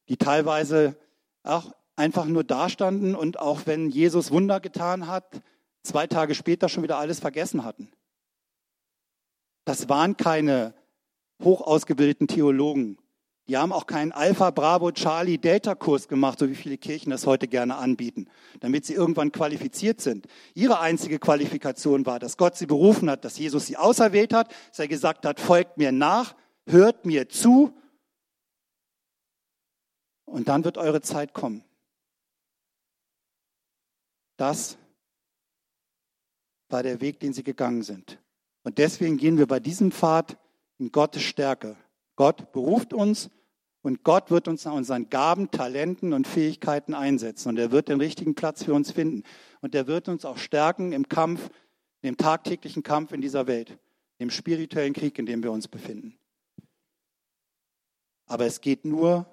die 0.07 0.17
teilweise 0.17 0.97
auch 1.43 1.73
einfach 1.95 2.25
nur 2.25 2.43
dastanden 2.43 3.15
und 3.15 3.39
auch 3.39 3.61
wenn 3.65 3.89
Jesus 3.89 4.31
Wunder 4.31 4.59
getan 4.59 5.07
hat, 5.07 5.41
zwei 5.83 6.07
Tage 6.07 6.35
später 6.35 6.69
schon 6.69 6.83
wieder 6.83 6.97
alles 6.97 7.19
vergessen 7.19 7.63
hatten. 7.63 7.91
Das 9.65 9.89
waren 9.89 10.17
keine 10.17 10.73
hoch 11.43 11.61
ausgebildeten 11.61 12.27
Theologen, 12.27 12.97
die 13.49 13.57
haben 13.57 13.73
auch 13.73 13.87
keinen 13.87 14.11
Alpha, 14.11 14.51
Bravo, 14.51 14.91
Charlie, 14.91 15.39
Delta-Kurs 15.39 16.07
gemacht, 16.07 16.37
so 16.37 16.47
wie 16.47 16.55
viele 16.55 16.77
Kirchen 16.77 17.09
das 17.09 17.25
heute 17.25 17.47
gerne 17.47 17.77
anbieten, 17.77 18.27
damit 18.59 18.85
sie 18.85 18.93
irgendwann 18.93 19.31
qualifiziert 19.31 20.01
sind. 20.01 20.27
Ihre 20.53 20.79
einzige 20.79 21.17
Qualifikation 21.17 22.05
war, 22.05 22.19
dass 22.19 22.37
Gott 22.37 22.57
sie 22.57 22.67
berufen 22.67 23.09
hat, 23.09 23.25
dass 23.25 23.39
Jesus 23.39 23.65
sie 23.65 23.75
auserwählt 23.75 24.33
hat, 24.33 24.53
dass 24.69 24.77
er 24.77 24.87
gesagt 24.87 25.25
hat, 25.25 25.39
folgt 25.39 25.79
mir 25.79 25.91
nach, 25.91 26.35
hört 26.67 27.07
mir 27.07 27.27
zu 27.27 27.73
und 30.29 30.47
dann 30.47 30.63
wird 30.63 30.77
eure 30.77 31.01
Zeit 31.01 31.33
kommen. 31.33 31.63
Das 34.37 34.77
war 36.69 36.83
der 36.83 37.01
Weg, 37.01 37.19
den 37.19 37.33
sie 37.33 37.43
gegangen 37.43 37.83
sind. 37.83 38.19
Und 38.63 38.77
deswegen 38.77 39.17
gehen 39.17 39.37
wir 39.37 39.47
bei 39.47 39.59
diesem 39.59 39.91
Pfad 39.91 40.37
in 40.77 40.91
Gottes 40.91 41.23
Stärke. 41.23 41.75
Gott 42.15 42.51
beruft 42.51 42.93
uns 42.93 43.29
und 43.81 44.03
Gott 44.03 44.29
wird 44.29 44.47
uns 44.47 44.65
nach 44.65 44.73
unseren 44.73 45.09
Gaben, 45.09 45.51
Talenten 45.51 46.13
und 46.13 46.27
Fähigkeiten 46.27 46.93
einsetzen. 46.93 47.49
Und 47.49 47.57
er 47.57 47.71
wird 47.71 47.89
den 47.89 47.99
richtigen 47.99 48.35
Platz 48.35 48.63
für 48.63 48.73
uns 48.73 48.91
finden. 48.91 49.23
Und 49.61 49.73
er 49.73 49.87
wird 49.87 50.07
uns 50.09 50.25
auch 50.25 50.37
stärken 50.37 50.91
im 50.91 51.07
Kampf, 51.07 51.49
im 52.01 52.17
tagtäglichen 52.17 52.83
Kampf 52.83 53.11
in 53.13 53.21
dieser 53.21 53.47
Welt, 53.47 53.77
im 54.17 54.29
spirituellen 54.29 54.93
Krieg, 54.93 55.17
in 55.17 55.25
dem 55.25 55.43
wir 55.43 55.51
uns 55.51 55.67
befinden. 55.67 56.17
Aber 58.25 58.45
es 58.45 58.61
geht 58.61 58.85
nur 58.85 59.25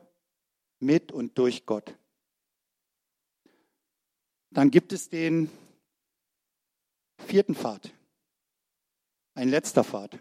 mit 0.79 1.13
und 1.13 1.39
durch 1.39 1.67
Gott. 1.67 1.97
Dann 4.51 4.71
gibt 4.71 4.93
es 4.93 5.09
den 5.09 5.51
vierten 7.19 7.55
Pfad, 7.55 7.93
ein 9.35 9.49
letzter 9.49 9.85
Pfad. 9.85 10.19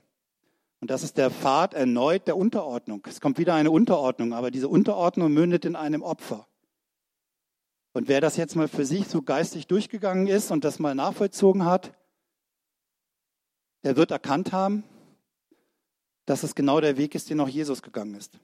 Und 0.82 0.92
das 0.92 1.04
ist 1.04 1.18
der 1.18 1.32
Pfad 1.32 1.74
erneut 1.74 2.28
der 2.28 2.38
Unterordnung. 2.38 3.06
Es 3.08 3.22
kommt 3.22 3.38
wieder 3.38 3.56
eine 3.56 3.72
Unterordnung, 3.72 4.34
aber 4.34 4.52
diese 4.52 4.68
Unterordnung 4.68 5.34
mündet 5.34 5.66
in 5.66 5.76
einem 5.76 6.02
Opfer. 6.02 6.48
Und 7.94 8.08
wer 8.10 8.20
das 8.20 8.36
jetzt 8.36 8.56
mal 8.56 8.68
für 8.68 8.86
sich 8.86 9.08
so 9.08 9.22
geistig 9.22 9.68
durchgegangen 9.68 10.28
ist 10.28 10.52
und 10.52 10.66
das 10.66 10.80
mal 10.80 10.96
nachvollzogen 10.96 11.64
hat, 11.64 11.94
der 13.84 13.96
wird 13.96 14.12
erkannt 14.12 14.52
haben, 14.52 14.84
dass 16.26 16.44
es 16.44 16.56
genau 16.56 16.82
der 16.82 16.98
Weg 16.98 17.16
ist, 17.16 17.30
den 17.30 17.40
auch 17.40 17.48
Jesus 17.48 17.82
gegangen 17.82 18.16
ist. 18.16 18.38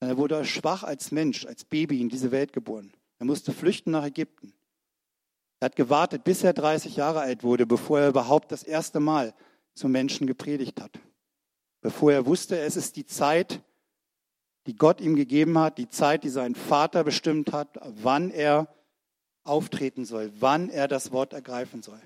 Er 0.00 0.16
wurde 0.16 0.44
schwach 0.44 0.82
als 0.82 1.10
Mensch, 1.10 1.46
als 1.46 1.64
Baby 1.64 2.00
in 2.00 2.08
diese 2.08 2.30
Welt 2.30 2.52
geboren. 2.52 2.92
Er 3.18 3.26
musste 3.26 3.52
flüchten 3.52 3.92
nach 3.92 4.04
Ägypten. 4.04 4.52
Er 5.60 5.66
hat 5.66 5.76
gewartet, 5.76 6.24
bis 6.24 6.44
er 6.44 6.52
30 6.52 6.96
Jahre 6.96 7.20
alt 7.20 7.42
wurde, 7.42 7.66
bevor 7.66 8.00
er 8.00 8.08
überhaupt 8.08 8.52
das 8.52 8.62
erste 8.62 9.00
Mal 9.00 9.34
zu 9.74 9.88
Menschen 9.88 10.26
gepredigt 10.26 10.80
hat 10.80 11.00
bevor 11.86 12.12
er 12.12 12.26
wusste, 12.26 12.58
es 12.58 12.74
ist 12.74 12.96
die 12.96 13.06
Zeit, 13.06 13.62
die 14.66 14.74
Gott 14.74 15.00
ihm 15.00 15.14
gegeben 15.14 15.56
hat, 15.56 15.78
die 15.78 15.88
Zeit, 15.88 16.24
die 16.24 16.30
sein 16.30 16.56
Vater 16.56 17.04
bestimmt 17.04 17.52
hat, 17.52 17.78
wann 17.80 18.32
er 18.32 18.66
auftreten 19.44 20.04
soll, 20.04 20.32
wann 20.40 20.68
er 20.68 20.88
das 20.88 21.12
Wort 21.12 21.32
ergreifen 21.32 21.84
soll. 21.84 22.00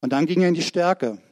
Und 0.00 0.12
dann 0.12 0.26
ging 0.26 0.42
er 0.42 0.48
in 0.48 0.54
die 0.54 0.62
Stärke. 0.62 1.22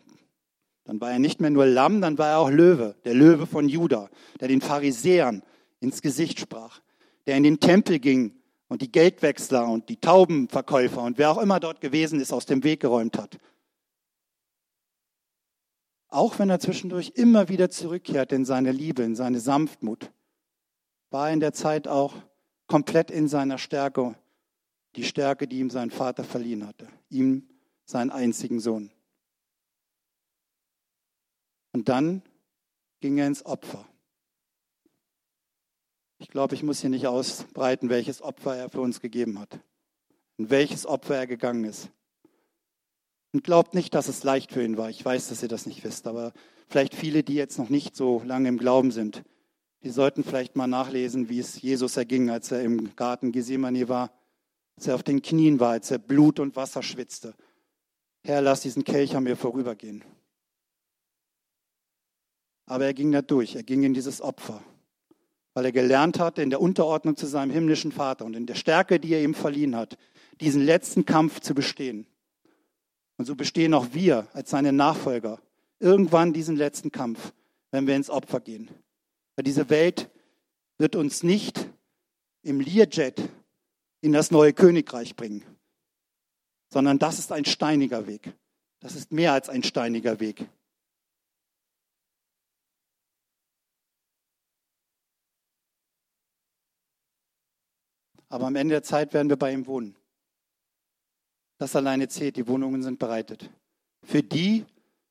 Dann 0.91 1.01
war 1.01 1.12
er 1.12 1.20
nicht 1.20 1.41
mehr 1.41 1.51
nur 1.51 1.66
Lamm, 1.66 2.01
dann 2.01 2.18
war 2.18 2.28
er 2.28 2.38
auch 2.38 2.51
Löwe, 2.51 2.97
der 3.05 3.14
Löwe 3.14 3.47
von 3.47 3.68
Juda, 3.68 4.11
der 4.41 4.49
den 4.49 4.61
Pharisäern 4.61 5.43
ins 5.78 6.03
Gesicht 6.03 6.41
sprach, 6.41 6.80
der 7.26 7.36
in 7.36 7.45
den 7.45 7.61
Tempel 7.61 8.01
ging 8.01 8.34
und 8.68 8.82
die 8.82 8.91
Geldwechsler 8.91 9.68
und 9.68 9.88
die 9.88 10.01
Taubenverkäufer 10.01 11.03
und 11.03 11.16
wer 11.16 11.30
auch 11.30 11.38
immer 11.38 11.61
dort 11.61 11.80
gewesen 11.80 12.18
ist, 12.20 12.32
aus 12.32 12.45
dem 12.45 12.64
Weg 12.64 12.80
geräumt 12.80 13.16
hat 13.16 13.38
auch 16.11 16.38
wenn 16.38 16.51
er 16.51 16.59
zwischendurch 16.59 17.12
immer 17.14 17.49
wieder 17.49 17.70
zurückkehrt 17.70 18.32
in 18.32 18.45
seine 18.45 18.72
Liebe, 18.72 19.03
in 19.03 19.14
seine 19.14 19.41
Sanftmut, 19.41 20.11
war 21.11 21.28
er 21.28 21.34
in 21.34 21.41
der 21.41 21.53
Zeit 21.53 21.88
auch 21.88 22.14
komplett 22.66 23.11
in 23.11 23.28
seiner 23.28 23.59
Stärke, 23.59 24.16
die 24.97 25.05
Stärke, 25.05 25.47
die 25.47 25.61
ihm 25.61 25.70
sein 25.70 25.91
Vater 25.91 26.24
verliehen 26.24 26.66
hatte, 26.66 26.88
ihm 27.09 27.49
seinen 27.84 28.11
einzigen 28.11 28.61
Sohn. 28.61 28.91
Und 31.73 31.89
dann 31.89 32.23
ging 33.01 33.18
er 33.18 33.27
ins 33.27 33.45
Opfer. 33.47 33.87
Ich 36.18 36.29
glaube, 36.29 36.55
ich 36.55 36.62
muss 36.62 36.81
hier 36.81 36.91
nicht 36.91 37.07
ausbreiten, 37.07 37.89
welches 37.89 38.21
Opfer 38.21 38.55
er 38.55 38.68
für 38.68 38.81
uns 38.81 39.01
gegeben 39.01 39.39
hat, 39.39 39.59
in 40.37 40.51
welches 40.51 40.85
Opfer 40.85 41.16
er 41.16 41.27
gegangen 41.27 41.64
ist. 41.64 41.91
Und 43.33 43.45
glaubt 43.45 43.75
nicht, 43.75 43.95
dass 43.95 44.09
es 44.09 44.23
leicht 44.25 44.53
für 44.53 44.62
ihn 44.62 44.77
war. 44.77 44.91
Ich 44.91 45.05
weiß, 45.05 45.29
dass 45.29 45.43
ihr 45.43 45.49
das 45.49 45.66
nicht 45.66 45.85
wisst, 45.85 46.07
aber 46.07 46.33
vielleicht 46.68 46.95
viele, 46.95 47.23
die 47.23 47.35
jetzt 47.35 47.59
noch 47.59 47.68
nicht 47.68 47.97
so 47.97 48.23
lange 48.25 48.49
im 48.49 48.59
Glauben 48.59 48.91
sind, 48.91 49.23
die 49.83 49.91
sollten 49.91 50.25
vielleicht 50.25 50.57
mal 50.57 50.66
nachlesen, 50.66 51.29
wie 51.29 51.39
es 51.39 51.62
Jesus 51.62 51.97
erging, 51.97 52.29
als 52.29 52.51
er 52.53 52.62
im 52.62 52.95
Garten 52.97 53.33
Gethsemane 53.33 53.89
war, 53.89 54.12
als 54.77 54.89
er 54.89 54.95
auf 54.97 55.03
den 55.03 55.23
Knien 55.23 55.59
war, 55.59 55.71
als 55.71 55.91
er 55.91 55.99
Blut 55.99 56.39
und 56.39 56.55
Wasser 56.57 56.83
schwitzte. 56.83 57.35
Herr, 58.23 58.43
lass 58.43 58.61
diesen 58.61 58.85
Kelch 58.85 59.16
an 59.16 59.25
mir 59.25 59.37
vorübergehen. 59.37 60.05
Aber 62.71 62.85
er 62.85 62.95
ging 62.95 63.11
da 63.11 63.21
durch, 63.21 63.57
er 63.57 63.64
ging 63.64 63.83
in 63.83 63.95
dieses 63.95 64.21
Opfer, 64.21 64.62
weil 65.55 65.64
er 65.64 65.73
gelernt 65.73 66.21
hatte, 66.21 66.41
in 66.41 66.51
der 66.51 66.61
Unterordnung 66.61 67.16
zu 67.16 67.27
seinem 67.27 67.51
himmlischen 67.51 67.91
Vater 67.91 68.25
und 68.25 68.37
in 68.37 68.47
der 68.47 68.55
Stärke, 68.55 69.01
die 69.01 69.12
er 69.12 69.25
ihm 69.25 69.35
verliehen 69.35 69.75
hat, 69.75 69.99
diesen 70.41 70.62
letzten 70.64 71.05
Kampf 71.05 71.41
zu 71.41 71.53
bestehen. 71.53 72.07
Und 73.16 73.25
so 73.25 73.35
bestehen 73.35 73.75
auch 73.75 73.89
wir 73.91 74.29
als 74.35 74.51
seine 74.51 74.73
Nachfolger 74.73 75.43
irgendwann 75.81 76.33
diesen 76.33 76.55
letzten 76.55 76.93
Kampf, 76.93 77.33
wenn 77.73 77.89
wir 77.89 77.97
ins 77.97 78.09
Opfer 78.09 78.39
gehen. 78.39 78.71
Weil 79.35 79.43
diese 79.43 79.68
Welt 79.68 80.09
wird 80.79 80.95
uns 80.95 81.25
nicht 81.25 81.68
im 82.43 82.61
Learjet 82.61 83.21
in 84.01 84.12
das 84.12 84.31
neue 84.31 84.53
Königreich 84.53 85.16
bringen, 85.16 85.45
sondern 86.73 87.01
das 87.01 87.18
ist 87.18 87.33
ein 87.33 87.47
steiniger 87.47 88.07
Weg. 88.07 88.33
Das 88.79 88.95
ist 88.95 89.11
mehr 89.11 89.33
als 89.33 89.49
ein 89.49 89.64
steiniger 89.64 90.21
Weg. 90.21 90.47
Aber 98.31 98.47
am 98.47 98.57
Ende 98.57 98.74
der 98.74 98.83
Zeit 98.83 99.12
werden 99.12 99.28
wir 99.28 99.37
bei 99.37 99.53
ihm 99.53 99.66
wohnen. 99.66 99.97
Das 101.59 101.76
alleine 101.76 102.09
zählt, 102.09 102.37
die 102.37 102.49
Wohnungen 102.49 102.83
sind 102.83 102.99
bereitet. 102.99 103.51
Für 104.03 104.22
die, 104.22 104.64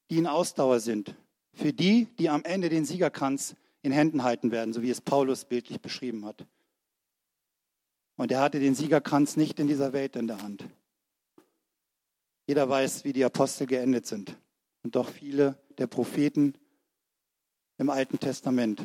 die 0.10 0.18
in 0.18 0.26
Ausdauer 0.26 0.80
sind. 0.80 1.14
Für 1.54 1.74
die, 1.74 2.06
die 2.18 2.30
am 2.30 2.44
Ende 2.44 2.70
den 2.70 2.86
Siegerkranz 2.86 3.56
in 3.82 3.92
Händen 3.92 4.24
halten 4.24 4.52
werden, 4.52 4.74
so 4.74 4.82
wie 4.82 4.90
es 4.90 5.02
Paulus 5.02 5.46
bildlich 5.46 5.80
beschrieben 5.80 6.26
hat. 6.26 6.46
Und 8.16 8.32
er 8.32 8.42
hatte 8.42 8.60
den 8.60 8.74
Siegerkranz 8.74 9.38
nicht 9.38 9.60
in 9.60 9.68
dieser 9.68 9.94
Welt 9.94 10.16
in 10.16 10.28
der 10.28 10.42
Hand. 10.42 10.66
Jeder 12.48 12.68
weiß, 12.68 13.04
wie 13.04 13.14
die 13.14 13.24
Apostel 13.24 13.68
geendet 13.68 14.08
sind. 14.08 14.36
Und 14.84 14.96
doch 14.96 15.10
viele 15.10 15.62
der 15.78 15.88
Propheten 15.88 16.58
im 17.78 17.90
Alten 17.90 18.20
Testament. 18.20 18.82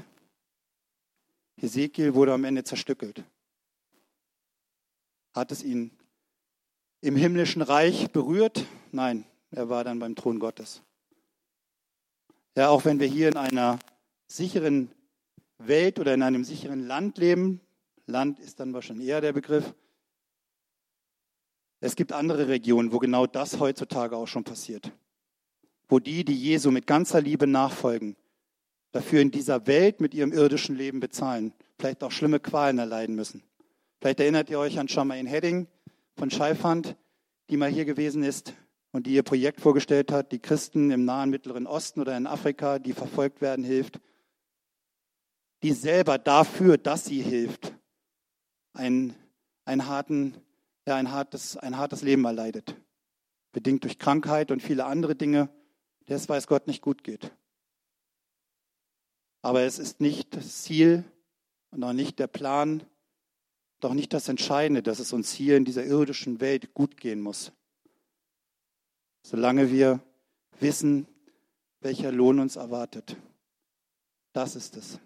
Hesekiel 1.57 2.15
wurde 2.15 2.35
am 2.35 2.45
Ende 2.45 2.65
zerstückelt. 2.65 3.25
Hat 5.35 5.51
es 5.53 5.63
ihn 5.63 5.91
im 7.01 7.17
himmlischen 7.17 7.61
Reich 7.61 8.11
berührt? 8.11 8.67
Nein, 8.93 9.25
er 9.51 9.69
war 9.69 9.85
dann 9.85 9.99
beim 9.99 10.15
Thron 10.15 10.39
Gottes. 10.39 10.83
Ja, 12.57 12.69
auch 12.69 12.85
wenn 12.85 13.01
wir 13.01 13.09
hier 13.09 13.29
in 13.29 13.37
einer 13.37 13.81
sicheren 14.29 14.91
Welt 15.59 15.99
oder 15.99 16.15
in 16.15 16.23
einem 16.23 16.45
sicheren 16.45 16.87
Land 16.87 17.19
leben, 17.19 17.61
Land 18.07 18.39
ist 18.39 18.61
dann 18.61 18.73
wahrscheinlich 18.73 19.09
eher 19.09 19.21
der 19.21 19.33
Begriff, 19.33 19.75
es 21.81 21.97
gibt 21.97 22.13
andere 22.13 22.49
Regionen, 22.49 22.93
wo 22.93 22.99
genau 22.99 23.27
das 23.27 23.61
heutzutage 23.61 24.17
auch 24.17 24.27
schon 24.27 24.45
passiert. 24.45 24.91
Wo 25.89 25.99
die, 25.99 26.25
die 26.25 26.35
Jesu 26.35 26.71
mit 26.71 26.87
ganzer 26.87 27.21
Liebe 27.21 27.47
nachfolgen, 27.47 28.17
dafür 28.93 29.21
in 29.21 29.31
dieser 29.31 29.67
Welt 29.67 30.01
mit 30.01 30.15
ihrem 30.15 30.33
irdischen 30.33 30.77
Leben 30.77 31.01
bezahlen, 31.01 31.53
vielleicht 31.79 32.03
auch 32.03 32.11
schlimme 32.11 32.41
Qualen 32.41 32.79
erleiden 32.79 33.17
müssen. 33.17 33.43
Vielleicht 34.05 34.21
erinnert 34.21 34.51
ihr 34.51 34.59
euch 34.59 34.79
an 34.79 34.87
Charmaine 34.87 35.27
Hedding, 35.27 35.67
von 36.19 36.31
Scheifand, 36.31 36.95
die 37.49 37.57
mal 37.57 37.71
hier 37.71 37.87
gewesen 37.87 38.23
ist 38.23 38.53
und 38.93 39.07
die 39.07 39.15
ihr 39.15 39.23
Projekt 39.23 39.63
vorgestellt 39.63 40.13
hat, 40.13 40.31
die 40.31 40.41
Christen 40.41 40.91
im 40.91 41.07
nahen 41.07 41.31
Mittleren 41.31 41.67
Osten 41.67 42.03
oder 42.03 42.15
in 42.15 42.27
Afrika, 42.27 42.79
die 42.79 42.93
verfolgt 42.93 43.41
werden, 43.41 43.65
hilft, 43.65 44.01
die 45.63 45.73
selber 45.73 46.19
dafür, 46.19 46.77
dass 46.77 47.07
sie 47.07 47.23
hilft, 47.23 47.73
ein, 48.75 49.15
ein, 49.65 49.87
harten, 49.87 50.35
ja, 50.87 50.97
ein, 50.97 51.11
hartes, 51.11 51.57
ein 51.57 51.79
hartes 51.79 52.03
Leben 52.03 52.27
erleidet, 52.27 52.77
bedingt 53.53 53.85
durch 53.85 53.99
Krankheit 53.99 54.51
und 54.51 54.61
viele 54.61 54.85
andere 54.85 55.17
Dinge, 55.17 55.49
der 56.09 56.17
es 56.17 56.29
weiß 56.29 56.47
Gott 56.47 56.67
nicht 56.67 56.83
gut 56.83 57.05
geht. 57.05 57.33
Aber 59.41 59.63
es 59.63 59.79
ist 59.79 60.03
nicht 60.03 60.37
das 60.37 60.61
Ziel 60.61 61.05
und 61.71 61.83
auch 61.83 61.95
nicht 61.95 62.19
der 62.19 62.27
Plan, 62.27 62.83
doch 63.85 63.95
nicht 63.95 64.13
das 64.15 64.29
Entscheidende, 64.29 64.83
dass 64.83 64.99
es 64.99 65.13
uns 65.13 65.33
hier 65.33 65.57
in 65.57 65.65
dieser 65.65 65.85
irdischen 65.85 66.41
Welt 66.41 66.73
gut 66.73 66.97
gehen 66.97 67.21
muss. 67.21 67.53
Solange 69.23 69.71
wir 69.71 70.01
wissen, 70.59 71.07
welcher 71.81 72.11
Lohn 72.11 72.39
uns 72.39 72.57
erwartet. 72.57 73.17
Das 74.33 74.57
ist 74.57 74.77
es, 74.77 74.99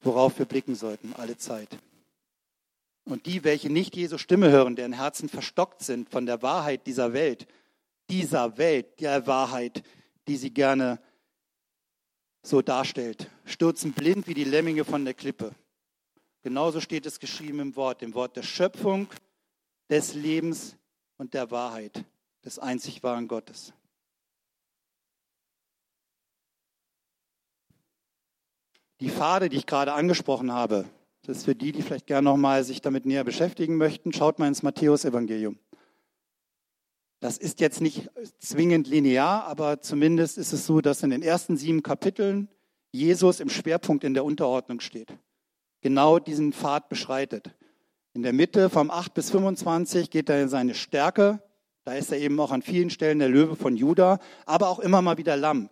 worauf 0.00 0.38
wir 0.38 0.46
blicken 0.46 0.74
sollten, 0.74 1.12
alle 1.14 1.38
Zeit. 1.38 1.78
Und 3.04 3.26
die, 3.26 3.44
welche 3.44 3.70
nicht 3.70 3.96
Jesu 3.96 4.18
Stimme 4.18 4.50
hören, 4.50 4.76
deren 4.76 4.92
Herzen 4.92 5.28
verstockt 5.28 5.82
sind 5.82 6.10
von 6.10 6.26
der 6.26 6.42
Wahrheit 6.42 6.86
dieser 6.86 7.12
Welt, 7.12 7.46
dieser 8.10 8.58
Welt, 8.58 9.00
der 9.00 9.26
Wahrheit, 9.26 9.82
die 10.26 10.36
sie 10.36 10.50
gerne 10.50 11.00
so 12.42 12.60
darstellt, 12.60 13.30
stürzen 13.44 13.92
blind 13.92 14.26
wie 14.26 14.34
die 14.34 14.44
Lemminge 14.44 14.84
von 14.84 15.04
der 15.04 15.14
Klippe. 15.14 15.54
Genauso 16.42 16.80
steht 16.80 17.04
es 17.06 17.18
geschrieben 17.18 17.60
im 17.60 17.76
Wort, 17.76 18.02
im 18.02 18.14
Wort 18.14 18.36
der 18.36 18.42
Schöpfung, 18.42 19.08
des 19.90 20.14
Lebens 20.14 20.76
und 21.16 21.34
der 21.34 21.50
Wahrheit, 21.50 22.04
des 22.44 22.58
einzig 22.58 23.02
wahren 23.02 23.26
Gottes. 23.26 23.72
Die 29.00 29.10
Pfade, 29.10 29.48
die 29.48 29.56
ich 29.56 29.66
gerade 29.66 29.92
angesprochen 29.92 30.52
habe, 30.52 30.84
das 31.22 31.38
ist 31.38 31.44
für 31.44 31.54
die, 31.54 31.72
die 31.72 31.82
vielleicht 31.82 32.06
gerne 32.06 32.24
nochmal 32.24 32.64
sich 32.64 32.80
damit 32.80 33.06
näher 33.06 33.24
beschäftigen 33.24 33.76
möchten, 33.76 34.12
schaut 34.12 34.38
mal 34.38 34.48
ins 34.48 34.62
Matthäus-Evangelium. 34.62 35.58
Das 37.20 37.38
ist 37.38 37.60
jetzt 37.60 37.80
nicht 37.80 38.10
zwingend 38.38 38.86
linear, 38.86 39.44
aber 39.44 39.80
zumindest 39.80 40.38
ist 40.38 40.52
es 40.52 40.66
so, 40.66 40.80
dass 40.80 41.02
in 41.02 41.10
den 41.10 41.22
ersten 41.22 41.56
sieben 41.56 41.82
Kapiteln 41.82 42.48
Jesus 42.92 43.40
im 43.40 43.50
Schwerpunkt 43.50 44.04
in 44.04 44.14
der 44.14 44.24
Unterordnung 44.24 44.80
steht 44.80 45.12
genau 45.80 46.18
diesen 46.18 46.52
Pfad 46.52 46.88
beschreitet. 46.88 47.50
In 48.14 48.22
der 48.22 48.32
Mitte 48.32 48.70
vom 48.70 48.90
8 48.90 49.14
bis 49.14 49.30
25 49.30 50.10
geht 50.10 50.28
er 50.28 50.42
in 50.42 50.48
seine 50.48 50.74
Stärke. 50.74 51.42
Da 51.84 51.94
ist 51.94 52.12
er 52.12 52.18
eben 52.18 52.38
auch 52.40 52.50
an 52.50 52.62
vielen 52.62 52.90
Stellen 52.90 53.18
der 53.18 53.28
Löwe 53.28 53.56
von 53.56 53.76
Juda, 53.76 54.18
aber 54.44 54.68
auch 54.68 54.78
immer 54.78 55.02
mal 55.02 55.18
wieder 55.18 55.36
Lamm. 55.36 55.70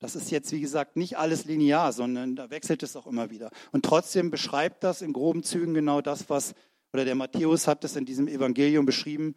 Das 0.00 0.14
ist 0.14 0.30
jetzt, 0.30 0.52
wie 0.52 0.60
gesagt, 0.60 0.96
nicht 0.96 1.18
alles 1.18 1.44
linear, 1.44 1.92
sondern 1.92 2.36
da 2.36 2.50
wechselt 2.50 2.82
es 2.82 2.94
auch 2.94 3.06
immer 3.06 3.30
wieder. 3.30 3.50
Und 3.72 3.84
trotzdem 3.84 4.30
beschreibt 4.30 4.84
das 4.84 5.02
in 5.02 5.12
groben 5.12 5.42
Zügen 5.42 5.74
genau 5.74 6.00
das, 6.00 6.30
was, 6.30 6.54
oder 6.92 7.04
der 7.04 7.16
Matthäus 7.16 7.66
hat 7.66 7.84
es 7.84 7.96
in 7.96 8.04
diesem 8.04 8.28
Evangelium 8.28 8.86
beschrieben, 8.86 9.34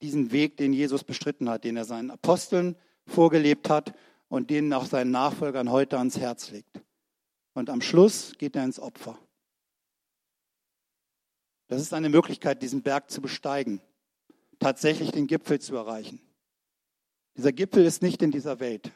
diesen 0.00 0.32
Weg, 0.32 0.56
den 0.56 0.72
Jesus 0.72 1.04
bestritten 1.04 1.48
hat, 1.50 1.64
den 1.64 1.76
er 1.76 1.84
seinen 1.84 2.10
Aposteln 2.10 2.76
vorgelebt 3.06 3.68
hat 3.68 3.92
und 4.28 4.50
den 4.50 4.72
auch 4.72 4.86
seinen 4.86 5.10
Nachfolgern 5.10 5.70
heute 5.70 5.98
ans 5.98 6.18
Herz 6.18 6.50
legt. 6.50 6.80
Und 7.52 7.68
am 7.68 7.82
Schluss 7.82 8.32
geht 8.38 8.56
er 8.56 8.64
ins 8.64 8.80
Opfer. 8.80 9.18
Das 11.68 11.82
ist 11.82 11.92
eine 11.94 12.08
Möglichkeit, 12.08 12.62
diesen 12.62 12.82
Berg 12.82 13.10
zu 13.10 13.20
besteigen, 13.20 13.80
tatsächlich 14.58 15.10
den 15.12 15.26
Gipfel 15.26 15.60
zu 15.60 15.76
erreichen. 15.76 16.20
Dieser 17.36 17.52
Gipfel 17.52 17.84
ist 17.84 18.02
nicht 18.02 18.22
in 18.22 18.30
dieser 18.30 18.58
Welt. 18.58 18.90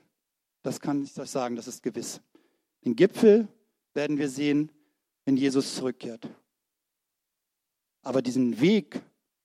Das 0.63 0.81
kann 0.81 1.03
ich 1.03 1.19
euch 1.19 1.31
sagen, 1.31 1.55
das 1.55 1.69
ist 1.69 1.83
gewiss. 1.83 2.21
Den 2.85 2.97
Gipfel 2.97 3.47
werden 3.95 4.19
wir 4.19 4.29
sehen, 4.29 4.73
wenn 5.25 5.37
Jesus 5.37 5.75
zurückkehrt. 5.75 6.29
Aber 8.03 8.23
diesen 8.23 8.61
Weg 8.61 9.03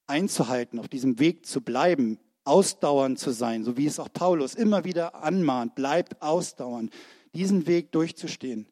einzuhalten, 0.07 0.79
auf 0.79 0.87
diesem 0.87 1.19
Weg 1.19 1.45
zu 1.45 1.61
bleiben, 1.61 2.17
ausdauernd 2.45 3.19
zu 3.19 3.31
sein, 3.31 3.63
so 3.63 3.77
wie 3.77 3.85
es 3.85 3.99
auch 3.99 4.11
Paulus 4.11 4.55
immer 4.55 4.85
wieder 4.85 5.15
anmahnt, 5.15 5.75
bleibt 5.75 6.21
ausdauernd, 6.21 6.93
diesen 7.33 7.67
Weg 7.67 7.91
durchzustehen. 7.91 8.67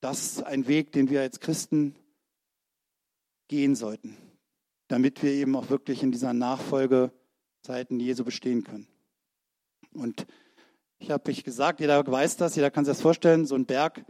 Das 0.00 0.20
ist 0.20 0.42
ein 0.42 0.68
Weg, 0.68 0.92
den 0.92 1.08
wir 1.08 1.22
als 1.22 1.40
Christen 1.40 1.96
gehen 3.48 3.74
sollten, 3.74 4.16
damit 4.88 5.22
wir 5.22 5.32
eben 5.32 5.56
auch 5.56 5.70
wirklich 5.70 6.02
in 6.02 6.12
dieser 6.12 6.32
Nachfolge 6.32 7.12
Zeiten 7.62 7.98
Jesu 8.00 8.24
bestehen 8.24 8.64
können. 8.64 8.86
Und 9.92 10.26
ich 10.98 11.10
habe 11.10 11.30
euch 11.30 11.44
gesagt, 11.44 11.80
jeder 11.80 12.06
weiß 12.06 12.36
das, 12.36 12.56
jeder 12.56 12.70
kann 12.70 12.84
sich 12.84 12.92
das 12.92 13.02
vorstellen, 13.02 13.46
so 13.46 13.54
ein 13.54 13.66
Berg 13.66 14.04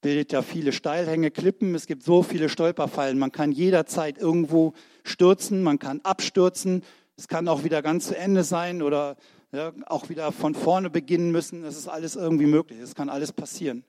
bildet 0.00 0.32
ja 0.32 0.42
viele 0.42 0.72
Steilhänge, 0.72 1.30
Klippen, 1.30 1.74
es 1.74 1.86
gibt 1.86 2.02
so 2.02 2.22
viele 2.22 2.48
Stolperfallen, 2.48 3.18
man 3.18 3.32
kann 3.32 3.52
jederzeit 3.52 4.18
irgendwo 4.18 4.74
stürzen, 5.02 5.62
man 5.62 5.78
kann 5.78 6.00
abstürzen, 6.02 6.82
es 7.16 7.28
kann 7.28 7.48
auch 7.48 7.64
wieder 7.64 7.82
ganz 7.82 8.08
zu 8.08 8.16
Ende 8.16 8.44
sein 8.44 8.82
oder 8.82 9.16
ja, 9.52 9.72
auch 9.86 10.08
wieder 10.08 10.30
von 10.30 10.54
vorne 10.54 10.90
beginnen 10.90 11.32
müssen, 11.32 11.64
es 11.64 11.76
ist 11.76 11.88
alles 11.88 12.16
irgendwie 12.16 12.46
möglich, 12.46 12.78
es 12.78 12.94
kann 12.94 13.08
alles 13.08 13.32
passieren. 13.32 13.84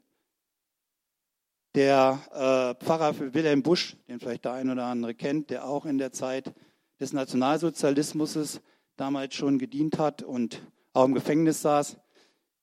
Der 1.76 2.20
äh, 2.32 2.84
Pfarrer 2.84 3.34
Wilhelm 3.34 3.62
Busch, 3.62 3.96
den 4.08 4.20
vielleicht 4.20 4.46
der 4.46 4.54
ein 4.54 4.70
oder 4.70 4.86
andere 4.86 5.14
kennt, 5.14 5.50
der 5.50 5.66
auch 5.66 5.86
in 5.86 5.98
der 5.98 6.12
Zeit 6.12 6.54
des 7.00 7.14
Nationalsozialismus 7.14 8.62
damals 8.98 9.36
schon 9.36 9.60
gedient 9.60 9.98
hat 10.00 10.24
und 10.24 10.62
auch 10.94 11.06
im 11.06 11.14
Gefängnis 11.14 11.62
saß, 11.62 11.98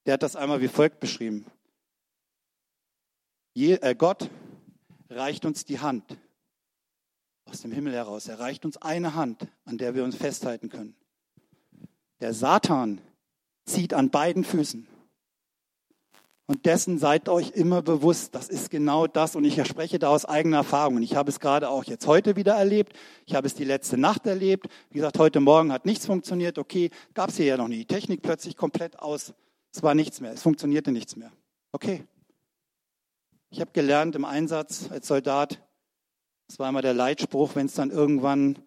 der 0.05 0.15
hat 0.15 0.23
das 0.23 0.37
einmal 0.37 0.61
wie 0.61 0.69
folgt 0.69 1.01
beschrieben. 1.01 1.47
Je, 3.55 3.75
äh, 3.75 3.95
Gott 3.95 4.29
reicht 5.09 5.45
uns 5.45 5.65
die 5.65 5.81
Hand 5.81 6.19
aus 7.47 7.63
dem 7.63 7.73
Himmel 7.73 7.95
heraus. 7.95 8.29
Er 8.29 8.39
reicht 8.39 8.65
uns 8.65 8.77
eine 8.77 9.15
Hand, 9.15 9.47
an 9.65 9.79
der 9.79 9.95
wir 9.95 10.05
uns 10.05 10.17
festhalten 10.17 10.69
können. 10.69 10.95
Der 12.21 12.35
Satan 12.35 13.01
zieht 13.65 13.95
an 13.95 14.11
beiden 14.11 14.45
Füßen. 14.45 14.89
Und 16.49 16.65
dessen 16.65 16.99
seid 16.99 17.29
euch 17.29 17.51
immer 17.51 17.83
bewusst. 17.83 18.35
Das 18.35 18.49
ist 18.49 18.71
genau 18.71 19.07
das. 19.09 19.35
Und 19.35 19.45
ich 19.45 19.65
spreche 19.67 19.99
da 19.99 20.09
aus 20.09 20.25
eigener 20.25 20.59
Erfahrung. 20.59 20.97
Und 20.97 21.03
ich 21.03 21.17
habe 21.17 21.29
es 21.29 21.41
gerade 21.41 21.69
auch 21.69 21.85
jetzt 21.85 22.07
heute 22.07 22.37
wieder 22.37 22.55
erlebt. 22.55 22.93
Ich 23.27 23.35
habe 23.35 23.47
es 23.49 23.55
die 23.55 23.65
letzte 23.65 23.99
Nacht 23.99 24.27
erlebt. 24.27 24.69
Wie 24.91 24.99
gesagt, 24.99 25.19
heute 25.19 25.41
Morgen 25.41 25.73
hat 25.73 25.87
nichts 25.87 26.07
funktioniert. 26.07 26.59
Okay, 26.59 26.91
gab 27.15 27.31
es 27.31 27.37
hier 27.37 27.47
ja 27.47 27.57
noch 27.57 27.67
nie. 27.67 27.79
Die 27.79 27.87
Technik 27.87 28.23
plötzlich 28.23 28.57
komplett 28.57 29.01
aus. 29.01 29.35
Es 29.75 29.83
war 29.83 29.95
nichts 29.97 30.21
mehr. 30.21 30.33
Es 30.33 30.43
funktionierte 30.43 30.93
nichts 30.93 31.17
mehr. 31.17 31.33
Okay. 31.73 32.05
Ich 33.51 33.61
habe 33.61 33.71
gelernt 33.73 34.15
im 34.17 34.25
Einsatz 34.25 34.91
als 34.91 35.07
Soldat, 35.07 35.61
das 36.49 36.59
war 36.59 36.69
immer 36.69 36.83
der 36.83 36.95
Leitspruch, 36.95 37.55
wenn 37.55 37.67
es 37.67 37.75
dann 37.75 37.91
irgendwann, 37.91 38.59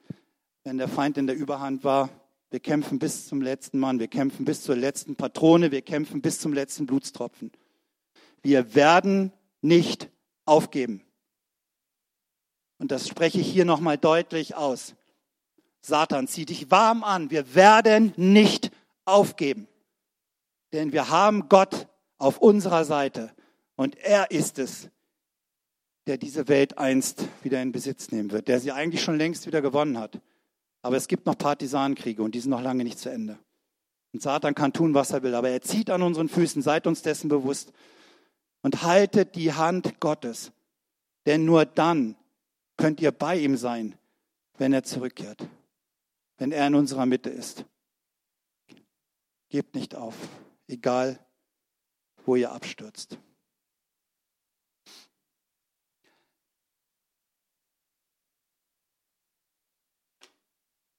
wenn 0.63 0.77
der 0.77 0.87
Feind 0.87 1.17
in 1.17 1.27
der 1.27 1.35
Überhand 1.35 1.83
war, 1.83 2.09
wir 2.49 2.59
kämpfen 2.59 2.99
bis 2.99 3.27
zum 3.27 3.41
letzten 3.41 3.79
Mann, 3.79 3.99
wir 3.99 4.07
kämpfen 4.07 4.45
bis 4.45 4.63
zur 4.63 4.75
letzten 4.75 5.15
Patrone, 5.15 5.71
wir 5.71 5.81
kämpfen 5.81 6.21
bis 6.21 6.39
zum 6.39 6.53
letzten 6.53 6.85
Blutstropfen. 6.85 7.51
Wir 8.41 8.75
werden 8.75 9.31
nicht 9.61 10.09
aufgeben. 10.45 11.03
Und 12.77 12.91
das 12.91 13.07
spreche 13.07 13.39
ich 13.39 13.51
hier 13.51 13.65
nochmal 13.65 13.97
deutlich 13.97 14.55
aus. 14.55 14.95
Satan, 15.81 16.27
zieh 16.27 16.45
dich 16.45 16.71
warm 16.71 17.03
an. 17.03 17.29
Wir 17.31 17.53
werden 17.55 18.13
nicht 18.15 18.71
aufgeben. 19.05 19.67
Denn 20.73 20.91
wir 20.91 21.09
haben 21.09 21.49
Gott 21.49 21.87
auf 22.17 22.37
unserer 22.39 22.85
Seite. 22.85 23.33
Und 23.75 23.97
er 23.97 24.31
ist 24.31 24.59
es, 24.59 24.89
der 26.07 26.17
diese 26.17 26.47
Welt 26.47 26.77
einst 26.77 27.23
wieder 27.43 27.61
in 27.61 27.71
Besitz 27.71 28.11
nehmen 28.11 28.31
wird, 28.31 28.47
der 28.47 28.59
sie 28.59 28.71
eigentlich 28.71 29.03
schon 29.03 29.17
längst 29.17 29.45
wieder 29.45 29.61
gewonnen 29.61 29.97
hat. 29.97 30.19
Aber 30.81 30.97
es 30.97 31.07
gibt 31.07 31.25
noch 31.25 31.37
Partisanenkriege 31.37 32.23
und 32.23 32.33
die 32.33 32.39
sind 32.39 32.51
noch 32.51 32.61
lange 32.61 32.83
nicht 32.83 32.99
zu 32.99 33.09
Ende. 33.09 33.37
Und 34.11 34.21
Satan 34.21 34.55
kann 34.55 34.73
tun, 34.73 34.93
was 34.93 35.11
er 35.11 35.23
will, 35.23 35.35
aber 35.35 35.49
er 35.49 35.61
zieht 35.61 35.89
an 35.89 36.01
unseren 36.01 36.29
Füßen, 36.29 36.61
seid 36.61 36.87
uns 36.87 37.01
dessen 37.01 37.29
bewusst 37.29 37.71
und 38.61 38.83
haltet 38.83 39.35
die 39.35 39.53
Hand 39.53 39.99
Gottes. 39.99 40.51
Denn 41.25 41.45
nur 41.45 41.65
dann 41.65 42.15
könnt 42.77 43.01
ihr 43.01 43.11
bei 43.11 43.37
ihm 43.37 43.57
sein, 43.57 43.97
wenn 44.57 44.73
er 44.73 44.83
zurückkehrt, 44.83 45.47
wenn 46.37 46.51
er 46.51 46.67
in 46.67 46.75
unserer 46.75 47.05
Mitte 47.05 47.29
ist. 47.29 47.65
Gebt 49.49 49.75
nicht 49.75 49.95
auf, 49.95 50.15
egal 50.67 51.19
wo 52.25 52.35
ihr 52.35 52.51
abstürzt. 52.51 53.17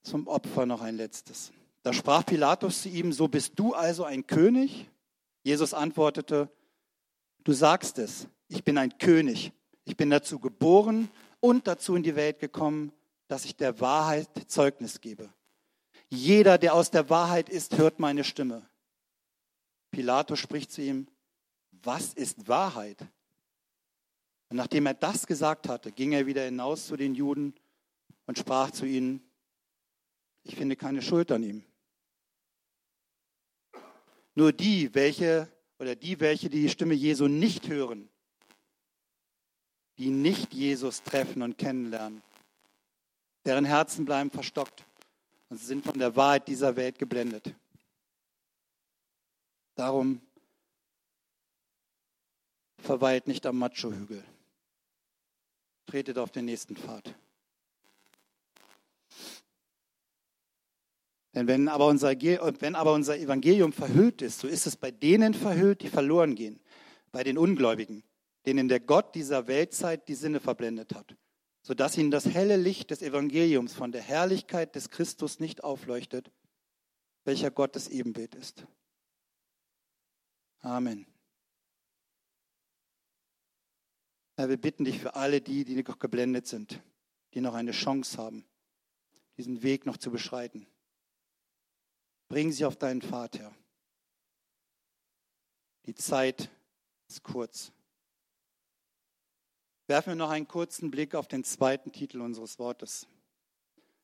Zum 0.02 0.26
Opfer 0.26 0.66
noch 0.66 0.80
ein 0.80 0.96
letztes. 0.96 1.52
Da 1.82 1.92
sprach 1.92 2.26
Pilatus 2.26 2.82
zu 2.82 2.88
ihm, 2.88 3.12
so 3.12 3.28
bist 3.28 3.58
du 3.58 3.74
also 3.74 4.04
ein 4.04 4.26
König? 4.26 4.90
Jesus 5.44 5.72
antwortete, 5.72 6.50
Du 7.44 7.52
sagst 7.52 7.98
es, 7.98 8.28
ich 8.48 8.64
bin 8.64 8.78
ein 8.78 8.98
König. 8.98 9.52
Ich 9.84 9.96
bin 9.96 10.10
dazu 10.10 10.38
geboren 10.38 11.08
und 11.40 11.66
dazu 11.66 11.94
in 11.94 12.02
die 12.02 12.16
Welt 12.16 12.38
gekommen, 12.38 12.92
dass 13.28 13.44
ich 13.44 13.56
der 13.56 13.80
Wahrheit 13.80 14.28
Zeugnis 14.46 15.00
gebe. 15.00 15.32
Jeder, 16.08 16.58
der 16.58 16.74
aus 16.74 16.90
der 16.90 17.08
Wahrheit 17.08 17.48
ist, 17.48 17.78
hört 17.78 17.98
meine 17.98 18.24
Stimme. 18.24 18.68
Pilatus 19.90 20.38
spricht 20.38 20.70
zu 20.70 20.82
ihm, 20.82 21.06
was 21.70 22.12
ist 22.14 22.48
Wahrheit? 22.48 23.00
Und 24.48 24.56
nachdem 24.56 24.86
er 24.86 24.94
das 24.94 25.26
gesagt 25.26 25.68
hatte, 25.68 25.92
ging 25.92 26.12
er 26.12 26.26
wieder 26.26 26.44
hinaus 26.44 26.88
zu 26.88 26.96
den 26.96 27.14
Juden 27.14 27.54
und 28.26 28.38
sprach 28.38 28.72
zu 28.72 28.84
ihnen, 28.84 29.22
ich 30.42 30.56
finde 30.56 30.76
keine 30.76 31.02
Schuld 31.02 31.30
an 31.30 31.42
ihm. 31.42 31.64
Nur 34.34 34.52
die, 34.52 34.94
welche 34.94 35.48
oder 35.80 35.96
die, 35.96 36.20
welche 36.20 36.50
die 36.50 36.68
Stimme 36.68 36.92
Jesu 36.92 37.26
nicht 37.26 37.68
hören, 37.68 38.08
die 39.96 40.10
nicht 40.10 40.52
Jesus 40.52 41.02
treffen 41.02 41.40
und 41.40 41.56
kennenlernen, 41.56 42.22
deren 43.46 43.64
Herzen 43.64 44.04
bleiben 44.04 44.30
verstockt 44.30 44.84
und 45.48 45.58
sie 45.58 45.64
sind 45.64 45.84
von 45.84 45.98
der 45.98 46.14
Wahrheit 46.16 46.46
dieser 46.48 46.76
Welt 46.76 46.98
geblendet. 46.98 47.54
Darum 49.74 50.20
verweilt 52.76 53.26
nicht 53.26 53.46
am 53.46 53.58
Macho-Hügel. 53.58 54.22
Tretet 55.86 56.18
auf 56.18 56.30
den 56.30 56.44
nächsten 56.44 56.76
Pfad. 56.76 57.14
Denn 61.34 61.46
wenn 61.46 61.68
aber, 61.68 61.86
unser, 61.86 62.10
wenn 62.10 62.74
aber 62.74 62.92
unser 62.92 63.16
Evangelium 63.16 63.72
verhüllt 63.72 64.20
ist, 64.20 64.40
so 64.40 64.48
ist 64.48 64.66
es 64.66 64.76
bei 64.76 64.90
denen 64.90 65.32
verhüllt, 65.32 65.82
die 65.82 65.88
verloren 65.88 66.34
gehen, 66.34 66.60
bei 67.12 67.22
den 67.22 67.38
Ungläubigen, 67.38 68.02
denen 68.46 68.68
der 68.68 68.80
Gott 68.80 69.14
dieser 69.14 69.46
Weltzeit 69.46 70.08
die 70.08 70.14
Sinne 70.14 70.40
verblendet 70.40 70.94
hat, 70.94 71.16
sodass 71.62 71.96
ihnen 71.96 72.10
das 72.10 72.26
helle 72.26 72.56
Licht 72.56 72.90
des 72.90 73.02
Evangeliums 73.02 73.74
von 73.74 73.92
der 73.92 74.02
Herrlichkeit 74.02 74.74
des 74.74 74.90
Christus 74.90 75.38
nicht 75.38 75.62
aufleuchtet, 75.62 76.32
welcher 77.24 77.50
Gottes 77.52 77.88
Ebenbild 77.88 78.34
ist. 78.34 78.66
Amen. 80.60 81.06
Herr, 84.36 84.48
wir 84.48 84.56
bitten 84.56 84.84
dich 84.84 84.98
für 84.98 85.14
alle 85.14 85.40
die, 85.40 85.64
die 85.64 85.82
noch 85.82 85.98
geblendet 85.98 86.46
sind, 86.46 86.82
die 87.34 87.40
noch 87.40 87.54
eine 87.54 87.72
Chance 87.72 88.18
haben, 88.18 88.44
diesen 89.36 89.62
Weg 89.62 89.86
noch 89.86 89.96
zu 89.96 90.10
beschreiten. 90.10 90.66
Bring 92.30 92.52
sie 92.52 92.64
auf 92.64 92.76
deinen 92.76 93.00
Herr. 93.00 93.52
Die 95.86 95.96
Zeit 95.96 96.48
ist 97.08 97.24
kurz. 97.24 97.72
Werfen 99.88 100.10
wir 100.10 100.14
noch 100.14 100.30
einen 100.30 100.46
kurzen 100.46 100.92
Blick 100.92 101.16
auf 101.16 101.26
den 101.26 101.42
zweiten 101.42 101.90
Titel 101.90 102.20
unseres 102.20 102.60
Wortes. 102.60 103.08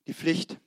Die 0.08 0.12
Pflicht. 0.12 0.58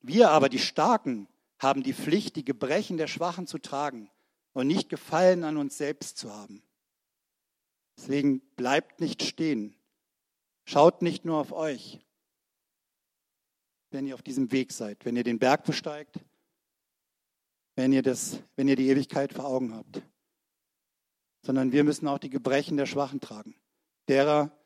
Wir 0.00 0.30
aber, 0.30 0.48
die 0.48 0.58
Starken, 0.58 1.28
haben 1.58 1.82
die 1.82 1.92
Pflicht, 1.92 2.34
die 2.36 2.44
Gebrechen 2.44 2.96
der 2.96 3.06
Schwachen 3.06 3.46
zu 3.46 3.58
tragen 3.58 4.10
und 4.54 4.66
nicht 4.66 4.88
Gefallen 4.88 5.44
an 5.44 5.58
uns 5.58 5.76
selbst 5.76 6.16
zu 6.16 6.32
haben. 6.32 6.62
Deswegen 7.98 8.40
bleibt 8.56 8.98
nicht 9.02 9.22
stehen. 9.22 9.76
Schaut 10.64 11.02
nicht 11.02 11.26
nur 11.26 11.36
auf 11.36 11.52
euch, 11.52 12.00
wenn 13.92 14.06
ihr 14.06 14.14
auf 14.14 14.22
diesem 14.22 14.52
Weg 14.52 14.72
seid, 14.72 15.04
wenn 15.04 15.16
ihr 15.16 15.24
den 15.24 15.38
Berg 15.38 15.64
besteigt, 15.64 16.18
wenn 17.74 17.92
ihr, 17.92 18.02
das, 18.02 18.40
wenn 18.56 18.68
ihr 18.68 18.76
die 18.76 18.88
Ewigkeit 18.88 19.32
vor 19.32 19.46
Augen 19.46 19.74
habt, 19.74 20.02
sondern 21.42 21.72
wir 21.72 21.84
müssen 21.84 22.08
auch 22.08 22.18
die 22.18 22.30
Gebrechen 22.30 22.76
der 22.76 22.86
Schwachen 22.86 23.20
tragen, 23.20 23.56
derer, 24.08 24.56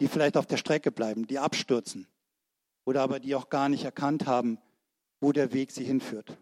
die 0.00 0.08
vielleicht 0.08 0.36
auf 0.36 0.46
der 0.46 0.56
Strecke 0.56 0.90
bleiben, 0.90 1.26
die 1.26 1.38
abstürzen 1.38 2.06
oder 2.84 3.02
aber 3.02 3.20
die 3.20 3.34
auch 3.34 3.48
gar 3.48 3.68
nicht 3.68 3.84
erkannt 3.84 4.26
haben, 4.26 4.58
wo 5.20 5.32
der 5.32 5.52
Weg 5.52 5.70
sie 5.70 5.84
hinführt. 5.84 6.36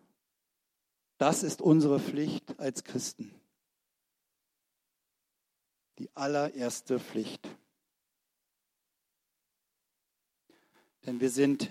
Das 1.19 1.43
ist 1.43 1.63
unsere 1.63 2.01
Pflicht 2.01 2.59
als 2.59 2.83
Christen. 2.83 3.33
Die 5.99 6.11
allererste 6.17 6.99
Pflicht. 6.99 7.49
Denn 11.07 11.21
wir 11.21 11.31
sind, 11.31 11.71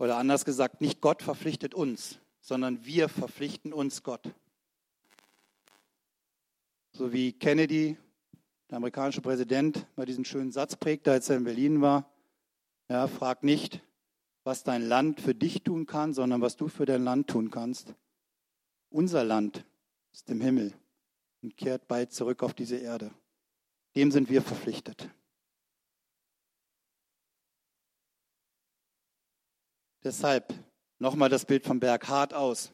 oder 0.00 0.16
anders 0.16 0.46
gesagt, 0.46 0.80
nicht 0.80 1.02
Gott 1.02 1.22
verpflichtet 1.22 1.74
uns, 1.74 2.18
sondern 2.40 2.86
wir 2.86 3.10
verpflichten 3.10 3.74
uns 3.74 4.02
Gott. 4.02 4.32
So 6.92 7.12
wie 7.12 7.34
Kennedy, 7.34 7.98
der 8.70 8.78
amerikanische 8.78 9.20
Präsident, 9.20 9.86
mal 9.96 10.06
diesen 10.06 10.24
schönen 10.24 10.52
Satz 10.52 10.74
prägte, 10.74 11.12
als 11.12 11.28
er 11.28 11.36
in 11.36 11.44
Berlin 11.44 11.82
war. 11.82 12.10
Ja, 12.88 13.08
frag 13.08 13.44
nicht, 13.44 13.82
was 14.42 14.64
dein 14.64 14.88
Land 14.88 15.20
für 15.20 15.34
dich 15.34 15.64
tun 15.64 15.84
kann, 15.84 16.14
sondern 16.14 16.40
was 16.40 16.56
du 16.56 16.68
für 16.68 16.86
dein 16.86 17.04
Land 17.04 17.28
tun 17.28 17.50
kannst. 17.50 17.94
Unser 18.88 19.22
Land 19.22 19.66
ist 20.14 20.30
im 20.30 20.40
Himmel 20.40 20.72
und 21.42 21.58
kehrt 21.58 21.88
bald 21.88 22.10
zurück 22.10 22.42
auf 22.42 22.54
diese 22.54 22.78
Erde. 22.78 23.10
Dem 23.96 24.10
sind 24.10 24.30
wir 24.30 24.40
verpflichtet. 24.40 25.10
Deshalb 30.02 30.54
nochmal 30.98 31.28
das 31.28 31.44
Bild 31.44 31.64
vom 31.64 31.80
Berg 31.80 32.08
hart 32.08 32.34
aus. 32.34 32.72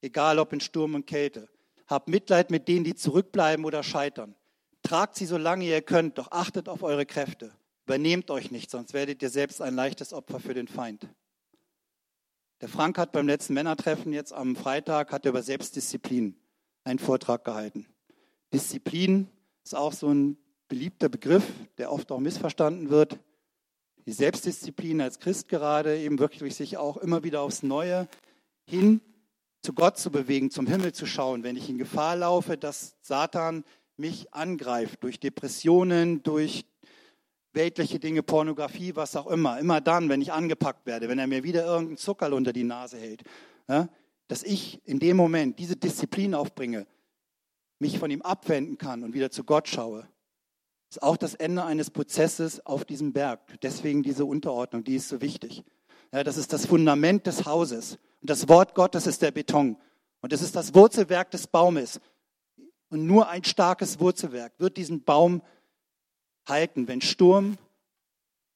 Egal 0.00 0.38
ob 0.38 0.52
in 0.52 0.60
Sturm 0.60 0.94
und 0.94 1.06
Kälte. 1.06 1.48
Habt 1.86 2.08
Mitleid 2.08 2.50
mit 2.50 2.68
denen, 2.68 2.84
die 2.84 2.94
zurückbleiben 2.94 3.64
oder 3.64 3.82
scheitern. 3.82 4.34
Tragt 4.82 5.14
sie 5.16 5.26
so 5.26 5.36
lange 5.36 5.64
ihr 5.64 5.82
könnt, 5.82 6.18
doch 6.18 6.30
achtet 6.32 6.68
auf 6.68 6.82
eure 6.82 7.06
Kräfte. 7.06 7.52
Übernehmt 7.86 8.30
euch 8.30 8.50
nicht, 8.50 8.70
sonst 8.70 8.94
werdet 8.94 9.22
ihr 9.22 9.30
selbst 9.30 9.60
ein 9.60 9.74
leichtes 9.74 10.12
Opfer 10.12 10.40
für 10.40 10.54
den 10.54 10.68
Feind. 10.68 11.08
Der 12.60 12.68
Frank 12.68 12.96
hat 12.96 13.12
beim 13.12 13.26
letzten 13.26 13.54
Männertreffen 13.54 14.12
jetzt 14.12 14.32
am 14.32 14.54
Freitag 14.54 15.12
hat 15.12 15.24
er 15.26 15.30
über 15.30 15.42
Selbstdisziplin 15.42 16.36
einen 16.84 16.98
Vortrag 16.98 17.44
gehalten. 17.44 17.86
Disziplin 18.52 19.28
ist 19.64 19.74
auch 19.74 19.92
so 19.92 20.08
ein 20.08 20.36
beliebter 20.68 21.08
Begriff, 21.08 21.44
der 21.78 21.92
oft 21.92 22.10
auch 22.12 22.20
missverstanden 22.20 22.88
wird. 22.90 23.18
Die 24.06 24.12
Selbstdisziplin 24.12 25.00
als 25.00 25.18
Christ 25.18 25.48
gerade, 25.48 25.98
eben 25.98 26.18
wirklich 26.18 26.54
sich 26.54 26.76
auch 26.76 26.96
immer 26.96 27.22
wieder 27.24 27.42
aufs 27.42 27.62
Neue 27.62 28.08
hin 28.64 29.00
zu 29.62 29.72
Gott 29.72 29.96
zu 29.96 30.10
bewegen, 30.10 30.50
zum 30.50 30.66
Himmel 30.66 30.92
zu 30.92 31.06
schauen, 31.06 31.44
wenn 31.44 31.56
ich 31.56 31.68
in 31.68 31.78
Gefahr 31.78 32.16
laufe, 32.16 32.56
dass 32.56 32.96
Satan 33.00 33.64
mich 33.96 34.34
angreift 34.34 35.04
durch 35.04 35.20
Depressionen, 35.20 36.22
durch 36.22 36.64
weltliche 37.52 38.00
Dinge, 38.00 38.22
Pornografie, 38.22 38.96
was 38.96 39.14
auch 39.14 39.28
immer. 39.28 39.58
Immer 39.58 39.80
dann, 39.80 40.08
wenn 40.08 40.20
ich 40.20 40.32
angepackt 40.32 40.86
werde, 40.86 41.08
wenn 41.08 41.18
er 41.18 41.26
mir 41.26 41.44
wieder 41.44 41.64
irgendeinen 41.64 41.98
Zuckerl 41.98 42.32
unter 42.32 42.52
die 42.52 42.64
Nase 42.64 42.96
hält, 42.96 43.22
ja, 43.68 43.88
dass 44.28 44.42
ich 44.42 44.80
in 44.84 44.98
dem 44.98 45.16
Moment 45.16 45.58
diese 45.58 45.76
Disziplin 45.76 46.34
aufbringe, 46.34 46.86
mich 47.78 47.98
von 47.98 48.10
ihm 48.10 48.22
abwenden 48.22 48.78
kann 48.78 49.04
und 49.04 49.14
wieder 49.14 49.30
zu 49.30 49.44
Gott 49.44 49.68
schaue, 49.68 50.08
ist 50.92 51.02
auch 51.02 51.16
das 51.16 51.32
Ende 51.32 51.64
eines 51.64 51.90
Prozesses 51.90 52.66
auf 52.66 52.84
diesem 52.84 53.14
Berg. 53.14 53.40
Deswegen 53.62 54.02
diese 54.02 54.26
Unterordnung, 54.26 54.84
die 54.84 54.96
ist 54.96 55.08
so 55.08 55.22
wichtig. 55.22 55.64
Ja, 56.12 56.22
das 56.22 56.36
ist 56.36 56.52
das 56.52 56.66
Fundament 56.66 57.26
des 57.26 57.46
Hauses. 57.46 57.98
Und 58.20 58.28
das 58.28 58.46
Wort 58.46 58.74
Gottes 58.74 59.06
ist 59.06 59.22
der 59.22 59.30
Beton. 59.30 59.78
Und 60.20 60.34
es 60.34 60.42
ist 60.42 60.54
das 60.54 60.74
Wurzelwerk 60.74 61.30
des 61.30 61.46
Baumes. 61.46 61.98
Und 62.90 63.06
nur 63.06 63.30
ein 63.30 63.42
starkes 63.42 64.00
Wurzelwerk 64.00 64.52
wird 64.58 64.76
diesen 64.76 65.02
Baum 65.02 65.40
halten, 66.46 66.88
wenn 66.88 67.00
Sturm 67.00 67.56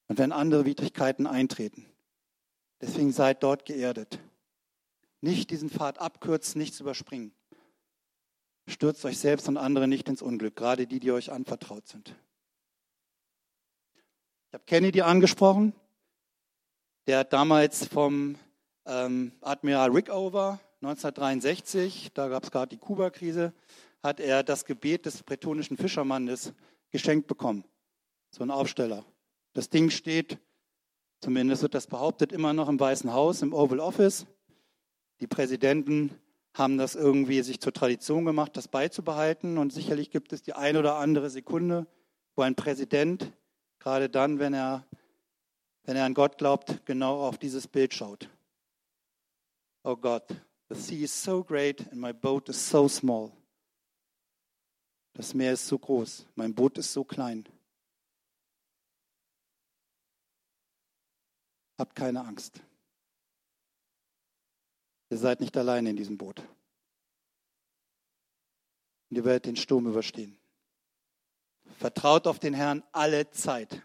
und 0.09 0.18
wenn 0.18 0.30
andere 0.30 0.66
Widrigkeiten 0.66 1.26
eintreten. 1.26 1.87
Deswegen 2.82 3.12
seid 3.12 3.43
dort 3.43 3.64
geerdet. 3.64 4.18
Nicht 5.22 5.49
diesen 5.49 5.70
Pfad 5.70 6.01
abkürzen, 6.01 6.59
nichts 6.59 6.80
überspringen. 6.80 7.32
Stürzt 8.68 9.07
euch 9.07 9.16
selbst 9.16 9.49
und 9.49 9.57
andere 9.57 9.89
nicht 9.89 10.07
ins 10.11 10.20
Unglück, 10.20 10.55
gerade 10.55 10.87
die, 10.87 11.01
die 11.01 11.12
euch 11.12 11.32
anvertraut 11.32 11.89
sind. 11.89 12.14
Habe 14.57 14.64
Kennedy 14.64 15.02
angesprochen. 15.02 15.74
Der 17.07 17.18
hat 17.18 17.34
damals 17.34 17.84
vom 17.88 18.36
ähm, 18.86 19.32
Admiral 19.42 19.90
Rickover 19.90 20.59
1963, 20.80 22.12
da 22.14 22.28
gab 22.28 22.42
es 22.42 22.50
gerade 22.50 22.70
die 22.70 22.78
Kuba-Krise, 22.78 23.52
hat 24.02 24.18
er 24.18 24.42
das 24.42 24.64
Gebet 24.64 25.04
des 25.04 25.22
bretonischen 25.22 25.76
Fischermannes 25.76 26.54
geschenkt 26.90 27.26
bekommen. 27.26 27.64
So 28.30 28.42
ein 28.44 28.50
Aufsteller. 28.50 29.04
Das 29.52 29.68
Ding 29.68 29.90
steht, 29.90 30.38
zumindest 31.20 31.61
wird 31.61 31.74
das 31.74 31.86
behauptet, 31.86 32.32
immer 32.32 32.54
noch 32.54 32.70
im 32.70 32.80
Weißen 32.80 33.12
Haus, 33.12 33.42
im 33.42 33.52
Oval 33.52 33.78
Office. 33.78 34.24
Die 35.20 35.26
Präsidenten 35.26 36.18
haben 36.54 36.78
das 36.78 36.94
irgendwie 36.94 37.42
sich 37.42 37.61
zur 37.61 37.74
Tradition 37.74 38.24
gemacht, 38.24 38.57
das 38.57 38.68
beizubehalten. 38.68 39.59
Und 39.59 39.74
sicherlich 39.74 40.11
gibt 40.11 40.32
es 40.32 40.40
die 40.40 40.54
ein 40.54 40.78
oder 40.78 40.96
andere 40.96 41.28
Sekunde, 41.28 41.86
wo 42.34 42.40
ein 42.40 42.54
Präsident, 42.54 43.34
gerade 43.87 44.11
dann, 44.11 44.41
wenn 44.41 44.53
er, 44.53 44.84
wenn 45.84 45.97
er 45.97 46.07
an 46.07 46.14
Gott 46.14 46.39
glaubt, 46.39 46.84
genau 46.87 47.24
auf 47.24 47.39
dieses 47.39 47.68
Bild 47.68 47.95
schaut. 47.95 48.28
Oh 49.84 49.97
Gott, 49.97 50.28
the 50.68 50.74
sea 50.74 51.05
is 51.05 51.22
so 51.22 51.45
great 51.45 51.80
and 51.93 52.01
my 52.01 52.12
boat 52.12 52.49
is 52.49 52.68
so 52.68 52.89
small. 52.89 53.30
Das 55.12 55.34
Meer 55.34 55.53
ist 55.53 55.68
so 55.68 55.78
groß, 55.78 56.26
mein 56.34 56.53
Boot 56.53 56.78
ist 56.78 56.93
so 56.93 57.05
klein. 57.05 57.49
Habt 61.78 61.95
keine 61.95 62.24
Angst. 62.24 62.61
Ihr 65.11 65.18
seid 65.18 65.41
nicht 65.41 65.57
alleine 65.57 65.91
in 65.91 65.97
diesem 65.97 66.18
Boot. 66.18 66.41
Und 69.11 69.16
ihr 69.16 69.24
werdet 69.24 69.47
den 69.47 69.55
Sturm 69.55 69.87
überstehen. 69.87 70.37
Vertraut 71.77 72.27
auf 72.27 72.39
den 72.39 72.55
Herrn 72.55 72.83
alle 72.93 73.31
Zeit. 73.31 73.83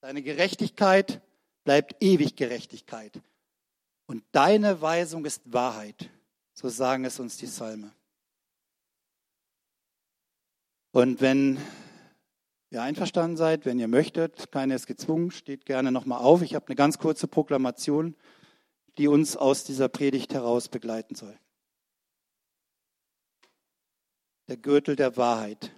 Deine 0.00 0.22
Gerechtigkeit 0.22 1.20
bleibt 1.64 1.96
ewig 2.00 2.36
Gerechtigkeit. 2.36 3.20
Und 4.06 4.22
deine 4.32 4.80
Weisung 4.80 5.24
ist 5.24 5.42
Wahrheit. 5.52 6.10
So 6.52 6.68
sagen 6.68 7.04
es 7.04 7.18
uns 7.18 7.36
die 7.38 7.46
Psalme. 7.46 7.90
Und 10.92 11.20
wenn 11.20 11.58
ihr 12.70 12.82
einverstanden 12.82 13.36
seid, 13.36 13.66
wenn 13.66 13.78
ihr 13.78 13.88
möchtet, 13.88 14.52
keiner 14.52 14.76
ist 14.76 14.86
gezwungen, 14.86 15.30
steht 15.30 15.66
gerne 15.66 15.90
nochmal 15.90 16.20
auf. 16.20 16.42
Ich 16.42 16.54
habe 16.54 16.66
eine 16.66 16.76
ganz 16.76 16.98
kurze 16.98 17.26
Proklamation 17.26 18.14
die 18.98 19.08
uns 19.08 19.36
aus 19.36 19.64
dieser 19.64 19.88
Predigt 19.88 20.32
heraus 20.34 20.68
begleiten 20.68 21.14
soll. 21.14 21.38
Der 24.48 24.56
Gürtel 24.56 24.96
der 24.96 25.16
Wahrheit. 25.16 25.72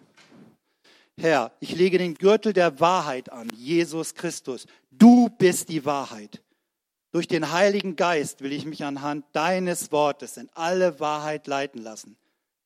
Herr, 1.17 1.53
ich 1.61 1.75
lege 1.75 1.99
den 1.99 2.15
Gürtel 2.15 2.53
der 2.53 2.81
Wahrheit 2.81 3.33
an, 3.33 3.49
Jesus 3.55 4.15
Christus. 4.15 4.67
Du 4.91 5.29
bist 5.31 5.69
die 5.69 5.85
Wahrheit. 5.85 6.43
Durch 7.11 7.27
den 7.27 7.51
Heiligen 7.51 7.97
Geist 7.97 8.43
will 8.43 8.53
ich 8.53 8.67
mich 8.67 8.85
anhand 8.85 9.25
deines 9.33 9.91
Wortes 9.91 10.37
in 10.37 10.49
alle 10.55 11.01
Wahrheit 11.01 11.47
leiten 11.47 11.83
lassen, 11.83 12.17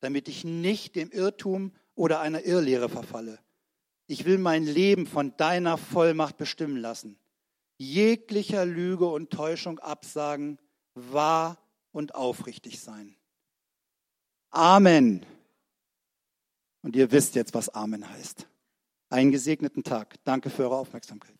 damit 0.01 0.27
ich 0.27 0.43
nicht 0.43 0.95
dem 0.95 1.09
Irrtum 1.11 1.71
oder 1.95 2.19
einer 2.19 2.43
Irrlehre 2.43 2.89
verfalle. 2.89 3.39
Ich 4.07 4.25
will 4.25 4.37
mein 4.37 4.65
Leben 4.65 5.07
von 5.07 5.35
deiner 5.37 5.77
Vollmacht 5.77 6.37
bestimmen 6.37 6.77
lassen 6.77 7.17
jeglicher 7.77 8.65
Lüge 8.65 9.07
und 9.07 9.29
Täuschung 9.29 9.79
absagen, 9.79 10.59
wahr 10.93 11.57
und 11.91 12.15
aufrichtig 12.15 12.79
sein. 12.79 13.15
Amen. 14.49 15.25
Und 16.83 16.95
ihr 16.95 17.11
wisst 17.11 17.33
jetzt, 17.35 17.55
was 17.55 17.69
Amen 17.69 18.07
heißt. 18.07 18.47
Einen 19.09 19.31
gesegneten 19.31 19.83
Tag. 19.83 20.15
Danke 20.25 20.49
für 20.49 20.63
eure 20.63 20.77
Aufmerksamkeit. 20.77 21.35